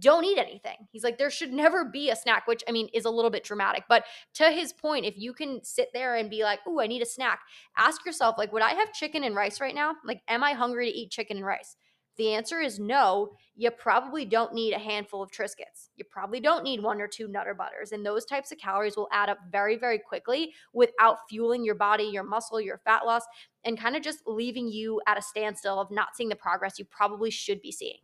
don't 0.00 0.24
eat 0.24 0.38
anything. 0.38 0.88
He's 0.90 1.04
like, 1.04 1.18
there 1.18 1.30
should 1.30 1.52
never 1.52 1.84
be 1.84 2.10
a 2.10 2.16
snack, 2.16 2.48
which 2.48 2.64
I 2.68 2.72
mean 2.72 2.88
is 2.92 3.04
a 3.04 3.10
little 3.10 3.30
bit 3.30 3.44
dramatic. 3.44 3.84
But 3.88 4.04
to 4.34 4.50
his 4.50 4.72
point, 4.72 5.04
if 5.04 5.14
you 5.16 5.32
can 5.32 5.62
sit 5.62 5.90
there 5.94 6.16
and 6.16 6.28
be 6.28 6.42
like, 6.42 6.58
oh, 6.66 6.80
I 6.80 6.88
need 6.88 7.00
a 7.00 7.06
snack, 7.06 7.42
ask 7.76 8.04
yourself, 8.04 8.36
like, 8.36 8.52
would 8.52 8.60
I 8.60 8.70
have 8.70 8.92
chicken 8.92 9.22
and 9.22 9.36
rice 9.36 9.60
right 9.60 9.74
now? 9.74 9.92
Like, 10.04 10.20
am 10.26 10.42
I 10.42 10.52
hungry 10.52 10.90
to 10.90 10.98
eat 10.98 11.12
chicken 11.12 11.36
and 11.36 11.46
rice? 11.46 11.76
The 12.16 12.32
answer 12.32 12.60
is 12.60 12.78
no, 12.78 13.32
you 13.56 13.70
probably 13.70 14.24
don't 14.24 14.54
need 14.54 14.72
a 14.72 14.78
handful 14.78 15.22
of 15.22 15.30
Triscuits. 15.32 15.90
You 15.96 16.04
probably 16.04 16.38
don't 16.38 16.62
need 16.62 16.80
one 16.80 17.00
or 17.00 17.08
two 17.08 17.26
Nutter 17.26 17.54
Butters. 17.54 17.90
And 17.92 18.06
those 18.06 18.24
types 18.24 18.52
of 18.52 18.58
calories 18.58 18.96
will 18.96 19.08
add 19.12 19.28
up 19.28 19.38
very, 19.50 19.76
very 19.76 19.98
quickly 19.98 20.54
without 20.72 21.18
fueling 21.28 21.64
your 21.64 21.74
body, 21.74 22.04
your 22.04 22.22
muscle, 22.22 22.60
your 22.60 22.78
fat 22.84 23.04
loss, 23.04 23.24
and 23.64 23.78
kind 23.78 23.96
of 23.96 24.02
just 24.02 24.20
leaving 24.26 24.68
you 24.68 25.00
at 25.08 25.18
a 25.18 25.22
standstill 25.22 25.80
of 25.80 25.90
not 25.90 26.16
seeing 26.16 26.28
the 26.28 26.36
progress 26.36 26.78
you 26.78 26.84
probably 26.84 27.30
should 27.30 27.60
be 27.60 27.72
seeing. 27.72 27.98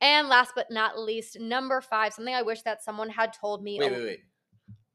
And 0.00 0.28
last 0.28 0.52
but 0.54 0.66
not 0.70 0.98
least, 0.98 1.38
number 1.40 1.80
five, 1.80 2.12
something 2.14 2.34
I 2.34 2.42
wish 2.42 2.62
that 2.62 2.84
someone 2.84 3.08
had 3.10 3.32
told 3.32 3.62
me. 3.62 3.78
Wait, 3.80 3.90
a- 3.92 3.94
wait, 3.94 4.04
wait. 4.04 4.20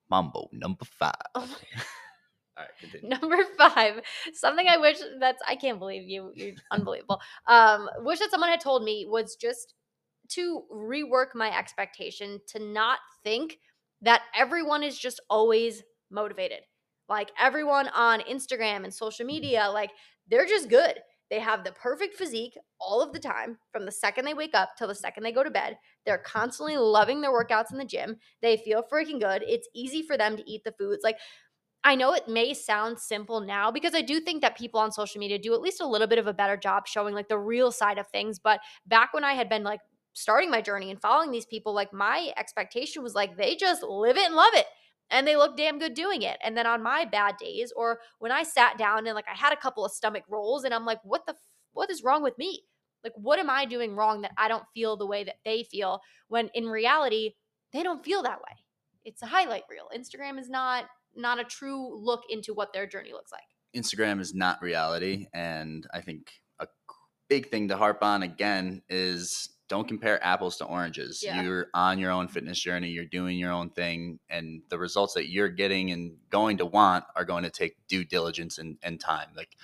Mambo 0.10 0.48
number 0.52 0.86
five. 0.86 1.14
Oh 1.36 1.42
All 1.42 1.48
my- 1.48 2.64
right, 2.64 2.70
continue. 2.80 3.10
Number 3.10 3.38
five, 3.58 4.02
something 4.34 4.68
I 4.68 4.78
wish 4.78 4.98
that's 5.20 5.42
I 5.48 5.56
can't 5.56 5.80
believe 5.80 6.04
you. 6.08 6.32
You're 6.36 6.54
unbelievable. 6.72 7.20
Um, 7.48 7.90
wish 8.00 8.20
that 8.20 8.30
someone 8.32 8.50
had 8.50 8.62
told 8.62 8.84
me 8.84 9.08
was 9.10 9.36
just 9.36 9.74
to 10.30 10.62
rework 10.72 11.36
my 11.36 11.56
expectation 11.58 12.40
to 12.48 12.60
not 12.60 13.00
think 13.24 13.58
that 14.02 14.22
everyone 14.38 14.84
is 14.84 14.98
just 14.98 15.20
always 15.30 15.84
motivated. 16.12 16.60
Like 17.10 17.32
everyone 17.40 17.88
on 17.90 18.22
Instagram 18.22 18.84
and 18.84 18.94
social 18.94 19.26
media, 19.26 19.70
like 19.74 19.92
they're 20.30 20.46
just 20.46 20.70
good. 20.70 21.00
They 21.34 21.40
have 21.40 21.64
the 21.64 21.72
perfect 21.72 22.14
physique 22.14 22.56
all 22.80 23.02
of 23.02 23.12
the 23.12 23.18
time 23.18 23.58
from 23.72 23.88
the 23.88 23.92
second 23.92 24.26
they 24.26 24.36
wake 24.36 24.54
up 24.54 24.76
till 24.78 24.88
the 24.88 24.94
second 24.94 25.24
they 25.24 25.32
go 25.32 25.42
to 25.42 25.50
bed. 25.50 25.80
They're 26.06 26.20
constantly 26.20 26.78
loving 26.78 27.22
their 27.22 27.32
workouts 27.32 27.72
in 27.72 27.80
the 27.80 27.86
gym. 27.86 28.18
They 28.44 28.56
feel 28.56 28.84
freaking 28.84 29.20
good. 29.20 29.44
It's 29.48 29.68
easy 29.74 30.04
for 30.04 30.16
them 30.16 30.38
to 30.38 30.48
eat 30.48 30.64
the 30.64 30.74
foods. 30.74 31.02
Like 31.04 31.18
I 31.84 31.96
know 31.96 32.14
it 32.14 32.28
may 32.28 32.54
sound 32.54 33.00
simple 33.00 33.40
now 33.40 33.72
because 33.72 33.96
I 33.96 34.04
do 34.04 34.20
think 34.20 34.44
that 34.44 34.56
people 34.56 34.80
on 34.80 34.92
social 34.92 35.18
media 35.18 35.40
do 35.40 35.56
at 35.56 35.62
least 35.62 35.82
a 35.82 35.88
little 35.88 36.06
bit 36.06 36.20
of 36.20 36.28
a 36.28 36.36
better 36.36 36.56
job 36.56 36.86
showing 36.86 37.16
like 37.16 37.30
the 37.30 37.40
real 37.40 37.72
side 37.72 37.98
of 37.98 38.08
things. 38.10 38.38
But 38.38 38.60
back 38.86 39.12
when 39.12 39.24
I 39.24 39.34
had 39.34 39.50
been 39.50 39.64
like 39.64 39.80
starting 40.14 40.52
my 40.52 40.62
journey 40.62 40.92
and 40.92 41.02
following 41.02 41.32
these 41.32 41.48
people, 41.48 41.74
like 41.74 41.92
my 41.92 42.32
expectation 42.38 43.02
was 43.02 43.16
like 43.16 43.38
they 43.38 43.56
just 43.56 43.82
live 43.82 44.18
it 44.18 44.28
and 44.28 44.36
love 44.36 44.54
it. 44.54 44.68
And 45.10 45.28
they 45.28 45.36
look 45.36 45.56
damn 45.56 45.80
good 45.80 45.94
doing 45.94 46.22
it. 46.24 46.38
And 46.44 46.58
then 46.58 46.66
on 46.66 46.82
my 46.82 47.06
bad 47.06 47.38
days, 47.38 47.72
or 47.76 48.00
when 48.20 48.32
I 48.32 48.44
sat 48.44 48.78
down 48.78 49.06
and 49.06 49.16
like 49.16 49.28
I 49.32 49.38
had 49.38 49.54
a 49.54 49.58
couple 49.58 49.86
of 49.86 49.92
stomach 49.92 50.24
rolls, 50.28 50.64
and 50.64 50.74
I'm 50.74 50.86
like, 50.86 51.00
what 51.04 51.26
the, 51.26 51.34
f- 51.34 51.40
what 51.74 51.92
is 51.92 52.04
wrong 52.04 52.24
with 52.24 52.38
me? 52.38 52.64
Like, 53.04 53.14
what 53.16 53.38
am 53.38 53.50
I 53.50 53.66
doing 53.66 53.96
wrong 53.96 54.22
that 54.22 54.32
I 54.38 54.48
don't 54.48 54.64
feel 54.74 54.96
the 54.96 55.06
way 55.06 55.24
that 55.24 55.36
they 55.44 55.64
feel? 55.64 56.00
When 56.30 56.50
in 56.54 56.66
reality, 56.68 57.32
they 57.74 57.84
don't 57.84 58.04
feel 58.04 58.24
that 58.24 58.40
way. 58.40 58.58
It's 59.04 59.22
a 59.22 59.28
highlight 59.28 59.64
reel. 59.70 59.90
Instagram 59.96 60.40
is 60.40 60.50
not 60.50 60.86
not 61.16 61.40
a 61.40 61.44
true 61.44 62.02
look 62.04 62.24
into 62.30 62.54
what 62.54 62.74
their 62.74 62.88
journey 62.88 63.12
looks 63.12 63.32
like. 63.32 63.44
Instagram 63.76 64.20
is 64.20 64.34
not 64.34 64.62
reality. 64.62 65.28
And 65.34 65.86
I 65.94 66.02
think 66.02 66.32
a 66.60 66.68
big 67.30 67.50
thing 67.50 67.68
to 67.68 67.78
harp 67.78 68.04
on 68.04 68.24
again 68.24 68.82
is 68.90 69.50
don't 69.70 69.88
compare 69.88 70.24
apples 70.24 70.58
to 70.58 70.66
oranges. 70.66 71.24
Yeah. 71.24 71.42
You're 71.42 71.68
on 71.74 72.00
your 72.00 72.12
own 72.12 72.28
fitness 72.28 72.60
journey, 72.60 72.90
you're 72.90 73.06
doing 73.06 73.38
your 73.38 73.52
own 73.52 73.70
thing, 73.70 74.20
and 74.30 74.62
the 74.70 74.78
results 74.78 75.14
that 75.14 75.30
you're 75.30 75.50
getting 75.50 75.92
and 75.92 76.18
going 76.30 76.58
to 76.58 76.66
want 76.66 77.06
are 77.16 77.26
going 77.26 77.44
to 77.44 77.50
take 77.50 77.76
due 77.88 78.04
diligence 78.04 78.58
and, 78.58 78.78
and 78.84 79.00
time. 79.00 79.30
Like 79.36 79.56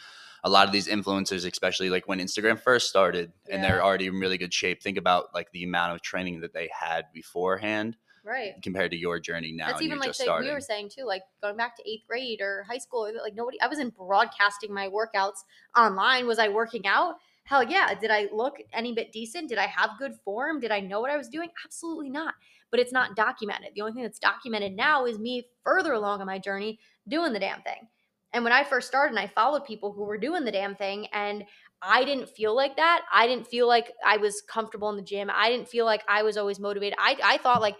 a 0.43 0.49
lot 0.49 0.65
of 0.65 0.71
these 0.71 0.87
influencers, 0.87 1.45
especially 1.45 1.89
like 1.89 2.07
when 2.07 2.19
Instagram 2.19 2.59
first 2.59 2.89
started 2.89 3.33
and 3.49 3.63
they're 3.63 3.83
already 3.83 4.07
in 4.07 4.19
really 4.19 4.37
good 4.37 4.53
shape, 4.53 4.81
think 4.81 4.97
about 4.97 5.33
like 5.33 5.51
the 5.51 5.63
amount 5.63 5.93
of 5.93 6.01
training 6.01 6.41
that 6.41 6.53
they 6.53 6.69
had 6.77 7.05
beforehand 7.13 7.97
Right. 8.21 8.53
compared 8.61 8.91
to 8.91 8.97
your 8.97 9.19
journey 9.19 9.53
now. 9.53 9.67
That's 9.67 9.81
even 9.81 9.97
like 9.97 10.13
say, 10.13 10.27
we 10.39 10.51
were 10.51 10.61
saying 10.61 10.91
too, 10.95 11.03
like 11.05 11.23
going 11.41 11.57
back 11.57 11.75
to 11.77 11.89
eighth 11.89 12.03
grade 12.07 12.41
or 12.41 12.63
high 12.69 12.77
school. 12.77 13.09
Like 13.23 13.33
nobody, 13.33 13.59
I 13.59 13.67
wasn't 13.67 13.95
broadcasting 13.95 14.73
my 14.73 14.89
workouts 14.89 15.39
online. 15.75 16.27
Was 16.27 16.37
I 16.37 16.49
working 16.49 16.85
out? 16.85 17.15
Hell 17.49 17.63
yeah. 17.63 17.95
Did 17.99 18.11
I 18.11 18.27
look 18.31 18.57
any 18.73 18.93
bit 18.93 19.11
decent? 19.11 19.49
Did 19.49 19.57
I 19.57 19.65
have 19.65 19.97
good 19.97 20.13
form? 20.23 20.59
Did 20.59 20.69
I 20.69 20.81
know 20.81 21.01
what 21.01 21.09
I 21.09 21.17
was 21.17 21.29
doing? 21.29 21.49
Absolutely 21.65 22.11
not. 22.11 22.35
But 22.69 22.79
it's 22.79 22.93
not 22.93 23.15
documented. 23.15 23.69
The 23.73 23.81
only 23.81 23.93
thing 23.93 24.03
that's 24.03 24.19
documented 24.19 24.75
now 24.75 25.05
is 25.05 25.17
me 25.17 25.47
further 25.63 25.93
along 25.93 26.21
on 26.21 26.27
my 26.27 26.37
journey 26.37 26.77
doing 27.07 27.33
the 27.33 27.39
damn 27.39 27.63
thing. 27.63 27.87
And 28.33 28.43
when 28.43 28.53
I 28.53 28.63
first 28.63 28.87
started, 28.87 29.17
and 29.17 29.19
I 29.19 29.25
followed 29.25 29.65
people 29.65 29.91
who 29.91 30.03
were 30.03 30.19
doing 30.19 30.45
the 30.45 30.51
damn 30.51 30.75
thing, 30.75 31.07
and 31.11 31.43
I 31.81 32.05
didn't 32.05 32.29
feel 32.29 32.55
like 32.55 32.75
that. 32.75 33.01
I 33.11 33.25
didn't 33.25 33.47
feel 33.47 33.67
like 33.67 33.93
I 34.05 34.17
was 34.17 34.43
comfortable 34.43 34.91
in 34.91 34.97
the 34.97 35.01
gym. 35.01 35.31
I 35.33 35.49
didn't 35.49 35.69
feel 35.69 35.85
like 35.85 36.03
I 36.07 36.21
was 36.21 36.37
always 36.37 36.59
motivated. 36.59 36.99
I, 36.99 37.17
I 37.23 37.37
thought 37.37 37.61
like 37.61 37.77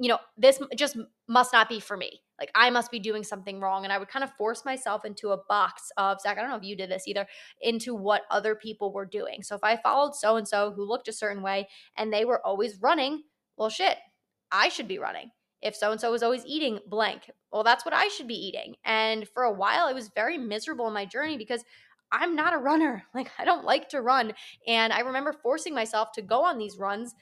you 0.00 0.08
know, 0.08 0.18
this 0.38 0.58
just 0.76 0.96
must 1.28 1.52
not 1.52 1.68
be 1.68 1.78
for 1.78 1.96
me. 1.96 2.22
Like 2.40 2.50
I 2.54 2.70
must 2.70 2.90
be 2.90 2.98
doing 2.98 3.22
something 3.22 3.60
wrong. 3.60 3.84
And 3.84 3.92
I 3.92 3.98
would 3.98 4.08
kind 4.08 4.24
of 4.24 4.32
force 4.32 4.64
myself 4.64 5.04
into 5.04 5.30
a 5.30 5.36
box 5.48 5.92
of 5.96 6.20
Zach. 6.20 6.38
I 6.38 6.40
don't 6.40 6.50
know 6.50 6.56
if 6.56 6.64
you 6.64 6.76
did 6.76 6.90
this 6.90 7.06
either, 7.06 7.26
into 7.60 7.94
what 7.94 8.22
other 8.30 8.54
people 8.54 8.92
were 8.92 9.06
doing. 9.06 9.42
So 9.42 9.54
if 9.54 9.62
I 9.62 9.76
followed 9.76 10.14
so 10.14 10.36
and 10.36 10.48
so 10.48 10.72
who 10.72 10.84
looked 10.84 11.08
a 11.08 11.12
certain 11.12 11.42
way 11.42 11.68
and 11.96 12.12
they 12.12 12.24
were 12.24 12.44
always 12.44 12.80
running, 12.80 13.22
well, 13.56 13.68
shit, 13.68 13.98
I 14.50 14.70
should 14.70 14.88
be 14.88 14.98
running. 14.98 15.30
If 15.62 15.76
so 15.76 15.92
and 15.92 16.00
so 16.00 16.10
was 16.10 16.22
always 16.22 16.46
eating 16.46 16.78
blank, 16.86 17.30
well, 17.52 17.62
that's 17.62 17.84
what 17.84 17.92
I 17.92 18.08
should 18.08 18.26
be 18.26 18.46
eating. 18.46 18.76
And 18.84 19.28
for 19.28 19.42
a 19.42 19.52
while, 19.52 19.86
I 19.86 19.92
was 19.92 20.10
very 20.14 20.38
miserable 20.38 20.88
in 20.88 20.94
my 20.94 21.04
journey 21.04 21.36
because 21.36 21.62
I'm 22.10 22.34
not 22.34 22.54
a 22.54 22.58
runner. 22.58 23.04
Like 23.14 23.30
I 23.38 23.44
don't 23.44 23.64
like 23.64 23.90
to 23.90 24.00
run. 24.00 24.32
And 24.66 24.92
I 24.92 25.00
remember 25.00 25.34
forcing 25.42 25.74
myself 25.74 26.12
to 26.12 26.22
go 26.22 26.42
on 26.44 26.58
these 26.58 26.78
runs 26.78 27.14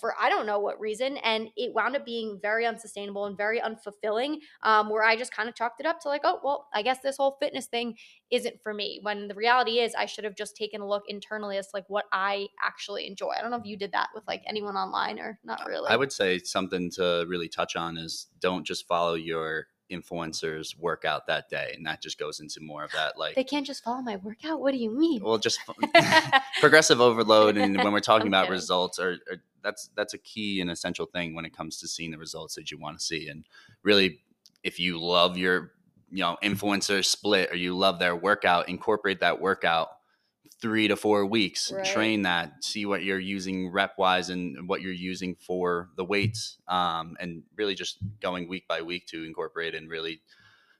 for 0.00 0.14
I 0.20 0.28
don't 0.28 0.46
know 0.46 0.58
what 0.58 0.80
reason. 0.80 1.16
And 1.18 1.48
it 1.56 1.74
wound 1.74 1.96
up 1.96 2.04
being 2.04 2.38
very 2.40 2.66
unsustainable 2.66 3.26
and 3.26 3.36
very 3.36 3.60
unfulfilling, 3.60 4.38
um, 4.62 4.90
where 4.90 5.02
I 5.02 5.16
just 5.16 5.32
kind 5.32 5.48
of 5.48 5.54
chalked 5.54 5.80
it 5.80 5.86
up 5.86 6.00
to 6.00 6.08
like, 6.08 6.22
oh, 6.24 6.40
well, 6.42 6.68
I 6.74 6.82
guess 6.82 7.00
this 7.02 7.16
whole 7.16 7.36
fitness 7.40 7.66
thing 7.66 7.96
isn't 8.30 8.62
for 8.62 8.72
me. 8.74 9.00
When 9.02 9.28
the 9.28 9.34
reality 9.34 9.78
is, 9.78 9.94
I 9.94 10.06
should 10.06 10.24
have 10.24 10.36
just 10.36 10.56
taken 10.56 10.80
a 10.80 10.88
look 10.88 11.04
internally 11.08 11.56
as 11.56 11.68
to, 11.68 11.76
like 11.76 11.84
what 11.88 12.06
I 12.12 12.46
actually 12.62 13.06
enjoy. 13.06 13.30
I 13.36 13.42
don't 13.42 13.50
know 13.50 13.58
if 13.58 13.66
you 13.66 13.76
did 13.76 13.92
that 13.92 14.08
with 14.14 14.24
like 14.26 14.42
anyone 14.46 14.76
online 14.76 15.18
or 15.18 15.38
not 15.44 15.66
really. 15.66 15.88
I 15.88 15.96
would 15.96 16.12
say 16.12 16.38
something 16.38 16.90
to 16.92 17.24
really 17.28 17.48
touch 17.48 17.76
on 17.76 17.98
is 17.98 18.28
don't 18.40 18.66
just 18.66 18.86
follow 18.88 19.14
your 19.14 19.66
influencers 19.90 20.76
workout 20.78 21.26
that 21.26 21.48
day 21.48 21.72
and 21.76 21.86
that 21.86 22.02
just 22.02 22.18
goes 22.18 22.40
into 22.40 22.60
more 22.60 22.82
of 22.82 22.90
that 22.92 23.16
like 23.16 23.36
they 23.36 23.44
can't 23.44 23.66
just 23.66 23.84
follow 23.84 24.00
my 24.02 24.16
workout 24.16 24.60
what 24.60 24.72
do 24.72 24.78
you 24.78 24.90
mean 24.90 25.22
well 25.22 25.38
just 25.38 25.60
progressive 26.60 27.00
overload 27.00 27.56
and 27.56 27.76
when 27.76 27.92
we're 27.92 28.00
talking 28.00 28.26
I'm 28.26 28.28
about 28.28 28.44
kidding. 28.44 28.54
results 28.54 28.98
or, 28.98 29.18
are 29.30 29.36
that's 29.66 29.90
that's 29.96 30.14
a 30.14 30.18
key 30.18 30.60
and 30.60 30.70
essential 30.70 31.06
thing 31.06 31.34
when 31.34 31.44
it 31.44 31.56
comes 31.56 31.78
to 31.80 31.88
seeing 31.88 32.12
the 32.12 32.18
results 32.18 32.54
that 32.54 32.70
you 32.70 32.78
want 32.78 32.96
to 32.98 33.04
see 33.04 33.28
and 33.28 33.44
really 33.82 34.20
if 34.62 34.78
you 34.78 34.98
love 35.00 35.36
your 35.36 35.72
you 36.10 36.20
know 36.20 36.36
influencer 36.42 37.04
split 37.04 37.50
or 37.50 37.56
you 37.56 37.76
love 37.76 37.98
their 37.98 38.14
workout 38.14 38.68
incorporate 38.68 39.20
that 39.20 39.40
workout 39.40 39.88
three 40.60 40.86
to 40.88 40.96
four 40.96 41.26
weeks 41.26 41.72
Right. 41.72 41.84
train 41.84 42.22
that 42.22 42.62
see 42.64 42.86
what 42.86 43.02
you're 43.02 43.18
using 43.36 43.70
rep 43.72 43.98
wise 43.98 44.30
and 44.30 44.68
what 44.68 44.80
you're 44.82 44.92
using 45.12 45.34
for 45.34 45.90
the 45.96 46.04
weights 46.04 46.58
um, 46.68 47.16
and 47.20 47.42
really 47.56 47.74
just 47.74 47.98
going 48.20 48.48
week 48.48 48.66
by 48.68 48.80
week 48.82 49.06
to 49.08 49.24
incorporate 49.24 49.74
and 49.74 49.90
really 49.90 50.20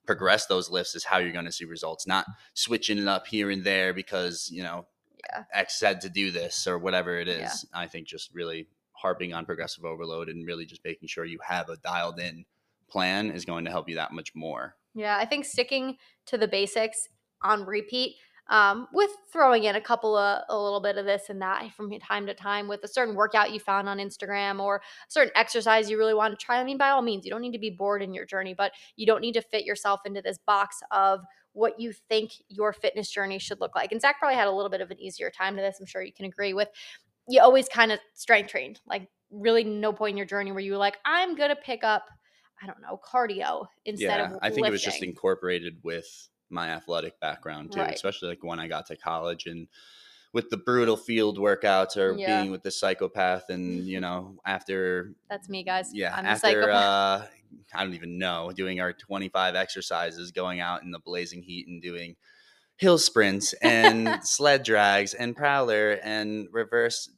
progress 0.06 0.46
those 0.46 0.70
lifts 0.70 0.94
is 0.94 1.04
how 1.04 1.18
you're 1.18 1.32
going 1.32 1.44
to 1.44 1.52
see 1.52 1.64
results 1.64 2.06
not 2.06 2.24
switching 2.54 2.98
it 2.98 3.08
up 3.08 3.26
here 3.26 3.50
and 3.50 3.64
there 3.64 3.92
because 3.92 4.48
you 4.52 4.62
know 4.62 4.86
Yeah. 5.28 5.42
x 5.52 5.78
said 5.78 6.00
to 6.02 6.08
do 6.08 6.30
this 6.30 6.66
or 6.68 6.78
whatever 6.78 7.18
it 7.18 7.28
is 7.28 7.66
Yeah. 7.72 7.80
i 7.82 7.86
think 7.88 8.06
just 8.06 8.32
really 8.32 8.68
harping 8.96 9.34
on 9.34 9.44
progressive 9.44 9.84
overload 9.84 10.28
and 10.28 10.46
really 10.46 10.66
just 10.66 10.84
making 10.84 11.08
sure 11.08 11.24
you 11.24 11.38
have 11.46 11.68
a 11.68 11.76
dialed 11.78 12.18
in 12.18 12.44
plan 12.88 13.30
is 13.30 13.44
going 13.44 13.64
to 13.64 13.70
help 13.70 13.88
you 13.88 13.96
that 13.96 14.12
much 14.12 14.34
more 14.34 14.74
Yeah, 14.94 15.16
I 15.18 15.24
think 15.26 15.44
sticking 15.44 15.96
to 16.26 16.38
the 16.38 16.48
basics 16.48 17.08
on 17.42 17.64
repeat, 17.64 18.16
um, 18.48 18.86
with 18.92 19.10
throwing 19.32 19.64
in 19.64 19.74
a 19.74 19.80
couple 19.80 20.16
of 20.16 20.42
a 20.48 20.56
little 20.56 20.80
bit 20.80 20.98
of 20.98 21.04
this 21.04 21.24
and 21.28 21.42
that 21.42 21.72
from 21.72 21.90
time 21.98 22.26
to 22.26 22.34
time 22.34 22.68
with 22.68 22.84
a 22.84 22.88
certain 22.88 23.14
workout 23.14 23.52
you 23.52 23.58
found 23.58 23.88
on 23.88 23.98
Instagram 23.98 24.60
or 24.60 24.76
a 24.76 24.80
certain 25.08 25.32
exercise 25.34 25.90
you 25.90 25.98
really 25.98 26.14
want 26.14 26.38
to 26.38 26.44
try. 26.44 26.60
I 26.60 26.64
mean, 26.64 26.78
by 26.78 26.90
all 26.90 27.02
means, 27.02 27.24
you 27.24 27.30
don't 27.30 27.40
need 27.40 27.52
to 27.52 27.58
be 27.58 27.70
bored 27.70 28.02
in 28.02 28.14
your 28.14 28.24
journey, 28.24 28.54
but 28.56 28.72
you 28.94 29.06
don't 29.06 29.20
need 29.20 29.32
to 29.32 29.42
fit 29.42 29.64
yourself 29.64 30.00
into 30.04 30.22
this 30.22 30.38
box 30.46 30.78
of 30.92 31.20
what 31.52 31.80
you 31.80 31.92
think 31.92 32.32
your 32.48 32.72
fitness 32.72 33.10
journey 33.10 33.38
should 33.38 33.60
look 33.60 33.74
like. 33.74 33.90
And 33.90 34.00
Zach 34.00 34.18
probably 34.18 34.36
had 34.36 34.46
a 34.46 34.52
little 34.52 34.70
bit 34.70 34.82
of 34.82 34.90
an 34.90 35.00
easier 35.00 35.30
time 35.30 35.56
to 35.56 35.62
this. 35.62 35.78
I'm 35.80 35.86
sure 35.86 36.02
you 36.02 36.12
can 36.12 36.26
agree 36.26 36.52
with. 36.52 36.68
You 37.28 37.40
always 37.40 37.68
kind 37.68 37.92
of 37.92 37.98
strength 38.14 38.50
trained, 38.50 38.80
like 38.86 39.08
really 39.30 39.64
no 39.64 39.92
point 39.92 40.12
in 40.12 40.16
your 40.16 40.26
journey 40.26 40.52
where 40.52 40.60
you 40.60 40.72
were 40.72 40.78
like, 40.78 40.98
I'm 41.04 41.34
gonna 41.36 41.56
pick 41.56 41.82
up, 41.84 42.04
I 42.62 42.66
don't 42.66 42.80
know, 42.80 42.98
cardio 43.04 43.66
instead 43.84 44.20
yeah 44.20 44.32
of 44.32 44.38
i 44.42 44.50
think 44.50 44.66
it 44.66 44.70
was 44.70 44.82
just 44.82 45.02
incorporated 45.02 45.78
with 45.82 46.28
my 46.50 46.68
athletic 46.68 47.18
background 47.20 47.72
too 47.72 47.80
Right. 47.80 47.94
especially 47.94 48.28
like 48.28 48.42
when 48.44 48.60
i 48.60 48.68
got 48.68 48.86
to 48.86 48.96
college 48.96 49.46
and 49.46 49.66
with 50.32 50.50
the 50.50 50.56
brutal 50.56 50.96
field 50.96 51.38
workouts 51.38 51.96
or 51.96 52.14
Yeah. 52.14 52.26
being 52.26 52.50
with 52.50 52.62
the 52.62 52.70
psychopath 52.70 53.44
and 53.48 53.86
you 53.86 54.00
know 54.00 54.36
after 54.46 55.12
That's 55.28 55.48
me, 55.48 55.64
guys. 55.64 55.90
yeah 55.92 56.14
I'm 56.14 56.26
after 56.26 56.50
psychopath. 56.62 56.72
uh 56.72 57.26
i 57.74 57.84
don't 57.84 57.94
even 57.94 58.18
know 58.18 58.52
doing 58.54 58.80
our 58.80 58.92
25 58.92 59.54
exercises 59.54 60.30
going 60.30 60.60
out 60.60 60.82
in 60.82 60.90
the 60.90 60.98
blazing 61.00 61.42
heat 61.42 61.66
and 61.68 61.80
doing 61.82 62.16
hill 62.78 62.98
sprints 62.98 63.52
and 63.54 64.22
sled 64.22 64.62
drags 64.62 65.14
and 65.14 65.34
prowler 65.36 65.92
and 66.02 66.46
reverse 66.52 67.08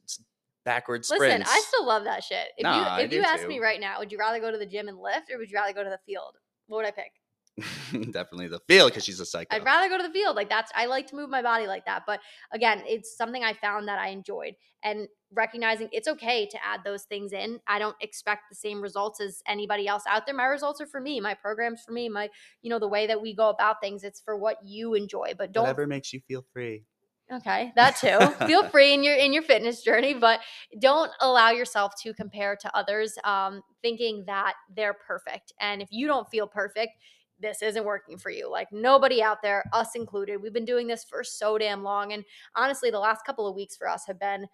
backward 0.65 1.05
sprints 1.05 1.23
Listen, 1.25 1.43
I 1.45 1.61
still 1.67 1.85
love 1.85 2.03
that 2.03 2.23
shit. 2.23 2.47
If 2.57 2.63
Nah, 2.63 2.97
you 2.97 3.03
if 3.05 3.11
you 3.11 3.23
asked 3.23 3.43
too. 3.43 3.49
me 3.49 3.59
right 3.59 3.79
now, 3.79 3.99
would 3.99 4.11
you 4.11 4.17
rather 4.17 4.39
go 4.39 4.51
to 4.51 4.57
the 4.57 4.65
gym 4.65 4.87
and 4.87 4.99
lift 4.99 5.31
or 5.31 5.37
would 5.37 5.49
you 5.49 5.57
rather 5.57 5.73
go 5.73 5.83
to 5.83 5.89
the 5.89 5.99
field? 6.05 6.35
What 6.67 6.77
would 6.77 6.85
I 6.85 6.91
pick? 6.91 7.11
definitely 8.11 8.47
the 8.47 8.59
field 8.67 8.91
because 8.91 9.03
she's 9.03 9.19
a 9.19 9.25
psycho 9.25 9.55
I'd 9.55 9.63
rather 9.63 9.89
go 9.89 9.97
to 9.97 10.03
the 10.03 10.13
field. 10.13 10.35
Like 10.35 10.49
that's 10.49 10.71
I 10.75 10.85
like 10.85 11.07
to 11.07 11.15
move 11.15 11.29
my 11.29 11.41
body 11.41 11.67
like 11.67 11.85
that. 11.85 12.03
But 12.05 12.19
again, 12.51 12.83
it's 12.85 13.15
something 13.15 13.43
I 13.43 13.53
found 13.53 13.87
that 13.87 13.99
I 13.99 14.09
enjoyed 14.09 14.55
and 14.83 15.07
recognizing 15.31 15.89
it's 15.91 16.07
okay 16.07 16.47
to 16.47 16.57
add 16.65 16.81
those 16.83 17.03
things 17.03 17.33
in. 17.33 17.59
I 17.67 17.79
don't 17.79 17.95
expect 18.01 18.43
the 18.49 18.55
same 18.55 18.81
results 18.81 19.21
as 19.21 19.41
anybody 19.47 19.87
else 19.87 20.03
out 20.09 20.25
there. 20.25 20.35
My 20.35 20.45
results 20.45 20.81
are 20.81 20.87
for 20.87 21.01
me, 21.01 21.19
my 21.19 21.33
programs 21.33 21.81
for 21.85 21.91
me, 21.91 22.09
my 22.09 22.29
you 22.61 22.69
know 22.69 22.79
the 22.79 22.87
way 22.87 23.07
that 23.07 23.21
we 23.21 23.35
go 23.35 23.49
about 23.49 23.81
things. 23.81 24.03
It's 24.03 24.21
for 24.21 24.35
what 24.37 24.57
you 24.63 24.93
enjoy. 24.93 25.33
But 25.37 25.51
don't 25.51 25.63
whatever 25.63 25.87
makes 25.87 26.13
you 26.13 26.21
feel 26.27 26.45
free 26.53 26.83
Okay, 27.31 27.71
that 27.75 27.95
too. 27.95 28.45
Feel 28.47 28.67
free 28.69 28.93
in 28.93 29.03
your 29.03 29.15
in 29.15 29.33
your 29.33 29.43
fitness 29.43 29.83
journey, 29.83 30.15
but 30.15 30.39
don't 30.79 31.11
allow 31.21 31.51
yourself 31.51 31.93
to 32.01 32.13
compare 32.13 32.55
to 32.55 32.75
others, 32.75 33.15
um, 33.23 33.61
thinking 33.83 34.23
that 34.25 34.53
they're 34.75 34.95
perfect. 34.95 35.53
And 35.61 35.81
if 35.81 35.89
you 35.91 36.07
don't 36.07 36.27
feel 36.29 36.47
perfect, 36.47 36.93
this 37.39 37.61
isn't 37.61 37.85
working 37.85 38.17
for 38.17 38.29
you. 38.29 38.49
Like 38.49 38.71
nobody 38.71 39.21
out 39.21 39.41
there, 39.41 39.63
us 39.73 39.95
included, 39.95 40.41
we've 40.41 40.53
been 40.53 40.65
doing 40.65 40.87
this 40.87 41.03
for 41.03 41.23
so 41.23 41.57
damn 41.57 41.83
long. 41.83 42.13
And 42.13 42.23
honestly, 42.55 42.91
the 42.91 42.99
last 42.99 43.25
couple 43.25 43.47
of 43.47 43.55
weeks 43.55 43.75
for 43.75 43.87
us 43.87 44.05
have 44.07 44.19
been 44.19 44.47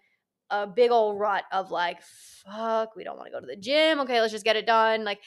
a 0.50 0.66
big 0.66 0.90
old 0.90 1.18
rut 1.18 1.44
of 1.52 1.70
like, 1.70 2.00
fuck, 2.02 2.94
we 2.96 3.04
don't 3.04 3.16
want 3.16 3.26
to 3.26 3.32
go 3.32 3.40
to 3.40 3.46
the 3.46 3.56
gym. 3.56 4.00
Okay, 4.00 4.20
let's 4.20 4.32
just 4.32 4.44
get 4.44 4.56
it 4.56 4.66
done. 4.66 5.04
Like 5.04 5.20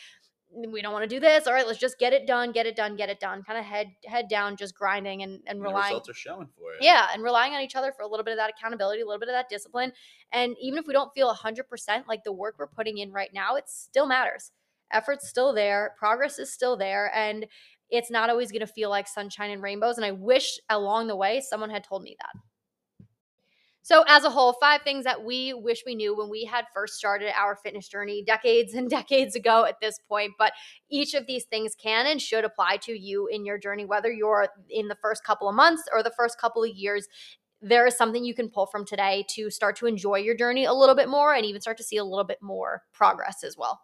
we 0.51 0.82
don't 0.82 0.93
want 0.93 1.03
to 1.03 1.07
do 1.07 1.20
this. 1.20 1.45
All 1.45 1.53
right, 1.53 1.68
let's 1.68 1.80
just 1.80 1.99
get 1.99 2.14
it 2.14 2.26
done, 2.26 2.51
get 2.51 2.66
it 2.66 2.76
done, 2.76 2.95
get 2.95 3.10
it 3.10 3.20
done. 3.20 3.43
Kind 3.43 3.60
of 3.60 3.66
head 3.66 3.88
head 4.05 4.28
down, 4.30 4.57
just 4.57 4.76
grinding 4.76 5.22
and, 5.22 5.34
and 5.34 5.41
and 5.47 5.62
relying 5.62 5.93
results 5.93 6.10
are 6.10 6.14
showing 6.14 6.47
for 6.57 6.74
it 6.74 6.80
yeah, 6.82 7.07
and 7.14 7.24
relying 7.24 7.53
on 7.53 7.62
each 7.62 7.76
other 7.76 7.91
for 7.91 8.03
a 8.03 8.07
little 8.07 8.24
bit 8.24 8.32
of 8.32 8.38
that 8.38 8.51
accountability, 8.57 9.01
a 9.01 9.05
little 9.05 9.20
bit 9.20 9.30
of 9.30 9.34
that 9.34 9.49
discipline. 9.49 9.91
And 10.32 10.55
even 10.60 10.80
if 10.80 10.88
we 10.88 10.93
don't 10.93 11.14
feel 11.14 11.34
100%, 11.34 12.07
like 12.07 12.24
the 12.24 12.32
work 12.32 12.55
we're 12.57 12.68
putting 12.68 12.97
in 12.97 13.12
right 13.12 13.32
now, 13.34 13.55
it 13.55 13.66
still 13.68 14.07
matters. 14.07 14.51
Effort's 14.91 15.29
still 15.29 15.53
there, 15.53 15.93
progress 15.97 16.39
is 16.39 16.51
still 16.51 16.77
there, 16.77 17.11
and 17.15 17.45
it's 17.89 18.11
not 18.11 18.29
always 18.29 18.51
going 18.51 18.61
to 18.61 18.67
feel 18.67 18.89
like 18.89 19.07
sunshine 19.07 19.51
and 19.51 19.61
rainbows. 19.61 19.97
And 19.97 20.05
I 20.05 20.11
wish 20.11 20.59
along 20.69 21.07
the 21.07 21.15
way 21.15 21.41
someone 21.41 21.69
had 21.69 21.83
told 21.83 22.03
me 22.03 22.15
that. 22.19 22.41
So, 23.81 24.03
as 24.07 24.23
a 24.23 24.29
whole, 24.29 24.53
five 24.53 24.83
things 24.83 25.03
that 25.05 25.23
we 25.23 25.51
wish 25.51 25.81
we 25.83 25.95
knew 25.95 26.15
when 26.15 26.29
we 26.29 26.45
had 26.45 26.65
first 26.75 26.93
started 26.93 27.31
our 27.35 27.55
fitness 27.55 27.87
journey 27.87 28.23
decades 28.23 28.75
and 28.75 28.87
decades 28.99 29.35
ago 29.35 29.65
at 29.65 29.79
this 29.81 29.97
point. 30.07 30.33
But 30.37 30.53
each 30.91 31.15
of 31.15 31.25
these 31.25 31.45
things 31.45 31.73
can 31.73 32.05
and 32.05 32.21
should 32.21 32.45
apply 32.45 32.77
to 32.83 32.91
you 32.91 33.25
in 33.27 33.45
your 33.45 33.57
journey, 33.57 33.85
whether 33.85 34.11
you're 34.11 34.47
in 34.69 34.89
the 34.89 34.97
first 35.01 35.23
couple 35.23 35.49
of 35.49 35.55
months 35.55 35.83
or 35.91 36.03
the 36.03 36.13
first 36.15 36.39
couple 36.39 36.63
of 36.63 36.69
years. 36.69 37.07
There 37.61 37.87
is 37.87 37.97
something 37.97 38.23
you 38.23 38.35
can 38.35 38.49
pull 38.49 38.67
from 38.67 38.85
today 38.85 39.25
to 39.31 39.49
start 39.49 39.75
to 39.77 39.85
enjoy 39.87 40.19
your 40.19 40.35
journey 40.35 40.65
a 40.65 40.73
little 40.73 40.95
bit 40.95 41.09
more 41.09 41.33
and 41.33 41.43
even 41.43 41.59
start 41.59 41.77
to 41.77 41.83
see 41.83 41.97
a 41.97 42.03
little 42.03 42.23
bit 42.23 42.41
more 42.41 42.83
progress 42.93 43.43
as 43.43 43.57
well. 43.57 43.81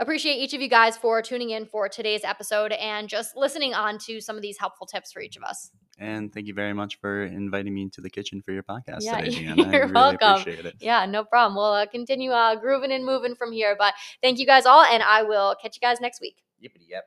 Appreciate 0.00 0.36
each 0.36 0.54
of 0.54 0.62
you 0.62 0.68
guys 0.68 0.96
for 0.96 1.20
tuning 1.20 1.50
in 1.50 1.66
for 1.66 1.86
today's 1.86 2.24
episode 2.24 2.72
and 2.72 3.06
just 3.06 3.36
listening 3.36 3.74
on 3.74 3.98
to 3.98 4.18
some 4.18 4.34
of 4.34 4.40
these 4.40 4.56
helpful 4.58 4.86
tips 4.86 5.12
for 5.12 5.20
each 5.20 5.36
of 5.36 5.42
us. 5.42 5.72
And 5.98 6.32
thank 6.32 6.46
you 6.46 6.54
very 6.54 6.72
much 6.72 6.98
for 7.00 7.24
inviting 7.24 7.74
me 7.74 7.82
into 7.82 8.00
the 8.00 8.08
kitchen 8.08 8.40
for 8.40 8.52
your 8.52 8.62
podcast 8.62 9.00
Yeah, 9.02 9.20
today, 9.20 9.30
Deanna. 9.44 9.66
I 9.66 9.72
you're 9.72 9.80
really 9.82 9.92
welcome. 9.92 10.40
appreciate 10.40 10.64
it. 10.64 10.76
Yeah, 10.80 11.04
no 11.04 11.22
problem. 11.24 11.54
We'll 11.54 11.74
uh, 11.74 11.84
continue 11.84 12.30
uh, 12.30 12.56
grooving 12.56 12.92
and 12.92 13.04
moving 13.04 13.34
from 13.34 13.52
here. 13.52 13.76
But 13.78 13.92
thank 14.22 14.38
you 14.38 14.46
guys 14.46 14.64
all, 14.64 14.82
and 14.82 15.02
I 15.02 15.22
will 15.22 15.54
catch 15.60 15.76
you 15.76 15.86
guys 15.86 16.00
next 16.00 16.22
week. 16.22 16.36
Yippity 16.64 16.88
yep. 16.88 17.04